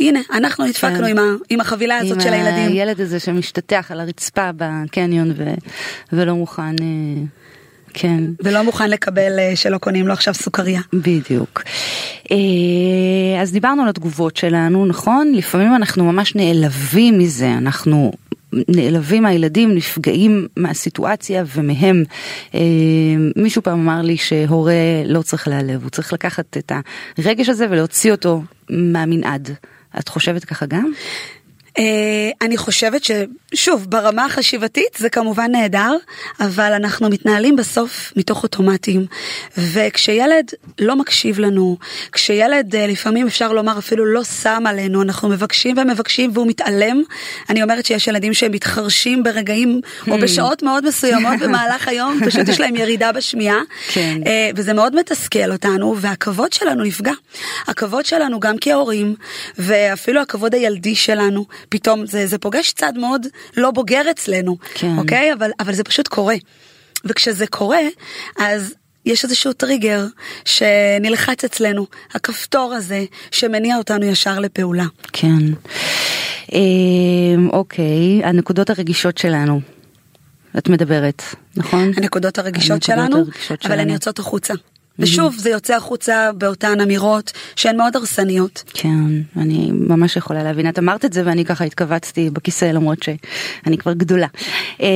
הנה, 0.00 0.20
אנחנו 0.32 0.64
נדפקנו 0.64 0.98
כן. 0.98 1.04
עם, 1.04 1.18
ה, 1.18 1.22
עם 1.50 1.60
החבילה 1.60 1.98
הזאת 1.98 2.20
של 2.20 2.32
הילדים. 2.32 2.66
עם 2.66 2.72
הילד 2.72 3.00
הזה 3.00 3.20
שמשתטח 3.20 3.90
על 3.90 4.00
הרצפה 4.00 4.50
בקניון 4.56 5.32
ו... 5.36 5.44
ולא 6.12 6.34
מוכן, 6.34 6.62
אה, 6.62 7.22
כן. 7.94 8.24
ולא 8.44 8.62
מוכן 8.62 8.90
לקבל 8.90 9.38
אה, 9.38 9.56
שלא 9.56 9.78
קונים 9.78 10.08
לו 10.08 10.12
עכשיו 10.12 10.34
סוכריה. 10.34 10.80
בדיוק. 10.92 11.62
אז 13.40 13.52
דיברנו 13.52 13.82
על 13.82 13.88
התגובות 13.88 14.36
שלנו, 14.36 14.86
נכון? 14.86 15.32
לפעמים 15.34 15.74
אנחנו 15.74 16.12
ממש 16.12 16.34
נעלבים 16.34 17.18
מזה, 17.18 17.52
אנחנו 17.58 18.12
נעלבים 18.52 19.22
מהילדים, 19.22 19.74
נפגעים 19.74 20.46
מהסיטואציה 20.56 21.44
ומהם. 21.56 22.04
אה, 22.54 22.60
מישהו 23.36 23.62
פעם 23.62 23.80
אמר 23.80 24.02
לי 24.02 24.16
שהורה 24.16 24.72
לא 25.06 25.22
צריך 25.22 25.48
להיעלב, 25.48 25.82
הוא 25.82 25.90
צריך 25.90 26.12
לקחת 26.12 26.56
את 26.56 26.72
הרגש 27.18 27.48
הזה 27.48 27.66
ולהוציא 27.70 28.12
אותו 28.12 28.42
מהמנעד. 28.70 29.50
את 29.98 30.08
חושבת 30.08 30.44
ככה 30.44 30.66
גם? 30.66 30.92
אה, 31.78 31.84
אני 32.42 32.56
חושבת 32.56 33.02
ששוב 33.04 33.86
ברמה 33.88 34.24
החשיבתית 34.24 34.96
זה 34.98 35.08
כמובן 35.08 35.50
נהדר 35.52 35.92
אבל 36.40 36.72
אנחנו 36.72 37.08
מתנהלים 37.08 37.56
בסוף 37.56 38.12
מתוך 38.16 38.42
אוטומטים. 38.42 39.06
וכשילד 39.58 40.50
לא 40.78 40.96
מקשיב 40.96 41.38
לנו 41.38 41.76
כשילד 42.12 42.76
אה, 42.76 42.86
לפעמים 42.86 43.26
אפשר 43.26 43.52
לומר 43.52 43.78
אפילו 43.78 44.04
לא 44.04 44.24
שם 44.24 44.62
עלינו 44.66 45.02
אנחנו 45.02 45.28
מבקשים 45.28 45.78
ומבקשים 45.78 46.30
והוא 46.34 46.46
מתעלם 46.46 47.02
אני 47.50 47.62
אומרת 47.62 47.86
שיש 47.86 48.08
ילדים 48.08 48.34
שהם 48.34 48.52
מתחרשים 48.52 49.22
ברגעים 49.22 49.80
או 50.08 50.18
בשעות 50.18 50.62
מאוד 50.62 50.88
מסוימות 50.88 51.38
במהלך 51.42 51.88
היום 51.88 52.20
פשוט 52.26 52.48
יש 52.48 52.60
להם 52.60 52.76
ירידה 52.76 53.12
בשמיעה. 53.12 53.60
כן. 53.92 54.20
אה, 54.26 54.50
וזה 54.56 54.72
מאוד 54.72 54.96
מתסכל 54.96 55.52
אותנו 55.52 55.96
והכבוד 55.98 56.52
שלנו 56.52 56.84
נפגע 56.84 57.12
הכבוד 57.66 58.06
שלנו 58.06 58.40
גם 58.40 58.56
כהורים 58.60 59.14
ואפילו 59.58 60.20
הכבוד 60.20 60.54
הילדי 60.54 60.94
שלנו 60.94 61.46
פתאום 61.68 62.06
זה, 62.06 62.26
זה 62.26 62.38
פוגש 62.38 62.72
צד 62.72 62.92
מאוד 62.96 63.26
לא 63.56 63.70
בוגר 63.70 64.10
אצלנו, 64.10 64.56
כן. 64.74 64.98
אוקיי? 64.98 65.32
אבל, 65.32 65.50
אבל 65.60 65.74
זה 65.74 65.84
פשוט 65.84 66.08
קורה. 66.08 66.36
וכשזה 67.04 67.46
קורה, 67.46 67.80
אז 68.38 68.74
יש 69.06 69.24
איזשהו 69.24 69.52
טריגר 69.52 70.06
שנלחץ 70.44 71.44
אצלנו, 71.44 71.86
הכפתור 72.14 72.74
הזה 72.74 73.04
שמניע 73.30 73.76
אותנו 73.76 74.04
ישר 74.04 74.38
לפעולה. 74.38 74.86
כן. 75.12 75.42
אה, 76.54 76.58
אוקיי, 77.52 78.24
הנקודות 78.24 78.70
הרגישות 78.70 79.18
שלנו. 79.18 79.60
את 80.58 80.68
מדברת, 80.68 81.22
נכון? 81.56 81.92
הנקודות 81.96 82.38
הרגישות 82.38 82.70
הנקודות 82.70 82.82
שלנו, 82.82 83.16
הרגישות 83.16 83.66
אבל 83.66 83.80
הן. 83.80 83.90
יוצאות 83.90 84.18
החוצה. 84.18 84.54
ושוב, 85.00 85.34
זה 85.38 85.50
יוצא 85.50 85.76
החוצה 85.76 86.30
באותן 86.32 86.80
אמירות 86.80 87.32
שהן 87.56 87.76
מאוד 87.76 87.96
הרסניות. 87.96 88.64
כן, 88.74 89.10
אני 89.36 89.70
ממש 89.72 90.16
יכולה 90.16 90.42
להבין. 90.42 90.68
את 90.68 90.78
אמרת 90.78 91.04
את 91.04 91.12
זה 91.12 91.22
ואני 91.26 91.44
ככה 91.44 91.64
התכווצתי 91.64 92.30
בכיסא 92.30 92.64
למרות 92.64 93.02
שאני 93.02 93.78
כבר 93.78 93.92
גדולה. 93.92 94.26
אה, 94.82 94.86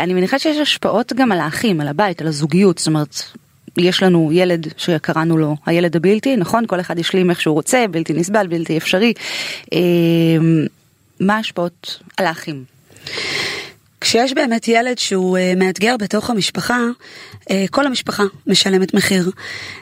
אני 0.00 0.14
מניחה 0.14 0.38
שיש 0.38 0.56
השפעות 0.56 1.12
גם 1.12 1.32
על 1.32 1.40
האחים, 1.40 1.80
על 1.80 1.88
הבית, 1.88 2.20
על 2.20 2.26
הזוגיות, 2.26 2.78
זאת 2.78 2.86
אומרת... 2.86 3.22
יש 3.76 4.02
לנו 4.02 4.30
ילד 4.32 4.66
שקראנו 4.76 5.36
לו 5.36 5.56
הילד 5.66 5.96
הבלתי, 5.96 6.36
נכון? 6.36 6.66
כל 6.66 6.80
אחד 6.80 6.98
ישלים 6.98 7.30
איך 7.30 7.40
שהוא 7.40 7.54
רוצה, 7.54 7.84
בלתי 7.90 8.12
נסבל, 8.12 8.46
בלתי 8.46 8.76
אפשרי. 8.76 9.12
אה, 9.72 9.78
מה 11.20 11.36
ההשפעות 11.36 11.98
על 12.16 12.26
האחים? 12.26 12.64
כשיש 14.00 14.32
באמת 14.32 14.68
ילד 14.68 14.98
שהוא 14.98 15.38
uh, 15.38 15.58
מאתגר 15.58 15.96
בתוך 15.96 16.30
המשפחה, 16.30 16.78
uh, 17.40 17.52
כל 17.70 17.86
המשפחה 17.86 18.22
משלמת 18.46 18.94
מחיר. 18.94 19.30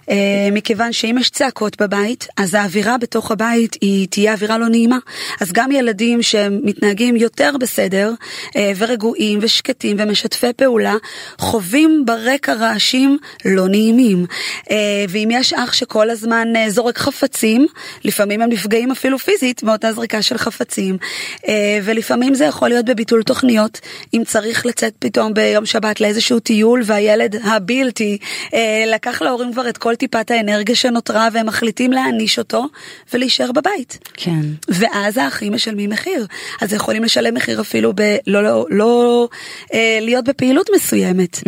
Uh, 0.01 0.13
מכיוון 0.53 0.93
שאם 0.93 1.17
יש 1.21 1.31
צעקות 1.31 1.83
בבית, 1.83 2.27
אז 2.37 2.55
האווירה 2.55 2.99
בתוך 2.99 3.31
הבית 3.31 3.77
היא 3.81 4.09
תהיה 4.09 4.33
אווירה 4.33 4.59
לא 4.59 4.69
נעימה. 4.69 4.99
אז 5.41 5.53
גם 5.53 5.73
ילדים 5.73 6.23
שמתנהגים 6.23 7.17
יותר 7.17 7.53
בסדר, 7.61 8.13
uh, 8.47 8.57
ורגועים 8.77 9.39
ושקטים 9.43 9.97
ומשתפי 10.01 10.53
פעולה, 10.57 10.95
חווים 11.39 12.03
ברקע 12.07 12.55
רעשים 12.55 13.19
לא 13.45 13.69
נעימים. 13.69 14.27
Uh, 14.65 14.71
ואם 15.09 15.29
יש 15.33 15.53
אח 15.53 15.73
שכל 15.73 16.11
הזמן 16.11 16.49
uh, 16.55 16.71
זורק 16.71 16.99
חפצים, 16.99 17.67
לפעמים 18.05 18.43
הם 18.43 18.49
נפגעים 18.49 18.91
אפילו 18.91 19.19
פיזית 19.19 19.63
מאותה 19.63 19.93
זריקה 19.93 20.23
של 20.23 20.39
חפצים. 20.39 20.97
Uh, 21.37 21.49
ולפעמים 21.85 22.35
זה 22.35 22.45
יכול 22.45 22.69
להיות 22.69 22.85
בביטול 22.85 23.23
תוכניות. 23.23 23.81
אם 24.15 24.23
צריך 24.27 24.67
לצאת 24.67 24.95
פתאום 24.99 25.35
ביום 25.35 25.67
שבת 25.67 26.01
לאיזשהו 26.01 26.41
טיול 26.41 26.83
והילד 26.85 27.37
הבלתי 27.45 28.19
אה, 28.55 28.85
לקח 28.87 29.23
להורים 29.23 29.53
כבר 29.53 29.69
את 29.69 29.79
כל 29.79 29.95
טיפת 29.95 30.31
האנרגיה 30.31 30.77
שנותרה 30.77 31.29
והם 31.33 31.47
מחליטים 31.47 31.93
להעניש 31.93 32.39
אותו 32.39 32.67
ולהישאר 33.13 33.53
בבית. 33.53 33.99
כן. 34.15 34.41
ואז 34.69 35.17
האחים 35.17 35.53
משלמים 35.53 35.91
מחיר. 35.91 36.27
אז 36.61 36.73
יכולים 36.73 37.05
לשלם 37.05 37.35
מחיר 37.35 37.61
אפילו 37.61 37.93
בלא 37.93 38.43
לא, 38.43 38.67
לא, 38.71 39.29
אה, 39.75 39.99
להיות 40.01 40.25
בפעילות 40.25 40.71
מסוימת. 40.75 41.39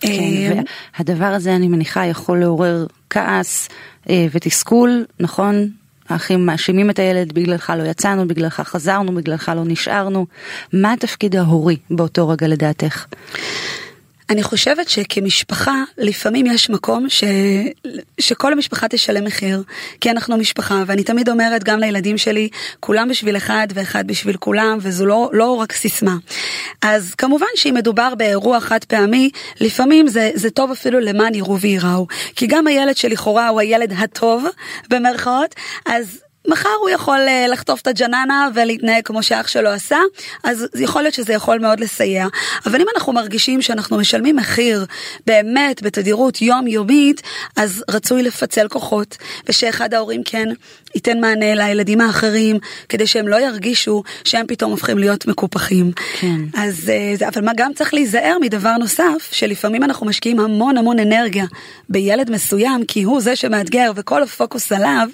כן, 0.00 0.08
אה, 0.08 0.60
והדבר 0.98 1.24
הזה 1.24 1.56
אני 1.56 1.68
מניחה 1.68 2.06
יכול 2.06 2.40
לעורר 2.40 2.86
כעס 3.10 3.68
אה, 4.10 4.26
ותסכול, 4.32 5.04
נכון? 5.20 5.70
האחים 6.08 6.46
מאשימים 6.46 6.90
את 6.90 6.98
הילד, 6.98 7.32
בגללך 7.32 7.72
לא 7.78 7.82
יצאנו, 7.82 8.28
בגללך 8.28 8.60
חזרנו, 8.60 9.14
בגללך 9.14 9.52
לא 9.56 9.62
נשארנו. 9.64 10.26
מה 10.72 10.92
התפקיד 10.92 11.36
ההורי 11.36 11.76
באותו 11.90 12.28
רגע 12.28 12.48
לדעתך? 12.48 13.06
אני 14.30 14.42
חושבת 14.42 14.88
שכמשפחה 14.88 15.82
לפעמים 15.98 16.46
יש 16.46 16.70
מקום 16.70 17.08
ש... 17.08 17.24
שכל 18.20 18.52
המשפחה 18.52 18.88
תשלם 18.88 19.24
מחיר 19.24 19.62
כי 20.00 20.10
אנחנו 20.10 20.36
משפחה 20.36 20.82
ואני 20.86 21.04
תמיד 21.04 21.28
אומרת 21.28 21.64
גם 21.64 21.80
לילדים 21.80 22.18
שלי 22.18 22.48
כולם 22.80 23.08
בשביל 23.08 23.36
אחד 23.36 23.66
ואחד 23.74 24.06
בשביל 24.06 24.36
כולם 24.36 24.78
וזו 24.80 25.06
לא, 25.06 25.30
לא 25.32 25.56
רק 25.56 25.72
סיסמה. 25.72 26.16
אז 26.82 27.14
כמובן 27.14 27.46
שאם 27.54 27.74
מדובר 27.74 28.14
באירוע 28.14 28.60
חד 28.60 28.84
פעמי 28.84 29.30
לפעמים 29.60 30.08
זה, 30.08 30.30
זה 30.34 30.50
טוב 30.50 30.70
אפילו 30.70 31.00
למען 31.00 31.34
יראו 31.34 31.60
וייראו 31.60 32.06
כי 32.36 32.46
גם 32.46 32.66
הילד 32.66 32.96
שלכאורה 32.96 33.48
הוא 33.48 33.60
הילד 33.60 33.92
הטוב 33.92 34.44
במרכאות 34.90 35.54
אז 35.86 36.20
מחר 36.48 36.68
הוא 36.80 36.90
יכול 36.90 37.18
אה, 37.28 37.46
לחטוף 37.48 37.80
את 37.80 37.86
הג'ננה 37.86 38.48
ולהתנהג 38.54 39.02
כמו 39.04 39.22
שאח 39.22 39.48
שלו 39.48 39.68
עשה, 39.70 39.98
אז 40.44 40.66
יכול 40.78 41.02
להיות 41.02 41.14
שזה 41.14 41.32
יכול 41.32 41.58
מאוד 41.58 41.80
לסייע. 41.80 42.26
אבל 42.66 42.80
אם 42.80 42.86
אנחנו 42.96 43.12
מרגישים 43.12 43.62
שאנחנו 43.62 43.96
משלמים 43.98 44.36
מחיר 44.36 44.86
באמת 45.26 45.82
בתדירות 45.82 46.42
יומיומית, 46.42 47.22
אז 47.56 47.84
רצוי 47.90 48.22
לפצל 48.22 48.68
כוחות, 48.68 49.16
ושאחד 49.48 49.94
ההורים 49.94 50.22
כן 50.24 50.48
ייתן 50.94 51.20
מענה 51.20 51.54
לילדים 51.54 52.00
האחרים, 52.00 52.58
כדי 52.88 53.06
שהם 53.06 53.28
לא 53.28 53.40
ירגישו 53.40 54.02
שהם 54.24 54.46
פתאום 54.46 54.70
הופכים 54.70 54.98
להיות 54.98 55.26
מקופחים. 55.26 55.92
כן. 56.20 56.36
אז, 56.54 56.90
אה, 56.90 57.12
זה- 57.16 57.28
אבל 57.28 57.44
מה 57.44 57.52
גם 57.56 57.72
צריך 57.74 57.94
להיזהר 57.94 58.36
מדבר 58.40 58.76
נוסף, 58.76 59.28
שלפעמים 59.32 59.82
אנחנו 59.84 60.06
משקיעים 60.06 60.40
המון 60.40 60.76
המון 60.76 60.98
אנרגיה 60.98 61.44
בילד 61.88 62.30
מסוים, 62.30 62.84
כי 62.88 63.02
הוא 63.02 63.20
זה 63.20 63.36
שמאתגר 63.36 63.92
וכל 63.96 64.22
הפוקוס 64.22 64.72
עליו, 64.72 65.08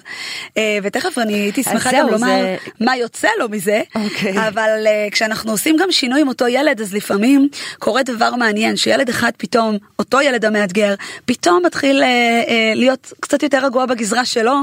אה, 0.57 0.77
ותכף 0.83 1.17
אני 1.23 1.33
הייתי 1.33 1.63
שמחה 1.63 1.89
גם 1.93 2.07
לומר 2.07 2.41
זה- 2.41 2.57
מה 2.79 2.97
יוצא 2.97 3.27
לו 3.39 3.49
מזה, 3.49 3.81
אוקיי. 3.95 4.47
אבל 4.47 4.69
uh, 4.85 5.11
כשאנחנו 5.11 5.51
עושים 5.51 5.77
גם 5.79 5.91
שינוי 5.91 6.21
עם 6.21 6.27
אותו 6.27 6.47
ילד, 6.47 6.81
אז 6.81 6.93
לפעמים 6.93 7.47
קורה 7.79 8.03
דבר 8.03 8.35
מעניין, 8.35 8.75
שילד 8.75 9.09
אחד 9.09 9.31
פתאום, 9.37 9.77
אותו 9.99 10.21
ילד 10.21 10.45
המאתגר, 10.45 10.93
פתאום 11.25 11.65
מתחיל 11.65 12.01
uh, 12.01 12.05
uh, 12.47 12.49
להיות 12.75 13.13
קצת 13.19 13.43
יותר 13.43 13.65
רגוע 13.65 13.85
בגזרה 13.85 14.25
שלו, 14.25 14.55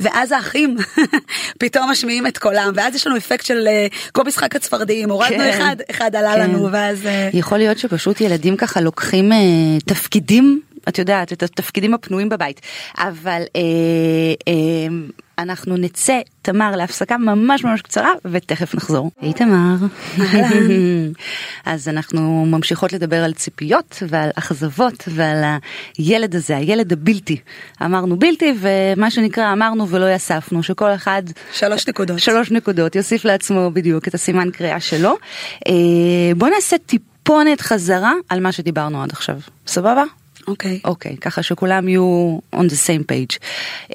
ואז 0.00 0.32
האחים 0.32 0.76
פתאום 1.60 1.90
משמיעים 1.90 2.26
את 2.26 2.38
קולם, 2.38 2.72
ואז 2.74 2.94
יש 2.94 3.06
לנו 3.06 3.16
אפקט 3.16 3.46
של 3.46 3.68
uh, 3.90 4.12
כמו 4.14 4.24
משחק 4.24 4.56
הצפרדעים, 4.56 5.10
הורדנו 5.10 5.38
כן. 5.38 5.50
אחד, 5.62 5.76
אחד 5.90 6.16
עלה 6.16 6.34
כן. 6.34 6.40
לנו, 6.40 6.68
ואז... 6.72 6.98
Uh, 7.04 7.36
יכול 7.36 7.58
להיות 7.58 7.78
שפשוט 7.78 8.20
ילדים 8.20 8.56
ככה 8.56 8.80
לוקחים 8.80 9.32
אה, 9.32 9.38
תפקידים 9.86 10.60
את 10.88 10.98
יודעת, 10.98 11.32
את 11.32 11.42
התפקידים 11.42 11.94
הפנויים 11.94 12.28
בבית. 12.28 12.60
אבל 12.98 13.42
אה, 13.56 13.62
אה, 14.48 14.88
אנחנו 15.38 15.76
נצא, 15.76 16.20
תמר, 16.42 16.76
להפסקה 16.76 17.18
ממש 17.18 17.64
ממש 17.64 17.82
קצרה, 17.82 18.12
ותכף 18.24 18.74
נחזור. 18.74 19.10
היי 19.20 19.32
תמר. 19.32 19.76
אז 21.64 21.88
אנחנו 21.88 22.46
ממשיכות 22.46 22.92
לדבר 22.92 23.24
על 23.24 23.32
ציפיות 23.32 24.02
ועל 24.08 24.30
אכזבות 24.34 25.08
ועל 25.08 25.44
הילד 25.98 26.34
הזה, 26.34 26.56
הילד 26.56 26.92
הבלתי. 26.92 27.36
אמרנו 27.82 28.16
בלתי, 28.18 28.54
ומה 28.60 29.10
שנקרא 29.10 29.52
אמרנו 29.52 29.88
ולא 29.88 30.14
יספנו, 30.14 30.62
שכל 30.62 30.94
אחד... 30.94 31.22
שלוש 31.52 31.88
נקודות. 31.88 32.18
שלוש 32.18 32.50
נקודות, 32.50 32.96
יוסיף 32.96 33.24
לעצמו 33.24 33.70
בדיוק 33.70 34.08
את 34.08 34.14
הסימן 34.14 34.50
קריאה 34.50 34.80
שלו. 34.80 35.16
אה, 35.68 35.72
בוא 36.36 36.48
נעשה 36.48 36.78
טיפונת 36.78 37.60
חזרה 37.60 38.12
על 38.28 38.40
מה 38.40 38.52
שדיברנו 38.52 39.02
עד 39.02 39.10
עכשיו, 39.12 39.36
סבבה? 39.66 40.02
אוקיי. 40.48 40.80
Okay. 40.84 40.88
אוקיי, 40.88 41.12
okay, 41.12 41.16
ככה 41.20 41.42
שכולם 41.42 41.88
יהיו 41.88 42.38
on 42.54 42.58
the 42.58 42.86
same 42.86 43.12
page. 43.12 43.38
Uh, 43.88 43.94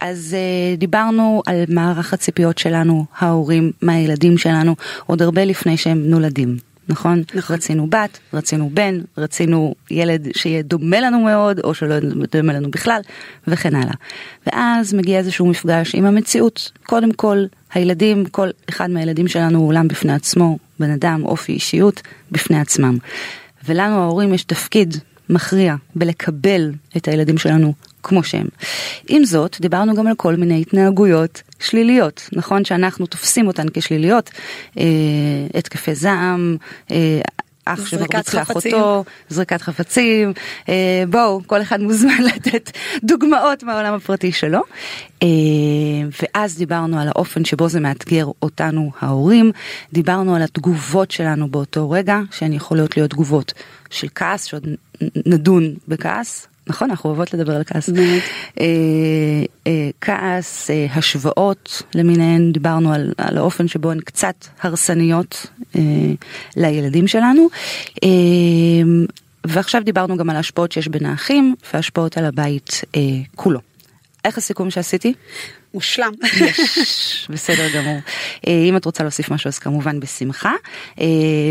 אז 0.00 0.36
uh, 0.36 0.78
דיברנו 0.78 1.42
על 1.46 1.64
מערך 1.68 2.12
הציפיות 2.12 2.58
שלנו, 2.58 3.04
ההורים, 3.18 3.72
מהילדים 3.82 4.38
שלנו, 4.38 4.76
עוד 5.06 5.22
הרבה 5.22 5.44
לפני 5.44 5.76
שהם 5.76 6.02
נולדים. 6.10 6.56
נכון? 6.88 7.22
נכון. 7.34 7.54
רצינו 7.54 7.86
בת, 7.86 8.18
רצינו 8.32 8.70
בן, 8.72 9.00
רצינו 9.18 9.74
ילד 9.90 10.28
שיהיה 10.36 10.62
דומה 10.62 11.00
לנו 11.00 11.20
מאוד, 11.20 11.60
או 11.60 11.74
שלא 11.74 11.94
דומה 12.32 12.52
לנו 12.52 12.70
בכלל, 12.70 13.00
וכן 13.48 13.74
הלאה. 13.74 13.94
ואז 14.46 14.94
מגיע 14.94 15.18
איזשהו 15.18 15.46
מפגש 15.46 15.94
עם 15.94 16.04
המציאות. 16.04 16.72
קודם 16.86 17.12
כל, 17.12 17.44
הילדים, 17.74 18.26
כל 18.26 18.48
אחד 18.68 18.90
מהילדים 18.90 19.28
שלנו 19.28 19.58
הוא 19.58 19.68
עולם 19.68 19.88
בפני 19.88 20.12
עצמו, 20.12 20.58
בן 20.78 20.90
אדם, 20.90 21.24
אופי, 21.24 21.52
אישיות, 21.52 22.02
בפני 22.30 22.60
עצמם. 22.60 22.98
ולנו 23.64 23.94
ההורים 24.02 24.34
יש 24.34 24.44
תפקיד 24.44 24.96
מכריע 25.28 25.74
בלקבל 25.94 26.72
את 26.96 27.08
הילדים 27.08 27.38
שלנו 27.38 27.72
כמו 28.02 28.24
שהם. 28.24 28.46
עם 29.08 29.24
זאת, 29.24 29.56
דיברנו 29.60 29.94
גם 29.94 30.06
על 30.06 30.14
כל 30.16 30.36
מיני 30.36 30.60
התנהגויות 30.60 31.42
שליליות, 31.60 32.28
נכון 32.32 32.64
שאנחנו 32.64 33.06
תופסים 33.06 33.46
אותן 33.46 33.66
כשליליות, 33.74 34.30
אה, 34.78 34.84
התקפי 35.54 35.94
זעם, 35.94 36.56
אה, 36.90 37.20
אח 37.64 37.86
שמרביץ 37.86 38.34
לאחותו, 38.34 39.04
זריקת 39.28 39.62
חפצים, 39.62 40.32
אה, 40.68 41.04
בואו, 41.10 41.40
כל 41.46 41.62
אחד 41.62 41.80
מוזמן 41.80 42.22
לתת 42.34 42.70
דוגמאות 43.04 43.62
מהעולם 43.62 43.94
הפרטי 43.94 44.32
שלו. 44.32 44.60
אה, 45.22 45.28
ואז 46.22 46.58
דיברנו 46.58 47.00
על 47.00 47.08
האופן 47.08 47.44
שבו 47.44 47.68
זה 47.68 47.80
מאתגר 47.80 48.26
אותנו 48.42 48.90
ההורים, 49.00 49.52
דיברנו 49.92 50.36
על 50.36 50.42
התגובות 50.42 51.10
שלנו 51.10 51.48
באותו 51.48 51.90
רגע, 51.90 52.20
שהן 52.30 52.52
יכולות 52.52 52.96
להיות 52.96 53.10
תגובות 53.10 53.52
של 53.90 54.08
כעס, 54.14 54.44
שעוד 54.44 54.66
נדון 55.26 55.74
בכעס, 55.88 56.46
נכון, 56.66 56.90
אנחנו 56.90 57.10
אוהבות 57.10 57.34
לדבר 57.34 57.56
על 57.56 57.64
כעס. 57.64 57.88
אה, 58.60 58.64
אה, 59.66 59.90
כעס, 60.00 60.70
אה, 60.70 60.86
השוואות 60.94 61.82
למיניהן, 61.94 62.52
דיברנו 62.52 62.92
על, 62.92 63.12
על 63.18 63.38
האופן 63.38 63.68
שבו 63.68 63.90
הן 63.90 64.00
קצת 64.00 64.46
הרסניות 64.62 65.46
אה, 65.76 65.80
לילדים 66.56 67.06
שלנו. 67.06 67.48
אה, 68.04 68.08
ועכשיו 69.46 69.82
דיברנו 69.84 70.16
גם 70.16 70.30
על 70.30 70.36
ההשפעות 70.36 70.72
שיש 70.72 70.88
בין 70.88 71.06
האחים 71.06 71.54
והשפעות 71.74 72.18
על 72.18 72.24
הבית 72.24 72.80
אה, 72.96 73.00
כולו. 73.34 73.60
איך 74.24 74.38
הסיכום 74.38 74.70
שעשיתי? 74.70 75.14
מושלם. 75.74 76.12
יש, 76.40 77.28
בסדר 77.30 77.68
גמור. 77.74 77.98
אה, 78.46 78.64
אם 78.68 78.76
את 78.76 78.84
רוצה 78.84 79.04
להוסיף 79.04 79.30
משהו 79.30 79.48
אז 79.48 79.58
כמובן 79.58 80.00
בשמחה, 80.00 80.52
אה, 81.00 81.06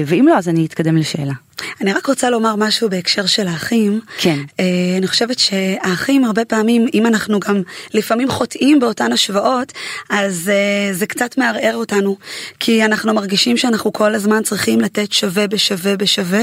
ואם 0.06 0.26
לא 0.28 0.38
אז 0.38 0.50
אני 0.50 0.66
אתקדם 0.66 0.98
לשאלה. 0.98 1.34
אני 1.82 1.94
רק 1.94 2.06
רוצה 2.06 2.30
לומר 2.30 2.56
משהו 2.56 2.90
בהקשר 2.90 3.26
של 3.26 3.48
האחים. 3.48 4.00
כן. 4.18 4.40
אה, 4.60 4.66
אני 4.98 5.08
חושבת 5.08 5.40
שהאחים 5.40 6.26
הרבה 6.26 6.46
פעמים, 6.46 6.86
אם 6.94 7.06
אנחנו 7.06 7.40
גם 7.40 7.62
לפעמים 7.94 8.30
חוטאים 8.30 8.80
באותן 8.80 9.12
השוואות, 9.12 9.72
אז 10.10 10.52
זה 10.92 11.06
קצת 11.06 11.38
מערער 11.38 11.76
אותנו. 11.76 12.18
כי 12.60 12.86
אנחנו 12.86 13.14
מרגישים 13.14 13.58
שאנחנו 13.58 13.94
כל 13.94 14.16
הזמן 14.16 14.44
צריכים 14.44 14.82
לתת 14.82 15.12
שווה 15.12 15.48
בשווה 15.48 15.98
בשווה, 15.98 16.42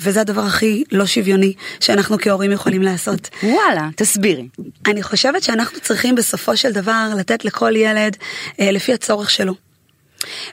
וזה 0.00 0.20
הדבר 0.20 0.40
הכי 0.40 0.84
לא 0.92 1.06
שוויוני 1.06 1.52
שאנחנו 1.80 2.18
כהורים 2.18 2.52
יכולים 2.52 2.82
לעשות. 2.82 3.28
וואלה, 3.42 3.88
תסבירי. 3.96 4.48
אני 4.86 5.02
חושבת 5.02 5.42
שאנחנו 5.42 5.80
צריכים 5.80 6.14
בסופו 6.14 6.56
של 6.56 6.72
דבר 6.72 7.08
לתת 7.18 7.44
לכל 7.44 7.76
ילד 7.76 8.16
לפי 8.58 8.92
הצורך 8.92 9.30
שלו. 9.30 9.65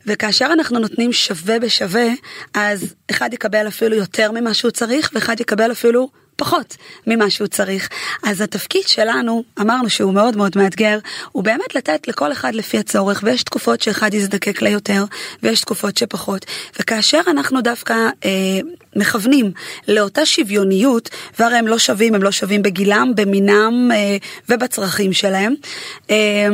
וכאשר 0.06 0.50
אנחנו 0.54 0.80
נותנים 0.80 1.14
שווה 1.14 1.60
בשווה, 1.60 2.08
אז 2.54 2.94
אחד 3.12 3.34
יקבל 3.34 3.68
אפילו 3.68 3.96
יותר 3.96 4.32
ממה 4.32 4.54
שהוא 4.54 4.72
צריך, 4.72 5.12
ואחד 5.14 5.40
יקבל 5.40 5.72
אפילו 5.72 6.10
פחות 6.36 6.78
ממה 7.08 7.30
שהוא 7.30 7.48
צריך. 7.48 7.90
אז 8.24 8.42
התפקיד 8.42 8.88
שלנו, 8.88 9.44
אמרנו 9.62 9.90
שהוא 9.90 10.14
מאוד 10.14 10.38
מאוד 10.38 10.58
מאתגר, 10.58 11.00
הוא 11.32 11.44
באמת 11.44 11.76
לתת 11.76 12.08
לכל 12.08 12.32
אחד 12.32 12.56
לפי 12.56 12.78
הצורך, 12.78 13.22
ויש 13.24 13.44
תקופות 13.44 13.82
שאחד 13.82 14.14
יזדקק 14.14 14.62
ליותר, 14.62 15.04
ויש 15.44 15.62
תקופות 15.62 15.98
שפחות. 15.98 16.46
וכאשר 16.80 17.22
אנחנו 17.28 17.62
דווקא 17.62 17.94
אה, 18.26 18.30
מכוונים 18.96 19.52
לאותה 19.88 20.26
שוויוניות, 20.26 21.10
והרי 21.40 21.56
הם 21.56 21.68
לא 21.68 21.78
שווים, 21.78 22.16
הם 22.16 22.24
לא 22.24 22.32
שווים 22.32 22.62
בגילם, 22.62 23.12
במינם 23.16 23.90
אה, 23.94 24.18
ובצרכים 24.50 25.14
שלהם. 25.14 25.54
אה, 26.10 26.48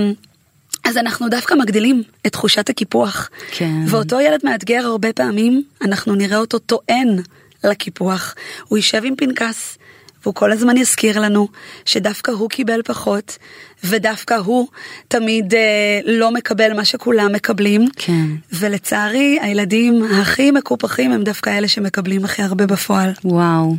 אז 0.83 0.97
אנחנו 0.97 1.29
דווקא 1.29 1.53
מגדילים 1.53 2.03
את 2.27 2.31
תחושת 2.31 2.69
הקיפוח. 2.69 3.29
כן. 3.51 3.83
ואותו 3.87 4.21
ילד 4.21 4.39
מאתגר 4.43 4.85
הרבה 4.85 5.13
פעמים, 5.13 5.63
אנחנו 5.81 6.15
נראה 6.15 6.37
אותו 6.37 6.59
טוען 6.59 7.19
לקיפוח. 7.63 8.35
הוא 8.67 8.77
יישב 8.77 9.01
עם 9.05 9.15
פנקס, 9.15 9.77
והוא 10.23 10.35
כל 10.35 10.51
הזמן 10.51 10.77
יזכיר 10.77 11.19
לנו 11.19 11.47
שדווקא 11.85 12.31
הוא 12.31 12.49
קיבל 12.49 12.81
פחות, 12.85 13.37
ודווקא 13.83 14.33
הוא 14.33 14.67
תמיד 15.07 15.53
אה, 15.53 15.99
לא 16.05 16.31
מקבל 16.31 16.73
מה 16.73 16.85
שכולם 16.85 17.33
מקבלים. 17.33 17.87
כן. 17.95 18.25
ולצערי, 18.53 19.37
הילדים 19.41 20.03
הכי 20.21 20.51
מקופחים 20.51 21.11
הם 21.11 21.23
דווקא 21.23 21.49
אלה 21.57 21.67
שמקבלים 21.67 22.25
הכי 22.25 22.41
הרבה 22.41 22.65
בפועל. 22.65 23.11
וואו. 23.23 23.75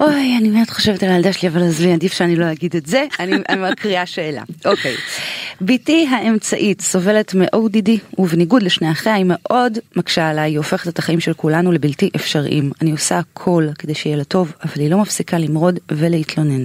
אוי, 0.00 0.36
אני 0.40 0.50
באמת 0.50 0.70
חושבת 0.70 1.02
על 1.02 1.10
הילדה 1.10 1.32
שלי, 1.32 1.48
אבל 1.48 1.62
עזבי, 1.62 1.92
עדיף 1.92 2.12
שאני 2.12 2.36
לא 2.36 2.52
אגיד 2.52 2.76
את 2.76 2.86
זה, 2.86 3.04
אני 3.20 3.36
מקריאה 3.56 4.06
שאלה. 4.06 4.42
אוקיי. 4.64 4.94
בתי 5.60 6.06
האמצעית 6.10 6.80
סובלת 6.80 7.34
מ-ODD, 7.34 7.90
ובניגוד 8.18 8.62
לשני 8.62 8.92
אחיה 8.92 9.14
היא 9.14 9.24
מאוד 9.28 9.78
מקשה 9.96 10.28
עליי, 10.28 10.50
היא 10.50 10.58
הופכת 10.58 10.88
את 10.88 10.98
החיים 10.98 11.20
של 11.20 11.32
כולנו 11.32 11.72
לבלתי 11.72 12.10
אפשריים. 12.16 12.70
אני 12.82 12.92
עושה 12.92 13.18
הכל 13.18 13.68
כדי 13.78 13.94
שיהיה 13.94 14.16
לה 14.16 14.24
טוב, 14.24 14.52
אבל 14.64 14.80
היא 14.80 14.90
לא 14.90 14.98
מפסיקה 14.98 15.38
למרוד 15.38 15.78
ולהתלונן. 15.92 16.64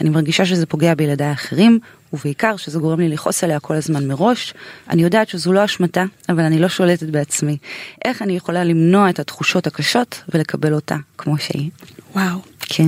אני 0.00 0.10
מרגישה 0.10 0.46
שזה 0.46 0.66
פוגע 0.66 0.94
בילדיי 0.94 1.26
האחרים, 1.26 1.78
ובעיקר 2.12 2.56
שזה 2.56 2.78
גורם 2.78 3.00
לי 3.00 3.08
לכעוס 3.08 3.44
עליה 3.44 3.60
כל 3.60 3.74
הזמן 3.74 4.06
מראש. 4.06 4.54
אני 4.90 5.02
יודעת 5.02 5.28
שזו 5.28 5.52
לא 5.52 5.64
אשמתה, 5.64 6.04
אבל 6.28 6.40
אני 6.40 6.58
לא 6.58 6.68
שולטת 6.68 7.06
בעצמי. 7.06 7.56
איך 8.04 8.22
אני 8.22 8.36
יכולה 8.36 8.64
למנוע 8.64 9.10
את 9.10 9.18
התחושות 9.18 9.66
הקשות 9.66 10.22
ולקבל 10.34 10.74
אותה 10.74 10.96
כמו 11.18 11.38
שהיא? 11.38 11.70
וואו. 12.14 12.38
כן, 12.72 12.84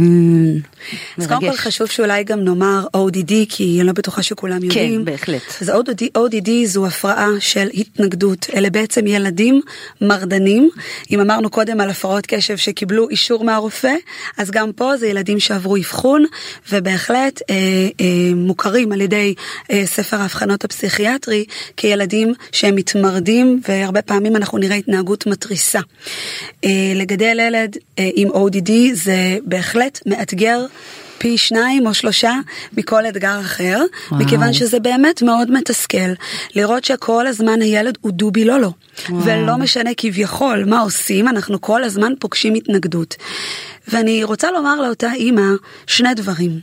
אז 1.18 1.26
קודם 1.26 1.40
כל 1.40 1.56
חשוב 1.56 1.86
שאולי 1.86 2.24
גם 2.24 2.40
נאמר 2.44 2.86
ODD, 2.96 3.32
כי 3.48 3.76
אני 3.78 3.86
לא 3.86 3.92
בטוחה 3.92 4.22
שכולם 4.22 4.64
יודעים. 4.64 4.98
כן, 4.98 5.04
בהחלט. 5.04 5.42
אז 5.60 5.70
ODD, 5.70 6.18
ODD 6.18 6.50
זו 6.64 6.86
הפרעה 6.86 7.28
של 7.40 7.68
התנגדות. 7.74 8.46
אלה 8.54 8.70
בעצם 8.70 9.06
ילדים 9.06 9.60
מרדנים. 10.00 10.70
אם 11.10 11.20
אמרנו 11.20 11.50
קודם 11.50 11.80
על 11.80 11.90
הפרעות 11.90 12.26
קשב 12.26 12.56
שקיבלו 12.56 13.08
אישור 13.08 13.44
מהרופא, 13.44 13.94
אז 14.38 14.50
גם 14.50 14.72
פה 14.72 14.96
זה 14.96 15.06
ילדים 15.06 15.40
שעברו 15.40 15.76
אבחון, 15.76 16.24
ובהחלט 16.72 17.42
אה, 17.50 17.54
אה, 18.00 18.34
מוכרים 18.34 18.92
על 18.92 19.00
ידי 19.00 19.34
אה, 19.70 19.82
ספר 19.86 20.16
האבחנות 20.16 20.64
הפסיכיאטרי 20.64 21.44
כילדים 21.76 22.34
שהם 22.52 22.74
מתמרדים, 22.76 23.60
והרבה 23.68 24.02
פעמים 24.02 24.36
אנחנו 24.36 24.58
נראה 24.58 24.76
התנהגות 24.76 25.26
מתריסה. 25.26 25.80
אה, 26.64 26.70
לגדל 26.94 27.40
ילד 27.40 27.76
אה, 27.98 28.10
עם 28.14 28.28
ODD 28.28 28.70
זה 28.92 29.38
בהחלט 29.44 29.71
מאתגר. 30.06 30.66
פי 31.18 31.38
שניים 31.38 31.86
או 31.86 31.94
שלושה 31.94 32.32
מכל 32.76 33.06
אתגר 33.06 33.40
אחר, 33.40 33.82
וואו. 34.10 34.20
מכיוון 34.20 34.52
שזה 34.52 34.80
באמת 34.80 35.22
מאוד 35.22 35.50
מתסכל 35.50 36.12
לראות 36.54 36.84
שכל 36.84 37.26
הזמן 37.26 37.62
הילד 37.62 37.98
הוא 38.00 38.12
דובי 38.12 38.44
לא 38.44 38.60
לא, 38.60 38.70
ולא 39.24 39.56
משנה 39.56 39.90
כביכול 39.96 40.64
מה 40.64 40.80
עושים, 40.80 41.28
אנחנו 41.28 41.60
כל 41.60 41.84
הזמן 41.84 42.12
פוגשים 42.18 42.54
התנגדות. 42.54 43.16
ואני 43.88 44.24
רוצה 44.24 44.50
לומר 44.50 44.80
לאותה 44.80 45.12
אימא 45.12 45.50
שני 45.86 46.14
דברים. 46.14 46.60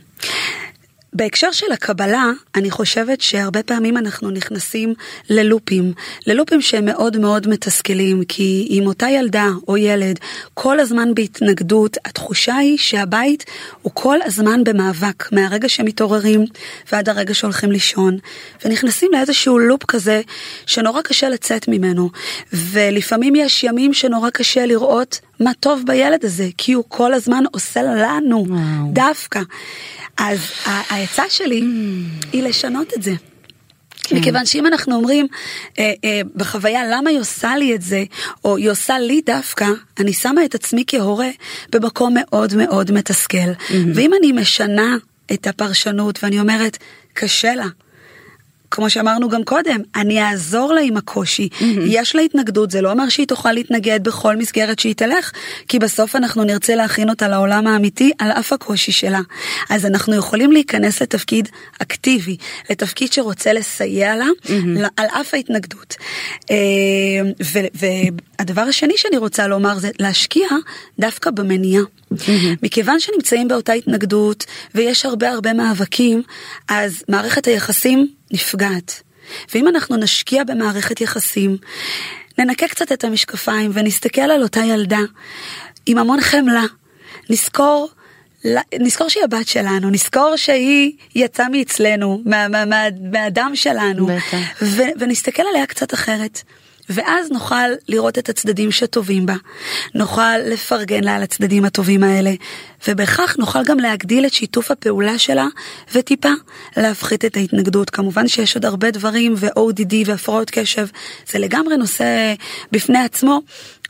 בהקשר 1.12 1.52
של 1.52 1.72
הקבלה, 1.72 2.24
אני 2.54 2.70
חושבת 2.70 3.20
שהרבה 3.20 3.62
פעמים 3.62 3.96
אנחנו 3.96 4.30
נכנסים 4.30 4.94
ללופים, 5.30 5.92
ללופים 6.26 6.62
שהם 6.62 6.84
מאוד 6.84 7.18
מאוד 7.18 7.48
מתסכלים, 7.48 8.24
כי 8.24 8.68
אם 8.70 8.86
אותה 8.86 9.08
ילדה 9.08 9.48
או 9.68 9.76
ילד 9.76 10.18
כל 10.54 10.80
הזמן 10.80 11.14
בהתנגדות, 11.14 11.96
התחושה 12.04 12.56
היא 12.56 12.78
שהבית 12.78 13.44
הוא 13.82 13.92
כל 13.94 14.18
הזמן 14.24 14.64
במאבק, 14.64 15.32
מהרגע 15.32 15.68
שמתעוררים 15.68 16.44
ועד 16.92 17.08
הרגע 17.08 17.34
שהולכים 17.34 17.72
לישון, 17.72 18.18
ונכנסים 18.64 19.10
לאיזשהו 19.12 19.58
לופ 19.58 19.84
כזה 19.84 20.20
שנורא 20.66 21.02
קשה 21.02 21.28
לצאת 21.28 21.68
ממנו, 21.68 22.10
ולפעמים 22.52 23.34
יש 23.34 23.64
ימים 23.64 23.94
שנורא 23.94 24.30
קשה 24.30 24.66
לראות 24.66 25.20
מה 25.40 25.50
טוב 25.60 25.82
בילד 25.86 26.24
הזה, 26.24 26.48
כי 26.58 26.72
הוא 26.72 26.84
כל 26.88 27.14
הזמן 27.14 27.44
עושה 27.52 27.82
לנו 27.82 28.44
וואו. 28.48 28.92
דווקא. 28.92 29.40
אז 30.20 30.38
העצה 30.64 31.22
שלי 31.28 31.60
mm. 31.60 32.26
היא 32.32 32.42
לשנות 32.42 32.92
את 32.96 33.02
זה. 33.02 33.12
כן. 34.02 34.16
מכיוון 34.16 34.46
שאם 34.46 34.66
אנחנו 34.66 34.94
אומרים 34.94 35.26
אה, 35.78 35.92
אה, 36.04 36.20
בחוויה 36.36 36.82
למה 36.90 37.10
היא 37.10 37.18
עושה 37.18 37.56
לי 37.56 37.74
את 37.74 37.82
זה, 37.82 38.04
או 38.44 38.56
היא 38.56 38.70
עושה 38.70 38.98
לי 38.98 39.20
דווקא, 39.26 39.66
אני 40.00 40.12
שמה 40.12 40.44
את 40.44 40.54
עצמי 40.54 40.84
כהורה 40.86 41.28
במקום 41.72 42.14
מאוד 42.20 42.54
מאוד 42.54 42.90
מתסכל. 42.90 43.38
Mm-hmm. 43.38 43.74
ואם 43.94 44.10
אני 44.20 44.32
משנה 44.32 44.96
את 45.32 45.46
הפרשנות 45.46 46.18
ואני 46.22 46.40
אומרת, 46.40 46.78
קשה 47.12 47.54
לה. 47.54 47.66
כמו 48.70 48.90
שאמרנו 48.90 49.28
גם 49.28 49.44
קודם, 49.44 49.80
אני 49.96 50.22
אעזור 50.22 50.72
לה 50.72 50.80
עם 50.80 50.96
הקושי. 50.96 51.48
Mm-hmm. 51.52 51.64
יש 51.86 52.16
לה 52.16 52.22
התנגדות, 52.22 52.70
זה 52.70 52.80
לא 52.82 52.92
אומר 52.92 53.08
שהיא 53.08 53.26
תוכל 53.26 53.52
להתנגד 53.52 54.04
בכל 54.04 54.36
מסגרת 54.36 54.78
שהיא 54.78 54.94
תלך, 54.94 55.32
כי 55.68 55.78
בסוף 55.78 56.16
אנחנו 56.16 56.44
נרצה 56.44 56.74
להכין 56.74 57.10
אותה 57.10 57.28
לעולם 57.28 57.66
האמיתי 57.66 58.12
על 58.18 58.30
אף 58.30 58.52
הקושי 58.52 58.92
שלה. 58.92 59.20
אז 59.70 59.86
אנחנו 59.86 60.14
יכולים 60.14 60.52
להיכנס 60.52 61.02
לתפקיד 61.02 61.48
אקטיבי, 61.82 62.36
לתפקיד 62.70 63.12
שרוצה 63.12 63.52
לסייע 63.52 64.16
לה, 64.16 64.26
mm-hmm. 64.44 64.88
על 64.96 65.06
אף 65.06 65.34
ההתנגדות. 65.34 65.96
אה, 66.50 66.56
והדבר 67.74 68.62
השני 68.62 68.94
שאני 68.96 69.16
רוצה 69.16 69.46
לומר 69.46 69.78
זה 69.78 69.90
להשקיע 69.98 70.48
דווקא 70.98 71.30
במניעה. 71.30 71.82
Mm-hmm. 72.14 72.56
מכיוון 72.62 73.00
שנמצאים 73.00 73.48
באותה 73.48 73.72
התנגדות 73.72 74.44
ויש 74.74 75.06
הרבה 75.06 75.30
הרבה 75.30 75.52
מאבקים, 75.52 76.22
אז 76.68 77.02
מערכת 77.08 77.46
היחסים 77.46 78.08
נפגעת. 78.30 79.02
ואם 79.54 79.68
אנחנו 79.68 79.96
נשקיע 79.96 80.44
במערכת 80.44 81.00
יחסים, 81.00 81.56
ננקה 82.38 82.68
קצת 82.68 82.92
את 82.92 83.04
המשקפיים 83.04 83.70
ונסתכל 83.74 84.20
על 84.20 84.42
אותה 84.42 84.60
ילדה 84.60 85.00
עם 85.86 85.98
המון 85.98 86.20
חמלה, 86.20 86.64
נזכור 87.30 87.88
נזכור 88.80 89.08
שהיא 89.08 89.24
הבת 89.24 89.48
שלנו, 89.48 89.90
נזכור 89.90 90.36
שהיא 90.36 90.92
יצאה 91.14 91.48
מאצלנו, 91.48 92.22
מה, 92.24 92.48
מה, 92.48 92.64
מה, 92.64 92.84
מהדם 93.12 93.52
שלנו, 93.54 94.08
ו, 94.62 94.82
ונסתכל 94.98 95.42
עליה 95.50 95.66
קצת 95.66 95.94
אחרת. 95.94 96.42
ואז 96.90 97.30
נוכל 97.30 97.70
לראות 97.88 98.18
את 98.18 98.28
הצדדים 98.28 98.70
שטובים 98.70 99.26
בה, 99.26 99.34
נוכל 99.94 100.38
לפרגן 100.38 101.04
לה 101.04 101.16
על 101.16 101.22
הצדדים 101.22 101.64
הטובים 101.64 102.04
האלה, 102.04 102.32
ובכך 102.88 103.36
נוכל 103.38 103.64
גם 103.64 103.78
להגדיל 103.78 104.26
את 104.26 104.32
שיתוף 104.32 104.70
הפעולה 104.70 105.18
שלה, 105.18 105.46
וטיפה 105.94 106.32
להפחית 106.76 107.24
את 107.24 107.36
ההתנגדות. 107.36 107.90
כמובן 107.90 108.28
שיש 108.28 108.54
עוד 108.54 108.64
הרבה 108.64 108.90
דברים, 108.90 109.34
ו-ODD 109.36 109.94
והפרעות 110.06 110.50
קשב, 110.50 110.86
זה 111.32 111.38
לגמרי 111.38 111.76
נושא 111.76 112.34
בפני 112.72 112.98
עצמו, 112.98 113.40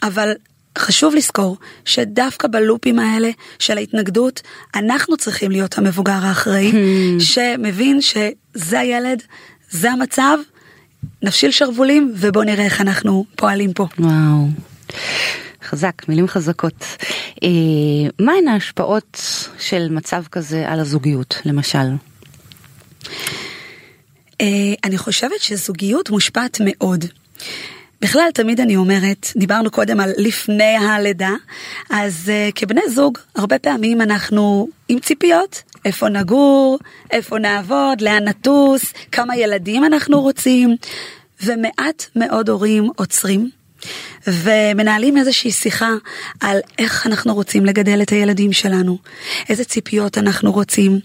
אבל 0.02 0.32
חשוב 0.78 1.14
לזכור 1.14 1.56
שדווקא 1.84 2.48
בלופים 2.48 2.98
האלה 2.98 3.30
של 3.58 3.78
ההתנגדות, 3.78 4.42
אנחנו 4.74 5.16
צריכים 5.16 5.50
להיות 5.50 5.78
המבוגר 5.78 6.18
האחראי, 6.22 6.72
hmm. 6.72 7.22
שמבין 7.22 8.00
שזה 8.00 8.80
הילד, 8.80 9.22
זה 9.70 9.90
המצב, 9.90 10.38
נפשיל 11.22 11.50
שרוולים 11.50 12.14
ובוא 12.16 12.44
נראה 12.44 12.64
איך 12.64 12.80
אנחנו 12.80 13.24
פועלים 13.36 13.72
פה. 13.72 13.86
וואו. 13.98 14.46
חזק, 15.64 16.08
מילים 16.08 16.28
חזקות. 16.28 16.84
אה, 17.42 17.48
מהן 18.18 18.48
ההשפעות 18.48 19.20
של 19.58 19.88
מצב 19.90 20.24
כזה 20.30 20.68
על 20.68 20.80
הזוגיות, 20.80 21.34
למשל? 21.44 21.78
אה, 24.40 24.46
אני 24.84 24.98
חושבת 24.98 25.40
שזוגיות 25.40 26.10
מושפעת 26.10 26.60
מאוד. 26.64 27.04
בכלל, 28.02 28.30
תמיד 28.34 28.60
אני 28.60 28.76
אומרת, 28.76 29.26
דיברנו 29.36 29.70
קודם 29.70 30.00
על 30.00 30.10
לפני 30.16 30.76
הלידה, 30.76 31.32
אז 31.90 32.30
uh, 32.32 32.52
כבני 32.54 32.80
זוג, 32.88 33.18
הרבה 33.36 33.58
פעמים 33.58 34.00
אנחנו 34.00 34.68
עם 34.88 34.98
ציפיות, 34.98 35.62
איפה 35.84 36.08
נגור, 36.08 36.78
איפה 37.10 37.38
נעבוד, 37.38 38.00
לאן 38.00 38.28
נטוס, 38.28 38.92
כמה 39.12 39.36
ילדים 39.36 39.84
אנחנו 39.84 40.20
רוצים, 40.20 40.76
ומעט 41.42 42.06
מאוד 42.16 42.48
הורים 42.48 42.90
עוצרים. 42.96 43.50
ומנהלים 44.26 45.16
איזושהי 45.16 45.50
שיחה 45.50 45.90
על 46.40 46.58
איך 46.78 47.06
אנחנו 47.06 47.34
רוצים 47.34 47.66
לגדל 47.66 48.02
את 48.02 48.10
הילדים 48.10 48.52
שלנו, 48.52 48.98
איזה 49.48 49.64
ציפיות 49.64 50.18
אנחנו 50.18 50.52
רוצים, 50.52 51.00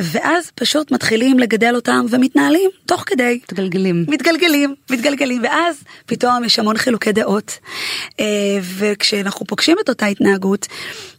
ואז 0.00 0.50
פשוט 0.54 0.90
מתחילים 0.90 1.38
לגדל 1.38 1.74
אותם 1.74 2.06
ומתנהלים 2.10 2.70
תוך 2.86 3.04
כדי. 3.06 3.38
מתגלגלים. 3.52 4.04
מתגלגלים, 4.08 4.74
מתגלגלים, 4.90 5.42
ואז 5.42 5.82
פתאום 6.06 6.44
יש 6.44 6.58
המון 6.58 6.76
חילוקי 6.76 7.12
דעות. 7.12 7.58
אה, 8.20 8.24
וכשאנחנו 8.62 9.46
פוגשים 9.46 9.76
את 9.84 9.88
אותה 9.88 10.06
התנהגות, 10.06 10.66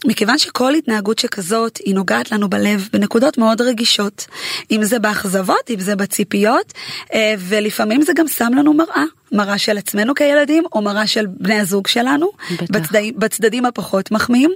מכיוון 0.06 0.38
שכל 0.38 0.76
התנהגות 0.76 1.20
שכזאת 1.20 1.78
היא 1.78 1.96
נוגעת 1.96 2.32
לנו 2.32 2.50
בלב 2.50 2.90
בנקודות 2.94 3.38
מאוד 3.38 3.62
רגישות, 3.62 4.26
אם 4.72 4.84
זה 4.84 5.00
באכזבות, 5.00 5.70
אם 5.70 5.80
זה 5.80 5.96
בציפיות, 5.96 6.74
אה, 7.13 7.36
ולפעמים 7.40 8.02
זה 8.02 8.13
גם 8.16 8.28
שם 8.28 8.52
לנו 8.58 8.74
מראה. 8.74 9.04
מראה 9.32 9.58
של 9.58 9.78
עצמנו 9.78 10.16
כילדים 10.16 10.63
או 10.74 10.82
מראה 10.82 11.08
של 11.08 11.26
בני 11.28 11.60
הזוג 11.60 11.88
שלנו, 11.88 12.32
בצדדים, 12.62 13.13
בצדדים 13.18 13.66
הפחות 13.66 14.12
מחמיאים, 14.12 14.52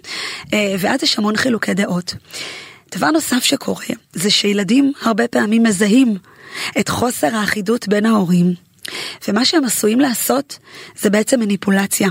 אה, 0.53 0.75
ואז 0.79 1.03
יש 1.03 1.17
המון 1.17 1.36
חילוקי 1.36 1.73
דעות. 1.73 2.13
דבר 2.95 3.12
נוסף 3.12 3.43
שקורה 3.43 3.86
זה 4.13 4.30
שילדים 4.30 4.91
הרבה 5.01 5.27
פעמים 5.27 5.63
מזהים 5.63 6.17
את 6.80 6.89
חוסר 6.89 7.36
האחידות 7.36 7.88
בין 7.88 8.06
ההורים. 8.06 8.54
ומה 9.27 9.45
שהם 9.45 9.65
עשויים 9.65 9.99
לעשות 9.99 10.60
זה 10.99 11.10
בעצם 11.10 11.39
מניפולציה. 11.39 12.10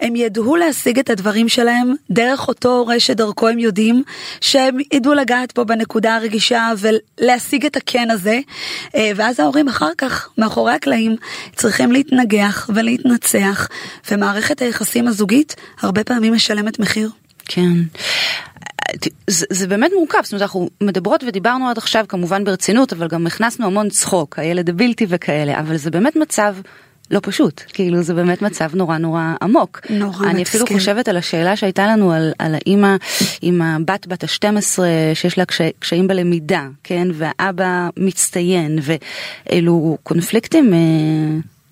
הם 0.00 0.16
ידעו 0.16 0.56
להשיג 0.56 0.98
את 0.98 1.10
הדברים 1.10 1.48
שלהם 1.48 1.94
דרך 2.10 2.48
אותו 2.48 2.68
הורה 2.68 3.00
שדרכו 3.00 3.48
הם 3.48 3.58
יודעים 3.58 4.02
שהם 4.40 4.76
ידעו 4.92 5.14
לגעת 5.14 5.52
פה 5.52 5.64
בנקודה 5.64 6.16
הרגישה 6.16 6.72
ולהשיג 6.78 7.66
את 7.66 7.76
הקן 7.76 8.10
הזה 8.10 8.40
אה, 8.94 9.10
ואז 9.16 9.40
ההורים 9.40 9.68
אחר 9.68 9.90
כך 9.98 10.28
מאחורי 10.38 10.72
הקלעים 10.72 11.16
צריכים 11.56 11.92
להתנגח 11.92 12.70
ולהתנצח 12.74 13.68
ומערכת 14.10 14.62
היחסים 14.62 15.08
הזוגית 15.08 15.56
הרבה 15.80 16.04
פעמים 16.04 16.34
משלמת 16.34 16.78
מחיר. 16.78 17.10
כן. 17.46 17.72
זה, 19.26 19.46
זה 19.50 19.66
באמת 19.66 19.90
מורכב, 19.98 20.18
זאת 20.22 20.32
אומרת 20.32 20.42
אנחנו 20.42 20.68
מדברות 20.80 21.24
ודיברנו 21.24 21.68
עד 21.68 21.78
עכשיו 21.78 22.04
כמובן 22.08 22.44
ברצינות, 22.44 22.92
אבל 22.92 23.08
גם 23.08 23.26
הכנסנו 23.26 23.66
המון 23.66 23.88
צחוק, 23.88 24.38
הילד 24.38 24.68
הבלתי 24.68 25.06
וכאלה, 25.08 25.60
אבל 25.60 25.76
זה 25.76 25.90
באמת 25.90 26.16
מצב 26.16 26.56
לא 27.10 27.20
פשוט, 27.22 27.62
כאילו 27.68 28.02
זה 28.02 28.14
באמת 28.14 28.42
מצב 28.42 28.70
נורא 28.74 28.98
נורא 28.98 29.34
עמוק. 29.42 29.80
נורא 29.90 30.10
מתסכל. 30.10 30.28
אני 30.28 30.42
אפילו 30.42 30.66
חושבת 30.66 31.08
על 31.08 31.16
השאלה 31.16 31.56
שהייתה 31.56 31.86
לנו 31.86 32.12
על, 32.12 32.32
על 32.38 32.54
האימא 32.54 32.96
עם 33.42 33.62
הבת 33.62 34.06
בת 34.06 34.24
ה-12 34.24 34.78
שיש 35.14 35.38
לה 35.38 35.44
קש, 35.44 35.60
קשיים 35.78 36.08
בלמידה, 36.08 36.68
כן, 36.84 37.08
והאבא 37.14 37.88
מצטיין, 37.96 38.78
ואלו 38.82 39.98
קונפליקטים 40.02 40.74
אה, 40.74 40.78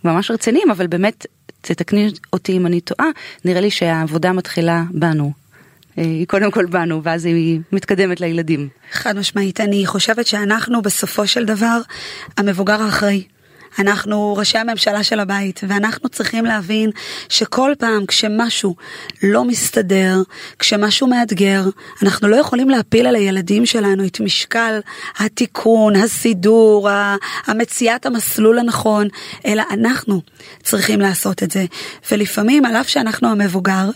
ממש 0.05 0.31
רציניים, 0.31 0.71
אבל 0.71 0.87
באמת, 0.87 1.27
תתקני 1.61 2.11
אותי 2.33 2.57
אם 2.57 2.67
אני 2.67 2.81
טועה, 2.81 3.09
נראה 3.45 3.61
לי 3.61 3.71
שהעבודה 3.71 4.33
מתחילה 4.33 4.83
בנו, 4.91 5.33
היא 5.99 6.27
קודם 6.27 6.51
כל 6.51 6.67
בנו 6.67 7.03
ואז 7.03 7.25
היא 7.25 7.61
מתקדמת 7.73 8.21
לילדים. 8.21 8.69
חד 8.93 9.19
משמעית, 9.19 9.61
אני 9.61 9.87
חושבת 9.87 10.27
שאנחנו 10.27 10.83
בסופו 10.83 11.27
של 11.27 11.45
דבר 11.45 11.81
המבוגר 12.37 12.83
האחראי. 12.83 13.25
אנחנו 13.79 14.37
ראשי 14.37 14.59
הממשלה 14.59 15.03
של 15.03 15.21
הבית, 15.21 15.61
ואנחנו 15.69 16.09
צריכים 16.09 16.45
להבין 16.45 16.91
שכל 17.29 17.73
פעם 17.79 18.07
כשמשהו 18.07 18.77
לא 19.23 19.45
מסתדר, 19.45 20.23
כשמשהו 20.59 21.07
מאתגר, 21.07 21.63
אנחנו 22.03 22.29
לא 22.29 22.37
יכולים 22.37 22.71
להפיל 22.71 23.07
על 23.07 23.17
הילדים 23.17 23.67
שלנו 23.67 24.07
את 24.07 24.21
משקל 24.21 24.81
התיקון, 25.19 25.97
הסידור, 25.97 26.89
המציאת 27.47 28.07
המסלול 28.07 28.59
הנכון, 28.59 29.09
אלא 29.47 29.63
אנחנו 29.71 30.23
צריכים 30.63 31.01
לעשות 31.01 31.43
את 31.43 31.51
זה. 31.51 31.65
ולפעמים, 32.13 32.65
על 32.65 32.77
אף 32.77 32.89
שאנחנו 32.89 33.31
המבוגר, 33.31 33.91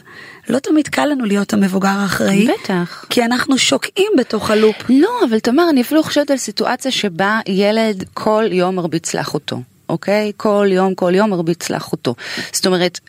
לא 0.48 0.59
תמיד 0.59 0.88
קל 0.88 1.07
לנו 1.07 1.24
להיות 1.24 1.52
המבוגר 1.52 1.88
האחראי. 1.88 2.48
בטח. 2.62 3.05
כי 3.11 3.24
אנחנו 3.24 3.59
שוקעים 3.59 4.12
בתוך 4.18 4.50
הלופ. 4.50 4.76
לא, 4.88 5.11
אבל 5.28 5.38
תמר, 5.38 5.70
אני 5.70 5.83
אפילו 5.83 6.02
חושבת 6.02 6.31
על 6.31 6.37
סיטואציה 6.37 6.90
שבה 6.90 7.40
ילד 7.46 8.05
כל 8.14 8.44
יום 8.50 8.76
מרביץ 8.76 9.14
לאחותו. 9.14 9.62
אוקיי? 9.88 10.33
כל 10.37 10.66
יום, 10.70 10.94
כל 10.94 11.14
יום 11.14 11.31
מרביץ 11.31 11.70
לאחותו. 11.70 12.14
זאת 12.52 12.66
אומרת, 12.66 13.00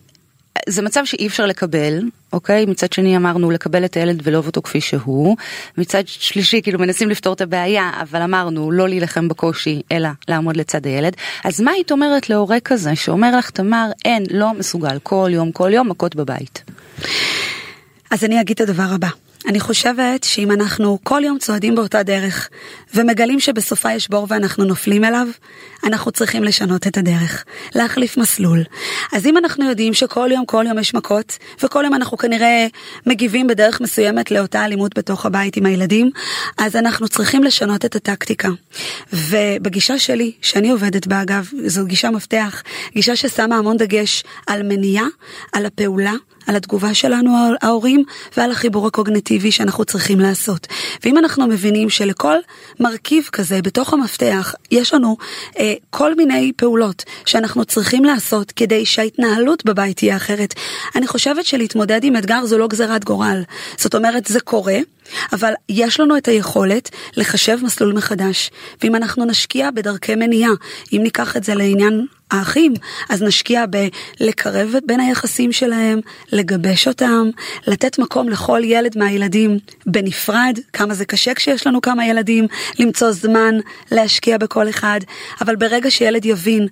זה 0.70 0.82
מצב 0.82 1.06
שאי 1.06 1.28
אפשר 1.28 1.46
לקבל, 1.46 2.02
אוקיי? 2.34 2.66
מצד 2.66 2.94
שני 2.94 3.18
אמרנו 3.18 3.52
לקבל 3.52 3.86
את 3.86 3.98
הילד 3.98 4.22
ולאהוב 4.24 4.48
אותו 4.48 4.62
כפי 4.62 4.82
שהוא. 4.82 5.38
מצד 5.78 6.04
שלישי 6.08 6.62
כאילו 6.62 6.80
מנסים 6.80 7.10
לפתור 7.10 7.34
את 7.34 7.42
הבעיה, 7.42 7.92
אבל 8.02 8.22
אמרנו 8.22 8.72
לא 8.72 8.90
להילחם 8.90 9.28
בקושי, 9.28 9.82
אלא 9.92 10.10
לעמוד 10.28 10.58
לצד 10.58 10.86
הילד. 10.86 11.14
אז 11.44 11.62
מה 11.62 11.72
היית 11.72 11.92
אומרת 11.92 12.30
להורה 12.30 12.60
כזה 12.60 12.96
שאומר 12.96 13.38
לך, 13.38 13.50
תמר, 13.50 13.90
אין, 14.06 14.24
לא 14.32 14.54
מסוגל, 14.54 15.00
כל 15.04 15.30
יום, 15.34 15.52
כל 15.52 15.74
יום 15.74 15.90
מכות 15.90 16.16
בבית? 16.16 16.64
אז 18.12 18.24
אני 18.24 18.42
אגיד 18.42 18.62
את 18.62 18.70
הדבר 18.70 18.94
הבא. 18.94 19.08
אני 19.48 19.60
חושבת 19.60 20.24
שאם 20.24 20.52
אנחנו 20.52 21.00
כל 21.04 21.22
יום 21.26 21.40
צועדים 21.40 21.76
באותה 21.76 22.04
דרך 22.04 22.50
ומגלים 22.94 23.40
שבסופה 23.40 23.94
יש 23.94 24.10
בור 24.10 24.28
ואנחנו 24.30 24.66
נופלים 24.66 25.04
אליו, 25.04 25.28
אנחנו 25.84 26.12
צריכים 26.12 26.44
לשנות 26.44 26.88
את 26.88 26.98
הדרך, 26.98 27.44
להחליף 27.76 28.18
מסלול. 28.18 28.64
אז 29.14 29.26
אם 29.26 29.38
אנחנו 29.38 29.70
יודעים 29.70 29.94
שכל 29.94 30.30
יום 30.32 30.46
כל 30.46 30.66
יום 30.68 30.80
יש 30.80 30.94
מכות, 30.94 31.38
וכל 31.64 31.84
יום 31.84 31.94
אנחנו 31.94 32.18
כנראה 32.18 32.68
מגיבים 33.06 33.48
בדרך 33.48 33.82
מסוימת 33.82 34.32
לאותה 34.32 34.66
אלימות 34.66 34.98
בתוך 34.98 35.26
הבית 35.26 35.58
עם 35.58 35.66
הילדים, 35.66 36.12
אז 36.58 36.76
אנחנו 36.76 37.08
צריכים 37.08 37.44
לשנות 37.44 37.86
את 37.86 37.96
הטקטיקה. 37.96 38.50
ובגישה 39.14 40.00
שלי, 40.00 40.32
שאני 40.42 40.70
עובדת 40.70 41.08
בה 41.08 41.22
אגב, 41.22 41.50
זו 41.66 41.86
גישה 41.86 42.12
מפתח, 42.12 42.64
גישה 42.94 43.16
ששמה 43.16 43.58
המון 43.58 43.78
דגש 43.78 44.24
על 44.48 44.64
מניעה, 44.64 45.06
על 45.54 45.66
הפעולה, 45.66 46.14
על 46.48 46.56
התגובה 46.56 46.94
שלנו 46.94 47.32
ההורים 47.62 48.04
ועל 48.38 48.52
החיבור 48.52 48.88
הקוגנטיבי 48.88 49.52
שאנחנו 49.52 49.86
צריכים 49.86 50.20
לעשות. 50.20 50.68
ואם 51.04 51.18
אנחנו 51.18 51.48
מבינים 51.48 51.90
שלכל 51.90 52.36
מרכיב 52.80 53.30
כזה 53.32 53.62
בתוך 53.62 53.94
המפתח 53.94 54.56
יש 54.72 54.94
לנו 54.94 55.18
אה, 55.60 55.74
כל 55.90 56.16
מיני 56.16 56.52
פעולות 56.56 57.04
שאנחנו 57.26 57.66
צריכים 57.66 58.06
לעשות 58.06 58.52
כדי 58.52 58.86
שההתנהלות 58.86 59.66
בבית 59.66 59.98
תהיה 59.98 60.16
אחרת, 60.16 60.54
אני 60.96 61.08
חושבת 61.08 61.46
שלהתמודד 61.46 62.04
עם 62.04 62.18
אתגר 62.18 62.46
זו 62.46 62.58
לא 62.58 62.68
גזירת 62.68 63.06
גורל. 63.06 63.44
זאת 63.78 63.96
אומרת 63.96 64.26
זה 64.26 64.40
קורה. 64.40 64.78
אבל 65.34 65.54
יש 65.70 66.00
לנו 66.00 66.18
את 66.18 66.28
היכולת 66.28 66.90
לחשב 67.18 67.58
מסלול 67.62 67.94
מחדש, 67.94 68.52
ואם 68.82 68.96
אנחנו 68.96 69.26
נשקיע 69.26 69.72
בדרכי 69.72 70.16
מניעה, 70.16 70.52
אם 70.94 71.00
ניקח 71.04 71.38
את 71.38 71.44
זה 71.44 71.56
לעניין 71.56 72.06
האחים, 72.34 72.74
אז 73.10 73.24
נשקיע 73.24 73.66
בלקרב 74.20 74.76
בין 74.86 75.00
היחסים 75.00 75.52
שלהם, 75.52 76.00
לגבש 76.32 76.88
אותם, 76.88 77.30
לתת 77.68 78.00
מקום 78.00 78.30
לכל 78.30 78.62
ילד 78.64 78.98
מהילדים 78.98 79.60
בנפרד, 79.86 80.60
כמה 80.74 80.94
זה 80.94 81.06
קשה 81.06 81.34
כשיש 81.34 81.68
לנו 81.68 81.82
כמה 81.82 82.06
ילדים, 82.06 82.48
למצוא 82.80 83.12
זמן 83.12 83.56
להשקיע 83.92 84.38
בכל 84.38 84.70
אחד, 84.70 85.00
אבל 85.42 85.56
ברגע 85.56 85.92
שילד 85.92 86.26
יבין, 86.26 86.68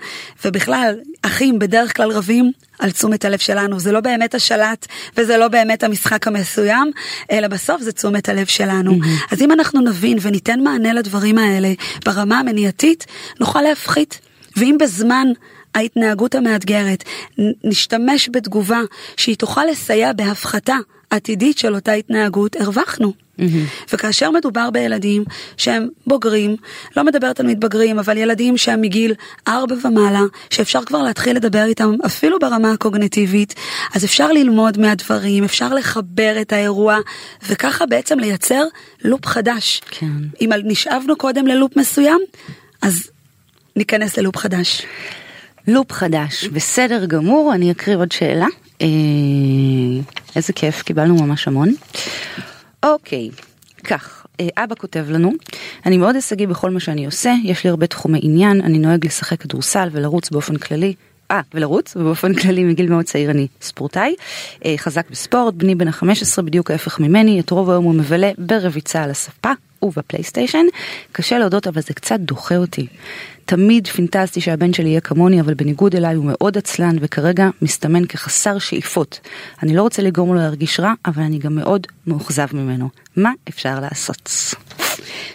ובכלל, 0.45 0.95
אחים 1.21 1.59
בדרך 1.59 1.97
כלל 1.97 2.11
רבים, 2.11 2.51
על 2.79 2.91
תשומת 2.91 3.25
הלב 3.25 3.39
שלנו. 3.39 3.79
זה 3.79 3.91
לא 3.91 3.99
באמת 3.99 4.35
השלט 4.35 4.87
וזה 5.17 5.37
לא 5.37 5.47
באמת 5.47 5.83
המשחק 5.83 6.27
המסוים, 6.27 6.91
אלא 7.31 7.47
בסוף 7.47 7.81
זה 7.81 7.91
תשומת 7.91 8.29
הלב 8.29 8.45
שלנו. 8.45 8.91
Mm-hmm. 8.91 9.31
אז 9.31 9.41
אם 9.41 9.51
אנחנו 9.51 9.81
נבין 9.81 10.17
וניתן 10.21 10.59
מענה 10.59 10.93
לדברים 10.93 11.37
האלה 11.37 11.73
ברמה 12.05 12.39
המניעתית, 12.39 13.05
נוכל 13.39 13.61
להפחית. 13.61 14.19
ואם 14.57 14.77
בזמן 14.79 15.27
ההתנהגות 15.75 16.35
המאתגרת 16.35 17.03
נשתמש 17.63 18.29
בתגובה 18.31 18.81
שהיא 19.17 19.35
תוכל 19.35 19.65
לסייע 19.65 20.13
בהפחתה 20.13 20.75
עתידית 21.09 21.57
של 21.57 21.75
אותה 21.75 21.91
התנהגות, 21.91 22.55
הרווחנו. 22.55 23.13
Mm-hmm. 23.13 23.43
וכאשר 23.93 24.31
מדובר 24.31 24.69
בילדים 24.69 25.23
שהם 25.57 25.87
בוגרים, 26.07 26.55
לא 26.97 27.03
מדברת 27.03 27.39
על 27.39 27.47
מתבגרים, 27.47 27.99
אבל 27.99 28.17
ילדים 28.17 28.57
שהם 28.57 28.81
מגיל 28.81 29.13
ארבע 29.47 29.75
ומעלה, 29.83 30.21
שאפשר 30.49 30.85
כבר 30.85 31.01
להתחיל 31.01 31.35
לדבר 31.35 31.63
איתם 31.63 31.95
אפילו 32.05 32.39
ברמה 32.39 32.71
הקוגנטיבית, 32.71 33.53
אז 33.93 34.05
אפשר 34.05 34.31
ללמוד 34.31 34.77
מהדברים, 34.77 35.43
אפשר 35.43 35.73
לחבר 35.73 36.37
את 36.41 36.53
האירוע, 36.53 36.97
וככה 37.47 37.85
בעצם 37.85 38.19
לייצר 38.19 38.63
לופ 39.03 39.25
חדש. 39.25 39.81
כן. 39.89 40.07
אם 40.41 40.49
נשאבנו 40.63 41.15
קודם 41.15 41.47
ללופ 41.47 41.77
מסוים, 41.77 42.19
אז 42.81 43.09
ניכנס 43.75 44.17
ללופ 44.17 44.37
חדש. 44.37 44.85
לופ 45.67 45.91
חדש, 45.91 46.47
בסדר 46.47 47.05
גמור, 47.05 47.51
אני 47.53 47.71
אקריא 47.71 47.97
עוד 47.97 48.11
שאלה. 48.11 48.45
אה, 48.81 48.87
איזה 50.35 50.53
כיף, 50.53 50.81
קיבלנו 50.81 51.15
ממש 51.15 51.47
המון. 51.47 51.73
אוקיי, 52.83 53.29
כך, 53.83 54.25
אה, 54.39 54.47
אבא 54.57 54.75
כותב 54.75 55.05
לנו, 55.09 55.31
אני 55.85 55.97
מאוד 55.97 56.15
הישגי 56.15 56.47
בכל 56.47 56.69
מה 56.69 56.79
שאני 56.79 57.05
עושה, 57.05 57.33
יש 57.43 57.63
לי 57.63 57.69
הרבה 57.69 57.87
תחומי 57.87 58.19
עניין, 58.23 58.61
אני 58.61 58.79
נוהג 58.79 59.05
לשחק 59.05 59.41
כדורסל 59.41 59.89
ולרוץ 59.91 60.29
באופן 60.29 60.57
כללי. 60.57 60.93
אה, 61.31 61.41
ולרוץ, 61.53 61.95
ובאופן 61.95 62.33
כללי 62.33 62.63
מגיל 62.63 62.89
מאוד 62.89 63.05
צעיר 63.05 63.31
אני 63.31 63.47
ספורטאי. 63.61 64.15
אה, 64.65 64.73
חזק 64.77 65.09
בספורט, 65.09 65.53
בני 65.53 65.75
בן 65.75 65.87
ה-15 65.87 66.41
בדיוק 66.41 66.71
ההפך 66.71 66.99
ממני, 66.99 67.39
את 67.39 67.49
רוב 67.49 67.69
היום 67.69 67.85
הוא 67.85 67.95
מבלה 67.95 68.31
ברביצה 68.37 69.03
על 69.03 69.11
הספה 69.11 69.51
ובפלייסטיישן. 69.83 70.65
קשה 71.11 71.39
להודות 71.39 71.67
אבל 71.67 71.81
זה 71.81 71.93
קצת 71.93 72.19
דוחה 72.19 72.57
אותי. 72.57 72.87
תמיד 73.45 73.87
פינטזתי 73.87 74.41
שהבן 74.41 74.73
שלי 74.73 74.89
יהיה 74.89 75.01
כמוני, 75.01 75.41
אבל 75.41 75.53
בניגוד 75.53 75.95
אליי 75.95 76.15
הוא 76.15 76.25
מאוד 76.25 76.57
עצלן 76.57 76.95
וכרגע 77.01 77.49
מסתמן 77.61 78.05
כחסר 78.05 78.59
שאיפות. 78.59 79.19
אני 79.63 79.75
לא 79.75 79.81
רוצה 79.81 80.01
לגרום 80.01 80.29
לו 80.29 80.35
להרגיש 80.35 80.79
רע, 80.79 80.93
אבל 81.05 81.23
אני 81.23 81.39
גם 81.39 81.55
מאוד 81.55 81.87
מאוכזב 82.07 82.47
ממנו. 82.53 82.89
מה 83.15 83.31
אפשר 83.49 83.79
לעשות? 83.79 84.29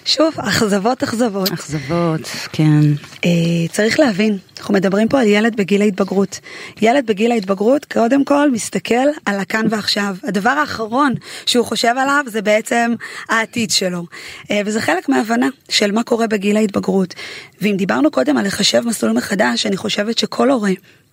שוב, 0.04 0.34
אכזבות 0.36 1.02
אכזבות. 1.02 1.52
אכזבות, 1.52 2.20
כן. 2.52 2.80
אה, 3.24 3.30
צריך 3.70 4.00
להבין, 4.00 4.38
אנחנו 4.58 4.74
מדברים 4.74 5.08
פה 5.08 5.20
על 5.20 5.26
ילד 5.26 5.56
בגיל 5.56 5.82
ההתבגרות. 5.82 6.40
ילד 6.82 7.06
בגיל 7.06 7.32
ההתבגרות 7.32 7.84
קודם 7.84 8.24
כל 8.24 8.50
מסתכל 8.50 9.08
על 9.26 9.40
הכאן 9.40 9.66
ועכשיו. 9.70 10.16
הדבר 10.24 10.50
האחרון 10.50 11.14
שהוא 11.46 11.66
חושב 11.66 11.94
עליו 11.98 12.24
זה 12.26 12.42
בעצם 12.42 12.94
העתיד 13.28 13.70
שלו. 13.70 14.06
אה, 14.50 14.60
וזה 14.66 14.80
חלק 14.80 15.08
מההבנה 15.08 15.48
של 15.68 15.92
מה 15.92 16.02
קורה 16.02 16.26
בגיל 16.26 16.56
ההתבגרות. 16.56 17.14
ואם 17.60 17.74
דיברנו 17.76 18.10
קודם 18.10 18.36
על 18.36 18.46
לחשב 18.46 18.82
מסלול 18.86 19.12
מחדש, 19.12 19.66
אני 19.66 19.76
חושבת 19.76 20.18
שכל 20.18 20.50
הורה 20.50 20.70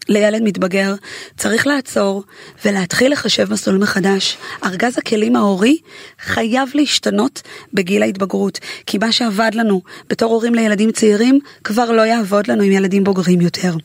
לילד 0.10 0.42
מתבגר 0.44 0.94
צריך 1.38 1.68
לעצור 1.68 2.24
ולהתחיל 2.66 3.12
לחשב 3.12 3.52
מסלול 3.52 3.78
מחדש. 3.78 4.38
ארגז 4.64 4.98
הכלים 4.98 5.36
ההורי 5.36 5.78
חייב 6.20 6.70
להשתנות 6.74 7.42
בגיל 7.74 8.04
ההתבגרות, 8.04 8.60
כי 8.86 8.98
מה 8.98 9.12
שעבד 9.12 9.52
לנו 9.54 9.82
בתור 10.10 10.34
הורים 10.34 10.56
לילדים 10.56 10.92
צעירים 10.92 11.40
כבר 11.64 11.92
לא 11.92 12.02
יעבוד 12.02 12.48
לנו 12.48 12.64
עם 12.64 12.72
ילדים 12.72 13.04
בוגרים 13.04 13.42
יותר. 13.42 13.76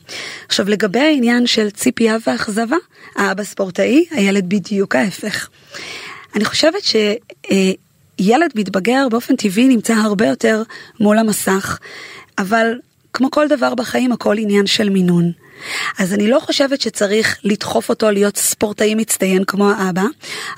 עכשיו 0.47 0.69
לגבי 0.69 0.99
העניין 0.99 1.47
של 1.47 1.69
ציפייה 1.69 2.17
ואכזבה, 2.27 2.77
האבא 3.15 3.43
ספורטאי, 3.43 4.05
הילד 4.11 4.49
בדיוק 4.49 4.95
ההפך. 4.95 5.49
אני 6.35 6.45
חושבת 6.45 6.81
שילד 6.83 8.51
מתבגר 8.55 9.07
באופן 9.11 9.35
טבעי 9.35 9.67
נמצא 9.67 9.93
הרבה 9.93 10.27
יותר 10.27 10.63
מול 10.99 11.17
המסך, 11.17 11.79
אבל 12.37 12.79
כמו 13.13 13.31
כל 13.31 13.47
דבר 13.47 13.75
בחיים 13.75 14.11
הכל 14.11 14.37
עניין 14.37 14.67
של 14.67 14.89
מינון. 14.89 15.31
אז 15.99 16.13
אני 16.13 16.27
לא 16.27 16.39
חושבת 16.39 16.81
שצריך 16.81 17.37
לדחוף 17.43 17.89
אותו 17.89 18.11
להיות 18.11 18.37
ספורטאי 18.37 18.95
מצטיין 18.95 19.43
כמו 19.43 19.71
האבא, 19.71 20.05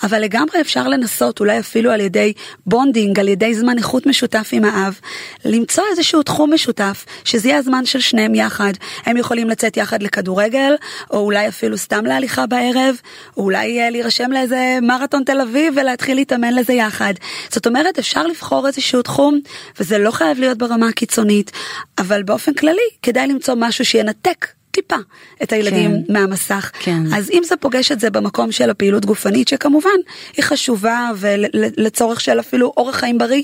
אבל 0.03 0.21
לגמרי 0.21 0.61
אפשר 0.61 0.87
לנסות, 0.87 1.39
אולי 1.39 1.59
אפילו 1.59 1.91
על 1.91 1.99
ידי 1.99 2.33
bonding, 2.65 3.19
על 3.19 3.27
ידי 3.27 3.55
זמן 3.55 3.77
איכות 3.77 4.05
משותף 4.05 4.49
עם 4.51 4.65
האב, 4.65 4.99
למצוא 5.45 5.83
איזשהו 5.91 6.23
תחום 6.23 6.53
משותף, 6.53 7.05
שזה 7.23 7.47
יהיה 7.47 7.57
הזמן 7.57 7.85
של 7.85 7.99
שניהם 7.99 8.35
יחד. 8.35 8.73
הם 9.05 9.17
יכולים 9.17 9.49
לצאת 9.49 9.77
יחד 9.77 10.03
לכדורגל, 10.03 10.73
או 11.11 11.19
אולי 11.19 11.47
אפילו 11.47 11.77
סתם 11.77 12.05
להליכה 12.05 12.45
בערב, 12.45 12.95
או 13.37 13.43
אולי 13.43 13.81
אה, 13.81 13.89
להירשם 13.89 14.31
לאיזה 14.31 14.77
מרתון 14.81 15.23
תל 15.23 15.41
אביב 15.41 15.73
ולהתחיל 15.77 16.15
להתאמן 16.15 16.53
לזה 16.53 16.73
יחד. 16.73 17.13
זאת 17.49 17.67
אומרת, 17.67 17.99
אפשר 17.99 18.23
לבחור 18.23 18.67
איזשהו 18.67 19.01
תחום, 19.01 19.39
וזה 19.79 19.97
לא 19.97 20.11
חייב 20.11 20.39
להיות 20.39 20.57
ברמה 20.57 20.87
הקיצונית, 20.87 21.51
אבל 21.97 22.23
באופן 22.23 22.53
כללי, 22.53 22.89
כדאי 23.01 23.27
למצוא 23.27 23.55
משהו 23.57 23.85
שינתק 23.85 24.47
טיפה 24.71 24.95
את 25.43 25.53
הילדים 25.53 25.91
כן, 25.91 26.13
מהמסך. 26.13 26.71
כן. 26.79 27.13
אז 27.15 27.29
אם 27.29 27.41
זה 27.45 27.55
פוגש 27.55 27.91
את 27.91 27.99
זה 27.99 28.09
במקום 28.09 28.51
של 28.51 28.69
הפעילות 28.69 29.05
גופנית, 29.05 29.47
שכמובן 29.47 29.89
היא 30.37 30.43
חשובה 30.43 31.09
ולצורך 31.17 32.21
של 32.21 32.39
אפילו 32.39 32.73
אורח 32.77 32.95
חיים 32.95 33.17
בריא, 33.17 33.43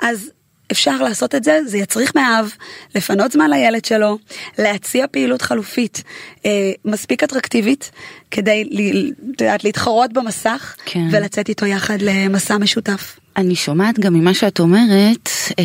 אז 0.00 0.30
אפשר 0.72 1.02
לעשות 1.02 1.34
את 1.34 1.44
זה, 1.44 1.60
זה 1.66 1.78
יצריך 1.78 2.12
מהאב 2.14 2.52
לפנות 2.94 3.32
זמן 3.32 3.50
לילד 3.50 3.84
שלו, 3.84 4.18
להציע 4.58 5.06
פעילות 5.10 5.42
חלופית 5.42 6.02
אה, 6.46 6.72
מספיק 6.84 7.22
אטרקטיבית 7.22 7.90
כדי 8.30 8.64
יודעת, 9.40 9.64
להתחרות 9.64 10.12
במסך 10.12 10.74
כן. 10.84 11.08
ולצאת 11.12 11.48
איתו 11.48 11.66
יחד 11.66 12.02
למסע 12.02 12.58
משותף. 12.58 13.18
אני 13.36 13.54
שומעת 13.54 13.98
גם 13.98 14.14
ממה 14.14 14.34
שאת 14.34 14.60
אומרת 14.60 15.28
אה, 15.58 15.64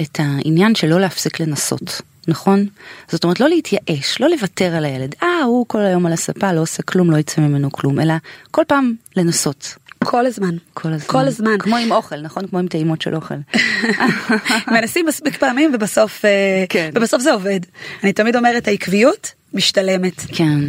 את 0.00 0.18
העניין 0.18 0.74
של 0.74 0.86
לא 0.86 1.00
להפסיק 1.00 1.40
לנסות. 1.40 2.02
נכון? 2.28 2.66
זאת 3.08 3.24
אומרת 3.24 3.40
לא 3.40 3.48
להתייאש, 3.48 4.20
לא 4.20 4.28
לוותר 4.28 4.76
על 4.76 4.84
הילד, 4.84 5.14
אה 5.22 5.42
הוא 5.42 5.66
כל 5.68 5.80
היום 5.80 6.06
על 6.06 6.12
הספה 6.12 6.52
לא 6.52 6.60
עושה 6.60 6.82
כלום, 6.82 7.10
לא 7.10 7.16
יצא 7.16 7.40
ממנו 7.40 7.72
כלום, 7.72 8.00
אלא 8.00 8.14
כל 8.50 8.62
פעם 8.66 8.94
לנסות. 9.16 9.74
כל 10.04 10.26
הזמן. 10.26 10.56
כל 10.74 10.92
הזמן. 10.92 11.06
כל 11.06 11.26
הזמן. 11.28 11.58
כמו 11.58 11.76
עם 11.76 11.92
אוכל, 11.92 12.20
נכון? 12.20 12.46
כמו 12.46 12.58
עם 12.58 12.66
טעימות 12.68 13.02
של 13.02 13.14
אוכל. 13.14 13.34
מנסים 14.74 15.06
מספיק 15.06 15.36
פעמים 15.36 15.70
ובסוף, 15.74 16.24
אה, 16.24 16.64
כן. 16.68 16.90
ובסוף 16.94 17.22
זה 17.22 17.32
עובד. 17.32 17.60
אני 18.02 18.12
תמיד 18.12 18.36
אומרת 18.36 18.68
העקביות 18.68 19.32
משתלמת. 19.54 20.20
כן. 20.32 20.60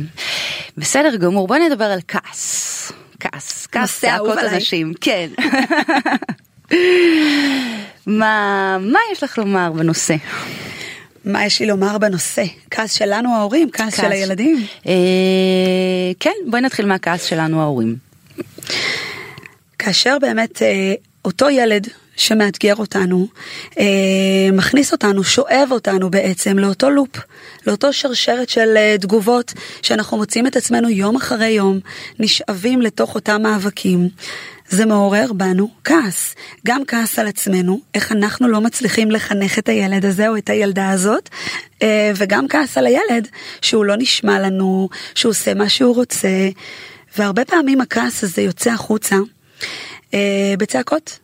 בסדר 0.77 1.15
גמור, 1.15 1.47
בוא 1.47 1.57
נדבר 1.57 1.85
על 1.85 1.99
כעס. 2.07 2.91
כעס, 3.19 3.67
כעס, 3.67 3.99
צעקות. 3.99 4.37
אנשים, 4.37 4.93
כן. 5.01 5.29
מה, 8.07 8.77
מה 8.81 8.99
יש 9.11 9.23
לך 9.23 9.37
לומר 9.37 9.71
בנושא? 9.71 10.15
מה 11.25 11.45
יש 11.45 11.59
לי 11.59 11.65
לומר 11.65 11.97
בנושא? 11.97 12.43
כעס 12.71 12.93
שלנו 12.93 13.35
ההורים, 13.35 13.71
כעס 13.71 13.97
של 13.97 14.11
הילדים. 14.11 14.65
אה, 14.87 14.93
כן, 16.19 16.31
בואי 16.47 16.61
נתחיל 16.61 16.85
מהכעס 16.85 17.23
שלנו 17.23 17.61
ההורים. 17.61 17.95
כאשר 19.79 20.17
באמת 20.21 20.61
אה, 20.61 20.93
אותו 21.25 21.49
ילד 21.49 21.87
שמאתגר 22.15 22.75
אותנו, 22.75 23.27
אה, 23.79 23.85
מכניס 24.53 24.91
אותנו, 24.91 25.23
שואב 25.23 25.67
אותנו 25.71 26.09
בעצם 26.09 26.59
לאותו 26.59 26.89
לופ, 26.89 27.17
לאותו 27.67 27.93
שרשרת 27.93 28.49
של 28.49 28.77
אה, 28.77 28.95
תגובות, 29.01 29.53
שאנחנו 29.81 30.17
מוצאים 30.17 30.47
את 30.47 30.55
עצמנו 30.55 30.89
יום 30.89 31.15
אחרי 31.15 31.47
יום, 31.49 31.79
נשאבים 32.19 32.81
לתוך 32.81 33.15
אותם 33.15 33.41
מאבקים. 33.41 34.09
זה 34.69 34.85
מעורר 34.85 35.33
בנו 35.33 35.69
כעס, 35.83 36.35
גם 36.65 36.81
כעס 36.87 37.19
על 37.19 37.27
עצמנו, 37.27 37.79
איך 37.93 38.11
אנחנו 38.11 38.47
לא 38.47 38.61
מצליחים 38.61 39.11
לחנך 39.11 39.59
את 39.59 39.69
הילד 39.69 40.05
הזה 40.05 40.27
או 40.27 40.37
את 40.37 40.49
הילדה 40.49 40.89
הזאת, 40.89 41.29
אה, 41.81 42.11
וגם 42.15 42.47
כעס 42.47 42.77
על 42.77 42.85
הילד 42.85 43.27
שהוא 43.61 43.85
לא 43.85 43.95
נשמע 43.97 44.39
לנו, 44.39 44.89
שהוא 45.15 45.29
עושה 45.29 45.53
מה 45.53 45.69
שהוא 45.69 45.95
רוצה, 45.95 46.49
והרבה 47.17 47.45
פעמים 47.45 47.81
הכעס 47.81 48.23
הזה 48.23 48.41
יוצא 48.41 48.71
החוצה 48.71 49.15
אה, 50.13 50.53
בצעקות. 50.57 51.19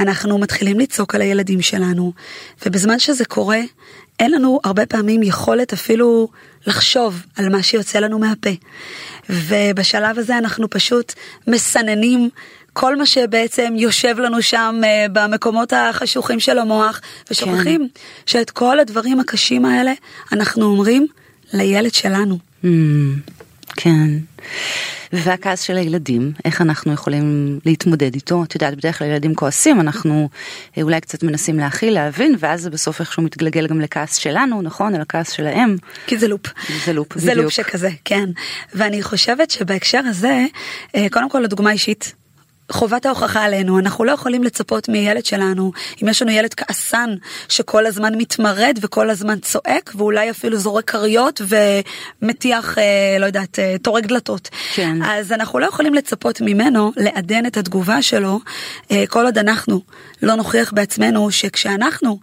אנחנו 0.00 0.38
מתחילים 0.38 0.80
לצעוק 0.80 1.14
על 1.14 1.20
הילדים 1.20 1.62
שלנו, 1.62 2.12
ובזמן 2.66 2.98
שזה 2.98 3.24
קורה, 3.24 3.60
אין 4.20 4.30
לנו 4.30 4.60
הרבה 4.64 4.86
פעמים 4.86 5.22
יכולת 5.22 5.72
אפילו 5.72 6.28
לחשוב 6.66 7.22
על 7.36 7.48
מה 7.48 7.62
שיוצא 7.62 7.98
לנו 7.98 8.18
מהפה. 8.18 8.50
ובשלב 9.30 10.18
הזה 10.18 10.38
אנחנו 10.38 10.70
פשוט 10.70 11.12
מסננים 11.46 12.30
כל 12.72 12.96
מה 12.96 13.06
שבעצם 13.06 13.74
יושב 13.76 14.18
לנו 14.18 14.42
שם 14.42 14.80
אה, 14.84 15.06
במקומות 15.12 15.72
החשוכים 15.72 16.40
של 16.40 16.58
המוח, 16.58 17.00
ושוכחים 17.30 17.88
כן. 17.94 18.00
שאת 18.26 18.50
כל 18.50 18.80
הדברים 18.80 19.20
הקשים 19.20 19.64
האלה 19.64 19.92
אנחנו 20.32 20.64
אומרים 20.64 21.06
לילד 21.52 21.94
שלנו. 21.94 22.38
Mm, 22.64 22.66
כן. 23.76 24.08
והכעס 25.12 25.60
של 25.60 25.76
הילדים, 25.76 26.32
איך 26.44 26.60
אנחנו 26.60 26.92
יכולים 26.92 27.58
להתמודד 27.66 28.14
איתו? 28.14 28.44
את 28.44 28.54
יודעת, 28.54 28.74
בדרך 28.74 28.98
כלל 28.98 29.08
ילדים 29.08 29.34
כועסים, 29.34 29.80
אנחנו 29.80 30.28
אה, 30.78 30.82
אולי 30.82 31.00
קצת 31.00 31.22
מנסים 31.22 31.58
להכיל, 31.58 31.94
להבין, 31.94 32.36
ואז 32.38 32.62
זה 32.62 32.70
בסוף 32.70 33.00
איכשהו 33.00 33.22
מתגלגל 33.22 33.66
גם 33.66 33.80
לכעס 33.80 34.16
שלנו, 34.16 34.62
נכון? 34.62 34.94
על 34.94 35.00
הכעס 35.00 35.30
שלהם. 35.30 35.76
כי 36.06 36.18
זה 36.18 36.28
לופ. 36.28 36.46
זה 36.84 36.92
לופ, 36.92 37.18
זה 37.18 37.30
בדיוק. 37.30 37.44
לופ 37.44 37.52
שכזה, 37.52 37.90
כן. 38.04 38.30
ואני 38.74 39.02
חושבת 39.02 39.50
שבהקשר 39.50 40.00
הזה, 40.04 40.44
אה, 40.96 41.06
קודם 41.10 41.30
כל 41.30 41.44
הדוגמה 41.44 41.72
אישית. 41.72 42.14
חובת 42.72 43.06
ההוכחה 43.06 43.44
עלינו, 43.44 43.78
אנחנו 43.78 44.04
לא 44.04 44.12
יכולים 44.12 44.44
לצפות 44.44 44.88
מילד 44.88 45.24
שלנו, 45.24 45.72
אם 46.02 46.08
יש 46.08 46.22
לנו 46.22 46.30
ילד 46.30 46.54
כעסן 46.54 47.14
שכל 47.48 47.86
הזמן 47.86 48.14
מתמרד 48.14 48.78
וכל 48.82 49.10
הזמן 49.10 49.38
צועק 49.38 49.92
ואולי 49.94 50.30
אפילו 50.30 50.56
זורק 50.56 50.90
כריות 50.90 51.40
ומטיח, 52.22 52.78
אה, 52.78 53.16
לא 53.20 53.26
יודעת, 53.26 53.58
אה, 53.58 53.76
טורק 53.82 54.06
דלתות. 54.06 54.48
כן. 54.74 55.02
אז 55.02 55.32
אנחנו 55.32 55.58
לא 55.58 55.66
יכולים 55.66 55.94
לצפות 55.94 56.40
ממנו 56.40 56.92
לעדן 56.96 57.46
את 57.46 57.56
התגובה 57.56 58.02
שלו 58.02 58.40
אה, 58.90 59.04
כל 59.08 59.24
עוד 59.24 59.38
אנחנו 59.38 59.80
לא 60.22 60.34
נוכיח 60.34 60.72
בעצמנו 60.72 61.30
שכשאנחנו 61.30 62.18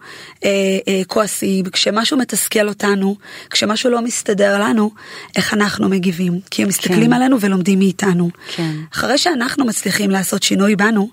אה, 0.45 0.49
אה, 0.87 1.01
כועסים, 1.07 1.65
כשמשהו 1.65 2.17
מתסכל 2.17 2.67
אותנו, 2.67 3.15
כשמשהו 3.49 3.89
לא 3.89 4.01
מסתדר 4.01 4.61
לנו, 4.61 4.91
איך 5.35 5.53
אנחנו 5.53 5.89
מגיבים. 5.89 6.39
כי 6.51 6.61
הם 6.61 6.67
מסתכלים 6.67 7.07
כן. 7.07 7.13
עלינו 7.13 7.41
ולומדים 7.41 7.79
מאיתנו. 7.79 8.29
כן. 8.55 8.71
אחרי 8.93 9.17
שאנחנו 9.17 9.65
מצליחים 9.65 10.09
לעשות 10.09 10.30
שינוי 10.39 10.75
בנו, 10.75 11.09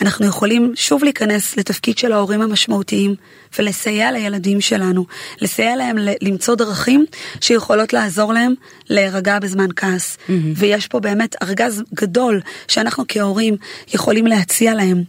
אנחנו 0.00 0.26
יכולים 0.26 0.72
שוב 0.76 1.04
להיכנס 1.04 1.56
לתפקיד 1.56 1.98
של 1.98 2.12
ההורים 2.12 2.42
המשמעותיים 2.42 3.14
ולסייע 3.58 4.12
לילדים 4.12 4.60
שלנו, 4.60 5.06
לסייע 5.40 5.76
להם 5.76 5.96
למצוא 6.22 6.54
דרכים 6.54 7.04
שיכולות 7.40 7.92
לעזור 7.92 8.32
להם 8.32 8.54
להירגע 8.90 9.38
בזמן 9.38 9.68
כעס. 9.76 10.16
Mm-hmm. 10.16 10.32
ויש 10.56 10.86
פה 10.86 11.00
באמת 11.00 11.36
ארגז 11.42 11.82
גדול 11.94 12.40
שאנחנו 12.68 13.04
כהורים 13.08 13.56
יכולים 13.94 14.26
להציע 14.26 14.74
להם. 14.74 15.02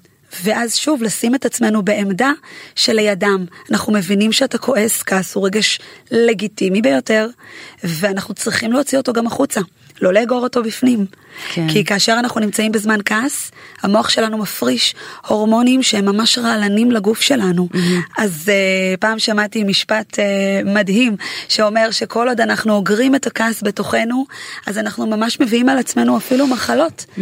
ואז 0.44 0.76
שוב 0.76 1.04
לשים 1.04 1.36
את 1.36 1.46
עצמנו 1.46 1.84
בעמדה 1.84 2.32
שלידם. 2.76 3.46
אנחנו 3.72 3.94
מבינים 3.94 4.32
שאתה 4.32 4.58
כועס, 4.58 5.04
כעס 5.04 5.36
הוא 5.36 5.46
רגש 5.46 5.80
לגיטימי 6.12 6.82
ביותר, 6.82 7.28
ואנחנו 7.84 8.34
צריכים 8.34 8.72
להוציא 8.72 8.98
אותו 8.98 9.14
גם 9.14 9.28
החוצה, 9.28 9.62
לא 10.02 10.14
לאגור 10.14 10.44
אותו 10.44 10.64
בפנים. 10.64 11.06
כן. 11.54 11.68
כי 11.70 11.86
כאשר 11.86 12.16
אנחנו 12.20 12.42
נמצאים 12.42 12.72
בזמן 12.72 13.00
כעס, 13.06 13.52
המוח 13.82 14.10
שלנו 14.10 14.38
מפריש 14.38 14.96
הורמונים 15.28 15.84
שהם 15.84 16.06
ממש 16.06 16.38
רעלנים 16.38 16.92
לגוף 16.92 17.22
שלנו. 17.22 17.68
Mm-hmm. 17.74 17.78
אז 18.18 18.44
uh, 18.46 18.98
פעם 19.00 19.20
שמעתי 19.20 19.64
משפט 19.64 20.20
uh, 20.20 20.20
מדהים 20.66 21.16
שאומר 21.48 21.92
שכל 21.92 22.30
עוד 22.30 22.42
אנחנו 22.42 22.74
אוגרים 22.74 23.16
את 23.16 23.28
הכעס 23.28 23.64
בתוכנו, 23.64 24.26
אז 24.68 24.78
אנחנו 24.78 25.08
ממש 25.08 25.40
מביאים 25.40 25.70
על 25.70 25.78
עצמנו 25.78 26.18
אפילו 26.18 26.48
מחלות, 26.48 27.06
mm-hmm. 27.18 27.22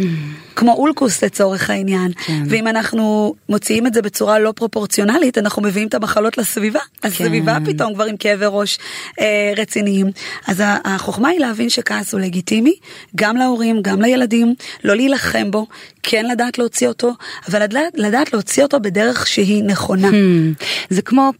כמו 0.56 0.72
אולקוס 0.72 1.24
לצורך 1.24 1.70
העניין. 1.70 2.12
כן. 2.26 2.42
ואם 2.48 2.66
אנחנו 2.66 3.34
מוציאים 3.48 3.86
את 3.86 3.94
זה 3.94 4.02
בצורה 4.02 4.38
לא 4.38 4.52
פרופורציונלית, 4.56 5.38
אנחנו 5.38 5.62
מביאים 5.62 5.88
את 5.88 5.94
המחלות 5.94 6.38
לסביבה. 6.38 6.80
אז 7.02 7.16
כן. 7.16 7.24
סביבה 7.24 7.58
פתאום 7.64 7.94
כבר 7.94 8.04
עם 8.04 8.16
כאבי 8.16 8.44
ראש 8.48 8.78
אה, 9.20 9.52
רציניים. 9.56 10.06
אז 10.46 10.62
החוכמה 10.84 11.28
היא 11.28 11.40
להבין 11.40 11.68
שכעס 11.68 12.12
הוא 12.12 12.20
לגיטימי, 12.20 12.74
גם 13.16 13.36
להורים, 13.36 13.82
גם 13.82 14.01
לילדים, 14.02 14.54
לא 14.84 14.96
להילחם 14.96 15.50
בו, 15.50 15.66
כן 16.02 16.26
לדעת 16.26 16.58
להוציא 16.58 16.88
אותו, 16.88 17.12
אבל 17.48 17.62
לדעת, 17.62 17.92
לדעת 17.94 18.32
להוציא 18.32 18.62
אותו 18.62 18.80
בדרך 18.80 19.26
שהיא 19.26 19.64
נכונה. 19.64 20.08
Hmm, 20.08 20.64
זה 20.90 21.02
כמו 21.02 21.30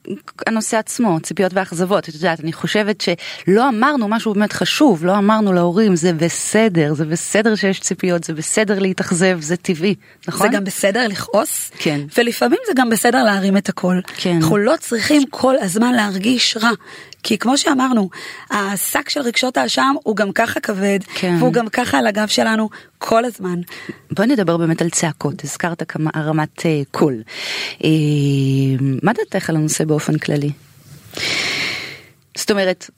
הנושא 0.47 0.77
עצמו, 0.77 1.21
ציפיות 1.21 1.53
ואכזבות, 1.55 2.09
את 2.09 2.15
יודעת, 2.15 2.41
אני 2.41 2.53
חושבת 2.53 3.01
שלא 3.01 3.69
אמרנו 3.69 4.09
משהו 4.09 4.35
באמת 4.35 4.53
חשוב, 4.53 5.05
לא 5.05 5.19
אמרנו 5.19 5.53
להורים, 5.53 5.97
זה 5.97 6.13
בסדר, 6.13 6.95
זה 6.95 7.05
בסדר 7.05 7.55
שיש 7.55 7.81
ציפיות, 7.81 8.25
זה 8.25 8.35
בסדר 8.35 8.79
להתאכזב, 8.79 9.39
זה 9.41 9.57
טבעי, 9.57 9.95
נכון? 10.29 10.51
זה 10.51 10.57
גם 10.57 10.65
בסדר 10.65 11.09
לכעוס, 11.09 11.71
כן. 11.79 12.01
ולפעמים 12.19 12.59
זה 12.67 12.73
גם 12.77 12.91
בסדר 12.91 13.25
להרים 13.25 13.57
את 13.57 13.69
הכל. 13.69 14.01
כן. 14.17 14.37
אנחנו 14.37 14.57
לא 14.57 14.75
צריכים 14.81 15.23
כל 15.31 15.55
הזמן 15.61 15.93
להרגיש 15.93 16.57
רע. 16.57 16.71
כי 17.23 17.39
כמו 17.39 17.59
שאמרנו, 17.59 18.11
השק 18.51 19.09
של 19.09 19.21
רגשות 19.21 19.57
האשם 19.57 19.95
הוא 20.03 20.17
גם 20.17 20.33
ככה 20.33 20.61
כבד, 20.61 20.99
כן. 21.15 21.37
והוא 21.39 21.53
גם 21.53 21.69
ככה 21.69 21.99
על 21.99 22.07
הגב 22.07 22.27
שלנו 22.27 22.69
כל 22.99 23.25
הזמן. 23.25 23.61
בואי 24.11 24.29
נדבר 24.29 24.52
באמת 24.57 24.83
על 24.83 24.91
צעקות, 24.91 25.45
הזכרת 25.45 25.83
כמה 25.89 26.11
הרמת 26.15 26.59
uh, 26.59 26.65
קול. 26.91 27.23
Uh, 27.79 27.85
מה 29.03 29.13
דעתך 29.13 29.51
על 29.51 29.57
הנושא 29.57 29.85
באופן 29.85 30.19
כללי? 30.19 30.51
זאת 32.37 32.51
אומרת, 32.51 32.91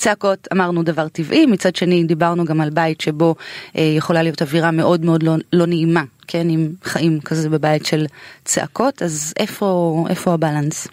צעקות 0.00 0.48
אמרנו 0.52 0.82
דבר 0.82 1.08
טבעי, 1.08 1.46
מצד 1.46 1.76
שני 1.76 2.04
דיברנו 2.04 2.44
גם 2.44 2.60
על 2.60 2.70
בית 2.70 3.00
שבו 3.00 3.34
אה, 3.76 3.82
יכולה 3.96 4.22
להיות 4.22 4.42
אווירה 4.42 4.70
מאוד 4.70 5.04
מאוד 5.04 5.22
לא, 5.22 5.34
לא 5.52 5.66
נעימה, 5.66 6.02
כן, 6.26 6.50
עם 6.50 6.72
חיים 6.84 7.20
כזה 7.20 7.48
בבית 7.48 7.86
של 7.86 8.06
צעקות, 8.44 9.02
אז 9.02 9.34
איפה, 9.36 10.04
איפה 10.10 10.32
הבלנס? 10.34 10.88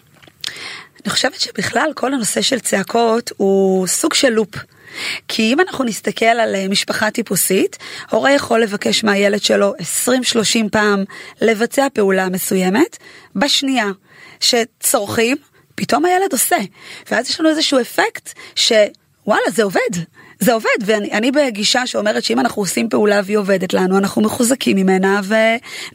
אני 1.04 1.10
חושבת 1.10 1.40
שבכלל 1.40 1.90
כל 1.94 2.14
הנושא 2.14 2.42
של 2.42 2.58
צעקות 2.60 3.32
הוא 3.36 3.86
סוג 3.86 4.14
של 4.14 4.28
לופ. 4.28 4.54
כי 5.28 5.52
אם 5.52 5.60
אנחנו 5.60 5.84
נסתכל 5.84 6.26
על 6.26 6.54
אה, 6.54 6.68
משפחה 6.68 7.10
טיפוסית, 7.10 7.78
הורה 8.10 8.32
יכול 8.32 8.62
לבקש 8.62 9.04
מהילד 9.04 9.42
שלו 9.42 9.74
20-30 10.08 10.10
פעם 10.72 11.04
לבצע 11.40 11.86
פעולה 11.94 12.28
מסוימת, 12.28 12.96
בשנייה 13.36 13.86
שצורכים, 14.40 15.36
פתאום 15.74 16.04
הילד 16.04 16.32
עושה. 16.32 16.56
ואז 17.10 17.30
יש 17.30 17.40
לנו 17.40 17.48
איזשהו 17.48 17.80
אפקט 17.80 18.32
שוואלה 18.54 19.50
זה 19.54 19.62
עובד. 19.62 20.17
זה 20.40 20.52
עובד 20.52 20.68
ואני 20.86 21.12
אני 21.12 21.30
בגישה 21.30 21.86
שאומרת 21.86 22.24
שאם 22.24 22.40
אנחנו 22.40 22.62
עושים 22.62 22.88
פעולה 22.88 23.20
והיא 23.24 23.38
עובדת 23.38 23.74
לנו 23.74 23.98
אנחנו 23.98 24.22
מחוזקים 24.22 24.76
ממנה 24.76 25.20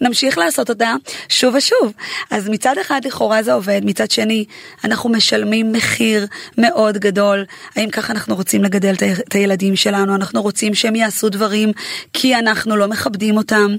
ונמשיך 0.02 0.38
לעשות 0.38 0.70
אותה 0.70 0.94
שוב 1.30 1.56
ושוב. 1.56 1.94
אז 2.32 2.50
מצד 2.50 2.78
אחד 2.82 3.02
לכאורה 3.06 3.44
זה 3.44 3.54
עובד, 3.54 3.82
מצד 3.84 4.12
שני 4.12 4.46
אנחנו 4.84 5.10
משלמים 5.10 5.72
מחיר 5.72 6.28
מאוד 6.58 6.98
גדול. 6.98 7.46
האם 7.76 7.89
ככה 7.89 8.14
אנחנו 8.14 8.36
רוצים 8.36 8.64
לגדל 8.64 8.96
את 9.28 9.34
הילדים 9.34 9.76
שלנו? 9.76 10.16
אנחנו 10.16 10.41
רוצים 10.41 10.74
שהם 10.76 10.96
יעשו 10.96 11.30
דברים 11.30 11.72
כי 12.14 12.36
אנחנו 12.36 12.76
לא 12.76 12.88
מכבדים 12.88 13.38
אותם? 13.38 13.76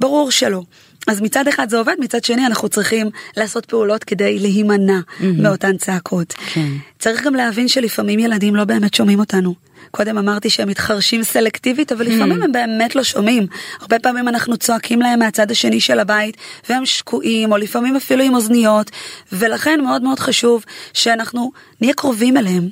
ברור 0.00 0.30
שלא. 0.30 0.62
אז 1.06 1.20
מצד 1.20 1.48
אחד 1.48 1.70
זה 1.70 1.78
עובד, 1.78 1.94
מצד 1.98 2.24
שני 2.24 2.46
אנחנו 2.46 2.68
צריכים 2.68 3.10
לעשות 3.36 3.66
פעולות 3.66 4.04
כדי 4.04 4.38
להימנע 4.38 4.98
mm-hmm. 4.98 5.24
מאותן 5.24 5.76
צעקות. 5.76 6.32
כן. 6.32 6.68
צריך 6.98 7.24
גם 7.24 7.34
להבין 7.34 7.68
שלפעמים 7.68 8.18
ילדים 8.18 8.56
לא 8.56 8.64
באמת 8.64 8.94
שומעים 8.94 9.20
אותנו. 9.20 9.69
קודם 9.90 10.18
אמרתי 10.18 10.50
שהם 10.50 10.68
מתחרשים 10.68 11.22
סלקטיבית, 11.22 11.92
אבל 11.92 12.06
לפעמים 12.06 12.42
הם 12.42 12.52
באמת 12.52 12.96
לא 12.96 13.02
שומעים. 13.02 13.46
הרבה 13.80 13.98
פעמים 13.98 14.28
אנחנו 14.28 14.56
צועקים 14.56 15.00
להם 15.00 15.18
מהצד 15.18 15.50
השני 15.50 15.80
של 15.80 15.98
הבית, 15.98 16.36
והם 16.68 16.86
שקועים, 16.86 17.52
או 17.52 17.56
לפעמים 17.56 17.96
אפילו 17.96 18.24
עם 18.24 18.34
אוזניות, 18.34 18.90
ולכן 19.32 19.80
מאוד 19.82 20.02
מאוד 20.02 20.18
חשוב 20.18 20.64
שאנחנו 20.92 21.52
נהיה 21.80 21.94
קרובים 21.94 22.36
אליהם. 22.36 22.68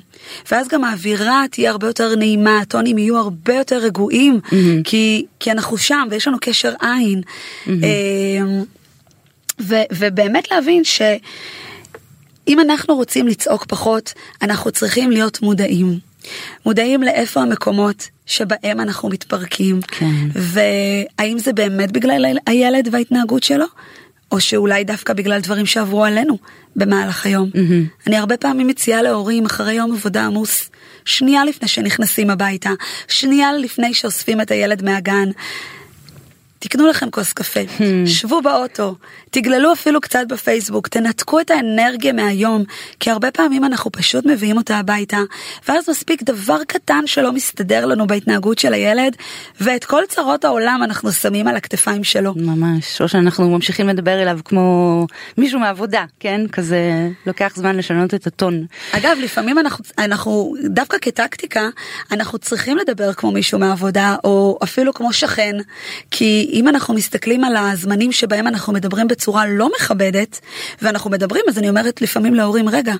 ואז 0.51 0.67
גם 0.67 0.83
האווירה 0.83 1.43
תהיה 1.51 1.71
הרבה 1.71 1.87
יותר 1.87 2.15
נעימה, 2.15 2.59
הטונים 2.59 2.97
יהיו 2.97 3.17
הרבה 3.17 3.53
יותר 3.53 3.77
רגועים, 3.77 4.39
כי, 4.83 5.25
כי 5.39 5.51
אנחנו 5.51 5.77
שם 5.77 6.07
ויש 6.11 6.27
לנו 6.27 6.37
קשר 6.41 6.73
עין. 6.81 7.21
אמ, 7.67 8.63
ו, 9.61 9.75
ובאמת 9.91 10.51
להבין 10.51 10.83
ש... 10.83 11.01
אם 12.47 12.59
אנחנו 12.59 12.95
רוצים 12.95 13.27
לצעוק 13.27 13.65
פחות, 13.65 14.13
אנחנו 14.41 14.71
צריכים 14.71 15.11
להיות 15.11 15.41
מודעים. 15.41 16.08
מודעים 16.65 17.03
לאיפה 17.03 17.41
המקומות 17.41 18.09
שבהם 18.25 18.79
אנחנו 18.79 19.09
מתפרקים, 19.09 19.81
כן. 19.81 20.27
והאם 20.35 21.39
זה 21.39 21.53
באמת 21.53 21.91
בגלל 21.91 22.25
הילד 22.47 22.89
וההתנהגות 22.91 23.43
שלו, 23.43 23.65
או 24.31 24.39
שאולי 24.39 24.83
דווקא 24.83 25.13
בגלל 25.13 25.39
דברים 25.39 25.65
שעברו 25.65 26.05
עלינו 26.05 26.37
במהלך 26.75 27.25
היום. 27.25 27.49
Mm-hmm. 27.53 28.07
אני 28.07 28.17
הרבה 28.17 28.37
פעמים 28.37 28.67
מציעה 28.67 29.01
להורים 29.01 29.45
אחרי 29.45 29.73
יום 29.73 29.91
עבודה 29.91 30.25
עמוס, 30.25 30.69
שנייה 31.05 31.45
לפני 31.45 31.67
שנכנסים 31.67 32.29
הביתה, 32.29 32.69
שנייה 33.07 33.53
לפני 33.53 33.93
שאוספים 33.93 34.41
את 34.41 34.51
הילד 34.51 34.83
מהגן. 34.83 35.29
תקנו 36.59 36.87
לכם 36.87 37.09
כוס 37.09 37.33
קפה, 37.33 37.59
hmm. 37.59 37.81
שבו 38.05 38.41
באוטו, 38.41 38.95
תגללו 39.29 39.73
אפילו 39.73 40.01
קצת 40.01 40.23
בפייסבוק, 40.29 40.87
תנתקו 40.87 41.39
את 41.39 41.51
האנרגיה 41.51 42.13
מהיום, 42.13 42.63
כי 42.99 43.09
הרבה 43.09 43.31
פעמים 43.31 43.65
אנחנו 43.65 43.91
פשוט 43.91 44.25
מביאים 44.25 44.57
אותה 44.57 44.77
הביתה, 44.77 45.17
ואז 45.67 45.89
מספיק 45.89 46.23
דבר 46.23 46.57
קטן 46.67 47.03
שלא 47.05 47.31
מסתדר 47.31 47.85
לנו 47.85 48.07
בהתנהגות 48.07 48.59
של 48.59 48.73
הילד, 48.73 49.15
ואת 49.61 49.85
כל 49.85 50.03
צרות 50.07 50.45
העולם 50.45 50.81
אנחנו 50.83 51.11
שמים 51.11 51.47
על 51.47 51.55
הכתפיים 51.55 52.03
שלו. 52.03 52.33
ממש, 52.35 53.01
או 53.01 53.07
שאנחנו 53.07 53.49
ממשיכים 53.49 53.89
לדבר 53.89 54.21
אליו 54.21 54.39
כמו 54.45 55.05
מישהו 55.37 55.59
מעבודה, 55.59 56.05
כן? 56.19 56.41
כזה 56.51 57.09
לוקח 57.25 57.53
זמן 57.55 57.75
לשנות 57.75 58.13
את 58.13 58.27
הטון. 58.27 58.65
אגב, 58.91 59.17
לפעמים 59.21 59.59
אנחנו, 59.59 59.85
אנחנו 59.97 60.53
דווקא 60.65 60.97
כטקטיקה, 61.01 61.69
אנחנו 62.11 62.37
צריכים 62.37 62.77
לדבר 62.77 63.13
כמו 63.13 63.31
מישהו 63.31 63.59
מעבודה, 63.59 64.15
או 64.23 64.59
אפילו 64.63 64.93
כמו 64.93 65.13
שכן, 65.13 65.55
כי 66.11 66.48
אם 66.53 66.67
אנחנו 66.67 66.93
מסתכלים 66.93 67.43
על 67.43 67.55
הזמנים 67.55 68.11
שבהם 68.11 68.47
אנחנו 68.47 68.73
מדברים 68.73 69.07
בצורה 69.07 69.47
לא 69.47 69.69
מכבדת, 69.75 70.39
ואנחנו 70.81 71.09
מדברים, 71.09 71.43
אז 71.49 71.57
אני 71.57 71.69
אומרת 71.69 72.01
לפעמים 72.01 72.35
להורים, 72.35 72.69
רגע, 72.69 72.93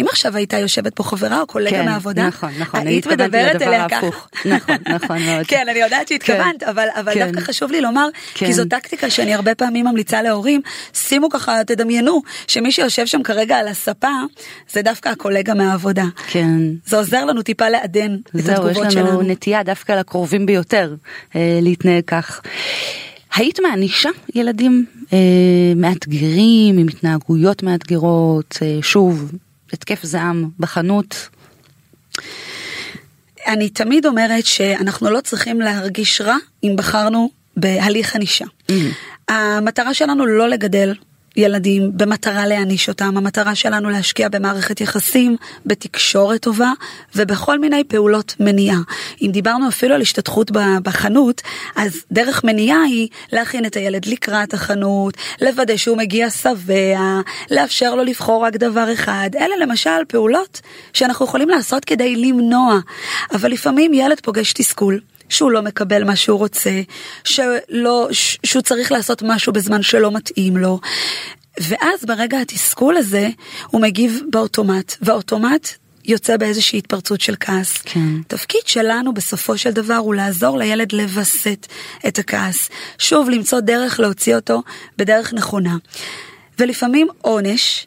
אם 0.00 0.06
עכשיו 0.08 0.36
הייתה 0.36 0.58
יושבת 0.58 0.94
פה 0.94 1.02
חברה 1.02 1.40
או 1.40 1.46
קולגה 1.46 1.70
כן, 1.70 1.84
מעבודה, 1.84 2.26
נכון, 2.26 2.50
נכון, 2.58 2.86
היית 2.86 3.06
מדברת 3.06 3.62
אליה 3.62 3.88
ככה. 3.88 4.06
נכון, 4.44 4.76
נכון 4.88 5.18
מאוד. 5.22 5.46
כן, 5.52 5.66
אני 5.70 5.78
יודעת 5.78 6.08
שהתכוונת, 6.08 6.60
כן, 6.60 6.68
אבל, 6.68 6.88
אבל 7.00 7.14
כן. 7.14 7.26
דווקא 7.26 7.40
חשוב 7.40 7.70
לי 7.70 7.80
לומר, 7.80 8.08
כן. 8.34 8.46
כי 8.46 8.52
זו 8.52 8.64
טקטיקה 8.64 9.10
שאני 9.10 9.34
הרבה 9.34 9.54
פעמים 9.54 9.86
ממליצה 9.86 10.22
להורים, 10.22 10.60
שימו 10.94 11.28
ככה, 11.30 11.64
תדמיינו, 11.66 12.22
שמי 12.46 12.72
שיושב 12.72 13.06
שם 13.06 13.22
כרגע 13.22 13.56
על 13.56 13.68
הספה, 13.68 14.08
זה 14.72 14.82
דווקא 14.82 15.08
הקולגה 15.08 15.54
מהעבודה. 15.54 16.04
כן. 16.26 16.58
זה 16.86 16.96
עוזר 16.96 17.24
לנו 17.24 17.42
טיפה 17.42 17.68
לעדן 17.68 18.16
את 18.16 18.48
התגובות 18.48 18.74
שלנו. 18.74 18.74
זהו, 18.74 18.86
יש 18.88 18.96
לנו 18.96 19.22
נטייה 19.22 19.62
דווקא 19.62 19.92
לקרובים 19.92 20.46
ביותר 20.46 20.94
אה, 21.36 21.58
להתנהג 21.62 22.04
כך. 22.06 22.40
היית 23.36 23.60
מענישה 23.60 24.08
ילדים 24.34 24.84
אה, 25.12 25.18
מאתגרים, 25.76 26.78
עם 26.78 26.88
התנהגויות 26.88 27.62
מאתגרות, 27.62 28.58
אה, 28.62 28.78
שוב, 28.82 29.32
התקף 29.72 30.02
זעם 30.02 30.50
בחנות? 30.58 31.28
אני 33.46 33.68
תמיד 33.68 34.06
אומרת 34.06 34.46
שאנחנו 34.46 35.10
לא 35.10 35.20
צריכים 35.20 35.60
להרגיש 35.60 36.20
רע 36.20 36.36
אם 36.64 36.74
בחרנו 36.76 37.30
בהליך 37.56 38.16
ענישה. 38.16 38.44
Mm-hmm. 38.44 38.72
המטרה 39.32 39.94
שלנו 39.94 40.26
לא 40.26 40.48
לגדל 40.48 40.94
ילדים 41.36 41.90
במטרה 41.94 42.46
להעניש 42.46 42.88
אותם, 42.88 43.16
המטרה 43.16 43.54
שלנו 43.54 43.90
להשקיע 43.90 44.28
במערכת 44.28 44.80
יחסים, 44.80 45.36
בתקשורת 45.66 46.40
טובה 46.40 46.72
ובכל 47.14 47.58
מיני 47.58 47.84
פעולות 47.84 48.34
מניעה. 48.40 48.78
אם 49.22 49.30
דיברנו 49.32 49.68
אפילו 49.68 49.94
על 49.94 50.00
השתתחות 50.00 50.50
בחנות, 50.82 51.42
אז 51.76 52.04
דרך 52.12 52.44
מניעה 52.44 52.82
היא 52.82 53.08
להכין 53.32 53.66
את 53.66 53.76
הילד 53.76 54.06
לקראת 54.06 54.54
החנות, 54.54 55.14
לוודא 55.42 55.76
שהוא 55.76 55.96
מגיע 55.96 56.30
שבע, 56.30 57.20
לאפשר 57.50 57.94
לו 57.94 58.04
לבחור 58.04 58.44
רק 58.44 58.56
דבר 58.56 58.92
אחד. 58.92 59.30
אלה 59.36 59.56
למשל 59.60 60.04
פעולות 60.08 60.60
שאנחנו 60.92 61.24
יכולים 61.24 61.48
לעשות 61.48 61.84
כדי 61.84 62.16
למנוע, 62.16 62.78
אבל 63.32 63.50
לפעמים 63.50 63.94
ילד 63.94 64.20
פוגש 64.20 64.52
תסכול. 64.52 65.00
שהוא 65.28 65.50
לא 65.50 65.62
מקבל 65.62 66.04
מה 66.04 66.16
שהוא 66.16 66.38
רוצה, 66.38 66.80
שלא, 67.24 68.08
שהוא 68.12 68.62
צריך 68.62 68.92
לעשות 68.92 69.22
משהו 69.22 69.52
בזמן 69.52 69.82
שלא 69.82 70.10
מתאים 70.10 70.56
לו. 70.56 70.80
ואז 71.60 72.04
ברגע 72.06 72.38
התסכול 72.38 72.96
הזה, 72.96 73.28
הוא 73.66 73.80
מגיב 73.80 74.20
באוטומט, 74.30 74.94
והאוטומט 75.02 75.68
יוצא 76.04 76.36
באיזושהי 76.36 76.78
התפרצות 76.78 77.20
של 77.20 77.34
כעס. 77.40 77.78
כן. 77.84 78.22
תפקיד 78.28 78.60
שלנו 78.66 79.14
בסופו 79.14 79.58
של 79.58 79.70
דבר 79.70 79.94
הוא 79.94 80.14
לעזור 80.14 80.58
לילד 80.58 80.92
לווסת 80.92 81.66
את 82.08 82.18
הכעס. 82.18 82.68
שוב, 82.98 83.30
למצוא 83.30 83.60
דרך 83.60 84.00
להוציא 84.00 84.36
אותו 84.36 84.62
בדרך 84.98 85.34
נכונה. 85.34 85.76
ולפעמים 86.58 87.08
עונש 87.20 87.86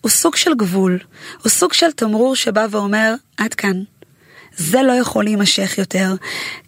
הוא 0.00 0.10
סוג 0.10 0.36
של 0.36 0.54
גבול, 0.54 0.98
הוא 1.42 1.50
סוג 1.50 1.72
של 1.72 1.92
תמרור 1.92 2.36
שבא 2.36 2.66
ואומר, 2.70 3.14
עד 3.36 3.54
כאן. 3.54 3.82
זה 4.58 4.82
לא 4.82 4.92
יכול 4.92 5.24
להימשך 5.24 5.78
יותר, 5.78 6.14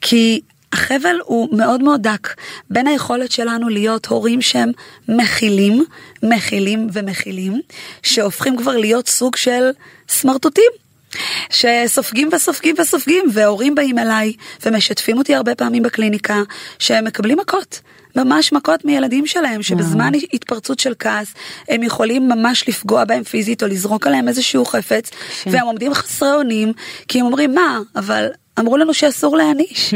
כי 0.00 0.40
החבל 0.72 1.16
הוא 1.24 1.58
מאוד 1.58 1.82
מאוד 1.82 2.02
דק 2.02 2.34
בין 2.70 2.86
היכולת 2.86 3.32
שלנו 3.32 3.68
להיות 3.68 4.06
הורים 4.06 4.42
שהם 4.42 4.72
מכילים, 5.08 5.84
מכילים 6.22 6.88
ומכילים, 6.92 7.60
שהופכים 8.02 8.56
כבר 8.56 8.76
להיות 8.76 9.08
סוג 9.08 9.36
של 9.36 9.70
סמרטוטים. 10.08 10.70
שסופגים 11.50 12.28
וסופגים 12.32 12.74
וסופגים, 12.78 13.24
והורים 13.32 13.74
באים 13.74 13.98
אליי 13.98 14.32
ומשתפים 14.66 15.18
אותי 15.18 15.34
הרבה 15.34 15.54
פעמים 15.54 15.82
בקליניקה 15.82 16.42
שהם 16.78 17.04
מקבלים 17.04 17.38
מכות. 17.38 17.80
ממש 18.16 18.52
מכות 18.52 18.84
מילדים 18.84 19.26
שלהם, 19.26 19.62
שבזמן 19.62 20.12
התפרצות 20.32 20.78
של 20.78 20.94
כעס 20.98 21.34
הם 21.68 21.82
יכולים 21.82 22.28
ממש 22.28 22.68
לפגוע 22.68 23.04
בהם 23.04 23.24
פיזית 23.24 23.62
או 23.62 23.68
לזרוק 23.68 24.06
עליהם 24.06 24.28
איזשהו 24.28 24.64
חפץ, 24.64 25.10
כן. 25.10 25.50
והם 25.50 25.66
עומדים 25.66 25.94
חסרי 25.94 26.32
אונים, 26.32 26.72
כי 27.08 27.20
הם 27.20 27.26
אומרים 27.26 27.54
מה, 27.54 27.78
אבל 27.96 28.28
אמרו 28.60 28.76
לנו 28.76 28.94
שאסור 28.94 29.36
להעניש. 29.36 29.90
Hmm. 29.90 29.94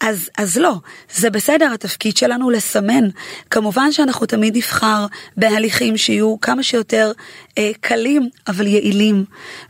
אז, 0.00 0.30
אז 0.38 0.56
לא, 0.56 0.74
זה 1.14 1.30
בסדר, 1.30 1.70
התפקיד 1.74 2.16
שלנו 2.16 2.50
לסמן. 2.50 3.08
כמובן 3.50 3.92
שאנחנו 3.92 4.26
תמיד 4.26 4.56
נבחר 4.56 5.06
בהליכים 5.36 5.96
שיהיו 5.96 6.40
כמה 6.40 6.62
שיותר 6.62 7.12
אה, 7.58 7.70
קלים, 7.80 8.28
אבל 8.48 8.66
יעילים. 8.66 9.24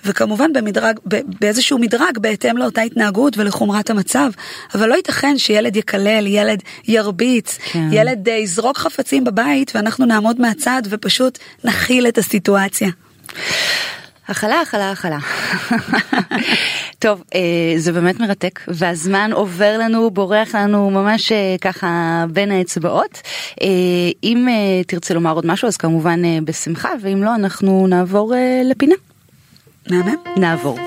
וכמובן 0.05 0.53
במדרג, 0.53 0.99
באיזשהו 1.41 1.79
מדרג 1.79 2.19
בהתאם 2.19 2.57
לאותה 2.57 2.83
התנהגות 2.83 3.39
ולחומרת 3.39 3.91
המצב. 3.91 4.31
אבל 4.75 4.89
לא 4.89 4.95
ייתכן 4.95 5.39
שילד 5.39 5.77
יקלל, 5.77 6.27
ילד 6.27 6.63
ירביץ, 6.89 7.59
כן. 7.73 7.89
ילד 7.93 8.29
אה, 8.29 8.35
יזרוק 8.35 8.79
חפצים 8.79 9.25
בבית 9.25 9.73
ואנחנו 9.75 10.07
נעמוד 10.07 10.41
מהצד 10.41 10.83
ופשוט 10.91 11.39
נכיל 11.65 12.09
את 12.09 12.19
הסיטואציה. 12.19 12.89
הכלה, 14.29 14.61
הכלה, 14.61 14.91
הכלה. 14.91 15.19
טוב, 16.99 17.23
אה, 17.35 17.41
זה 17.77 17.93
באמת 17.93 18.21
מרתק, 18.21 18.61
והזמן 18.69 19.31
עובר 19.33 19.79
לנו, 19.79 20.11
בורח 20.11 20.55
לנו 20.55 20.91
ממש 20.91 21.33
אה, 21.33 21.57
ככה 21.61 22.25
בין 22.31 22.51
האצבעות. 22.51 23.23
אה, 23.63 23.67
אם 24.25 24.49
תרצה 24.87 25.15
לומר 25.15 25.33
עוד 25.33 25.47
משהו, 25.47 25.69
אז 25.69 25.77
כמובן 25.77 26.45
בשמחה, 26.45 26.89
ואם 27.03 27.23
לא, 27.23 27.35
אנחנו 27.35 27.87
נעבור 27.87 28.35
לפינה. 28.65 28.95
מהמם. 29.91 30.15
נעבור. 30.37 30.79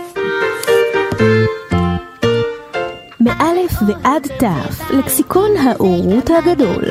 מאלף 3.19 3.71
ועד 3.87 4.27
תף, 4.39 4.91
לקסיקון 4.91 5.57
האורות 5.57 6.29
הגדול. 6.29 6.83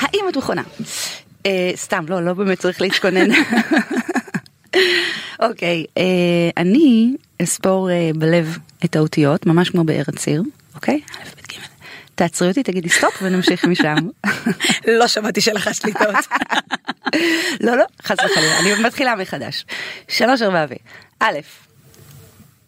האם 0.00 0.24
את 0.28 0.36
מוכנה? 0.36 0.62
אה, 1.46 1.70
סתם, 1.76 2.04
לא, 2.08 2.24
לא 2.24 2.34
באמת 2.34 2.58
צריך 2.58 2.80
להתכונן. 2.80 3.28
אוקיי, 5.40 5.84
אה, 5.98 6.50
אני 6.56 7.16
אספור 7.42 7.90
אה, 7.90 8.10
בלב 8.14 8.58
את 8.84 8.96
האותיות, 8.96 9.46
ממש 9.46 9.70
כמו 9.70 9.84
בארץ 9.84 10.16
עיר, 10.16 10.42
אוקיי? 10.74 11.00
א', 11.10 11.24
ב', 11.24 11.52
ג'. 11.52 11.58
תעצרי 12.14 12.48
אותי, 12.48 12.62
תגידי 12.62 12.88
stop 12.88 13.22
ונמשיך 13.22 13.64
משם. 13.64 13.96
לא 14.98 15.06
שמעתי 15.06 15.40
שלחשת 15.40 15.84
לי 15.84 15.92
טעות. 15.92 16.26
לא, 17.66 17.76
לא, 17.76 17.84
חס 18.02 18.16
וחלילה, 18.24 18.58
אני 18.58 18.82
מתחילה 18.86 19.16
מחדש. 19.16 19.64
שלוש 20.08 20.42
ארבע 20.42 20.66
ו... 20.70 20.74
א', 21.20 21.38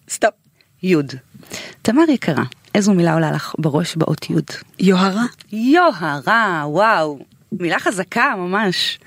stop. 0.09 0.35
י'. 0.83 0.97
תמר 1.83 2.11
יקרה, 2.11 2.45
איזו 2.75 2.95
מילה 2.95 3.15
עולה 3.15 3.33
לך 3.33 3.55
בראש 3.59 3.97
באות 3.97 4.31
י'? 4.31 4.35
יוהרה. 4.79 5.25
יוהרה, 5.53 6.63
וואו. 6.67 7.19
מילה 7.53 7.79
חזקה 7.79 8.35
ממש. 8.37 8.99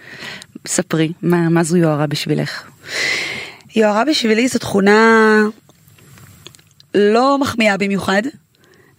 ספרי, 0.68 1.12
מה, 1.22 1.50
מה 1.50 1.64
זו 1.64 1.78
יוהרה 1.78 2.08
בשבילך? 2.08 2.64
יוהרה 3.76 4.06
בשבילי 4.06 4.48
זו 4.48 4.60
תכונה 4.60 5.42
לא 6.96 7.38
מחמיאה 7.40 7.78
במיוחד. 7.78 8.22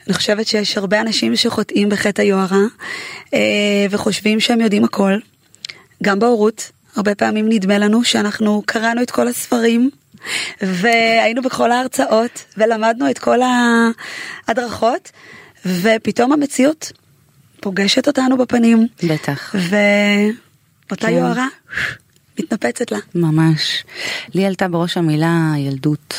אני 0.06 0.14
חושבת 0.14 0.46
שיש 0.46 0.78
הרבה 0.78 1.00
אנשים 1.00 1.36
שחוטאים 1.36 1.88
בחטא 1.88 2.22
היוהרה 2.22 2.64
אה, 3.34 3.86
וחושבים 3.90 4.40
שהם 4.40 4.60
יודעים 4.60 4.84
הכל. 4.84 5.18
גם 6.02 6.18
בהורות, 6.18 6.70
הרבה 6.96 7.14
פעמים 7.14 7.48
נדמה 7.48 7.78
לנו 7.78 8.04
שאנחנו 8.04 8.62
קראנו 8.66 9.02
את 9.02 9.10
כל 9.10 9.28
הספרים 9.28 9.90
והיינו 10.62 11.42
בכל 11.42 11.72
ההרצאות 11.72 12.44
ולמדנו 12.56 13.10
את 13.10 13.18
כל 13.18 13.38
ההדרכות 14.46 15.10
ופתאום 15.66 16.32
המציאות 16.32 16.92
פוגשת 17.64 18.06
אותנו 18.06 18.36
בפנים. 18.36 18.86
בטח. 19.02 19.54
ואותה 19.54 21.06
כן. 21.06 21.12
יוהרה 21.12 21.46
מתנפצת 22.38 22.92
לה. 22.92 22.98
ממש. 23.14 23.84
לי 24.34 24.46
עלתה 24.46 24.68
בראש 24.68 24.96
המילה 24.96 25.52
ילדות. 25.58 26.14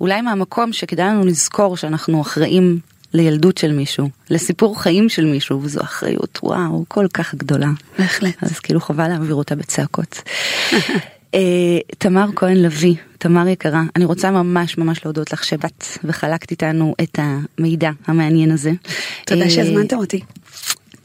אולי 0.00 0.20
מהמקום 0.20 0.72
שכדאי 0.72 1.06
לנו 1.06 1.26
לזכור 1.26 1.76
שאנחנו 1.76 2.20
אחראים 2.20 2.78
לילדות 3.12 3.58
של 3.58 3.72
מישהו, 3.72 4.08
לסיפור 4.30 4.82
חיים 4.82 5.08
של 5.08 5.24
מישהו, 5.24 5.62
וזו 5.62 5.80
אחריות, 5.80 6.38
וואו, 6.42 6.84
כל 6.88 7.06
כך 7.14 7.34
גדולה. 7.34 7.70
בהחלט. 7.98 8.42
אז 8.42 8.58
כאילו 8.58 8.80
חבל 8.80 9.08
להעביר 9.08 9.34
אותה 9.34 9.54
בצעקות. 9.54 10.22
אה, 11.34 11.78
תמר 11.98 12.26
כהן 12.36 12.56
לביא, 12.56 12.94
תמר 13.18 13.48
יקרה, 13.48 13.82
אני 13.96 14.04
רוצה 14.04 14.30
ממש 14.30 14.78
ממש 14.78 15.04
להודות 15.04 15.32
לך 15.32 15.44
שבאת 15.44 15.84
וחלקת 16.04 16.50
איתנו 16.50 16.94
את 17.02 17.18
המידע 17.18 17.90
המעניין 18.06 18.50
הזה. 18.50 18.72
תודה 19.26 19.44
אה, 19.44 19.50
שהזמנתם 19.50 19.96
אותי. 19.96 20.20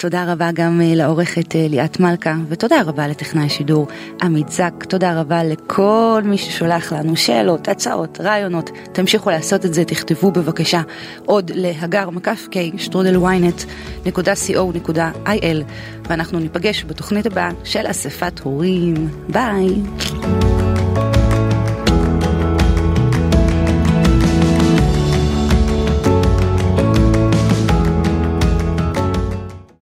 תודה 0.04 0.32
רבה 0.32 0.50
גם 0.54 0.82
אה, 0.82 0.96
לעורכת 0.96 1.56
אה, 1.56 1.68
ליאת 1.70 2.00
מלכה, 2.00 2.36
ותודה 2.50 2.82
רבה 2.86 3.08
לטכנאי 3.08 3.46
השידור 3.46 3.88
עמית 4.22 4.50
זק, 4.50 4.84
תודה 4.88 5.20
רבה 5.20 5.44
לכל 5.44 6.22
מי 6.26 6.38
ששולח 6.38 6.94
לנו 6.94 7.16
שאלות, 7.16 7.68
הצעות, 7.68 8.22
רעיונות, 8.22 8.70
תמשיכו 8.92 9.30
לעשות 9.30 9.66
את 9.66 9.74
זה, 9.74 9.86
תכתבו 9.86 10.32
בבקשה 10.32 10.82
עוד 11.26 11.52
להגר 11.56 12.10
מקף 12.10 12.48
K, 12.52 12.56
שטרודל 12.78 13.16
ynet 13.16 13.66
נקודה 14.06 14.34
co 14.34 14.76
נקודה 14.76 15.12
il, 15.26 15.64
ואנחנו 16.10 16.40
ניפגש 16.40 16.86
בתוכנית 16.86 17.26
הבאה 17.26 17.50
של 17.64 17.92
אספת 17.92 18.40
הורים, 18.40 18.94
ביי. 19.30 19.68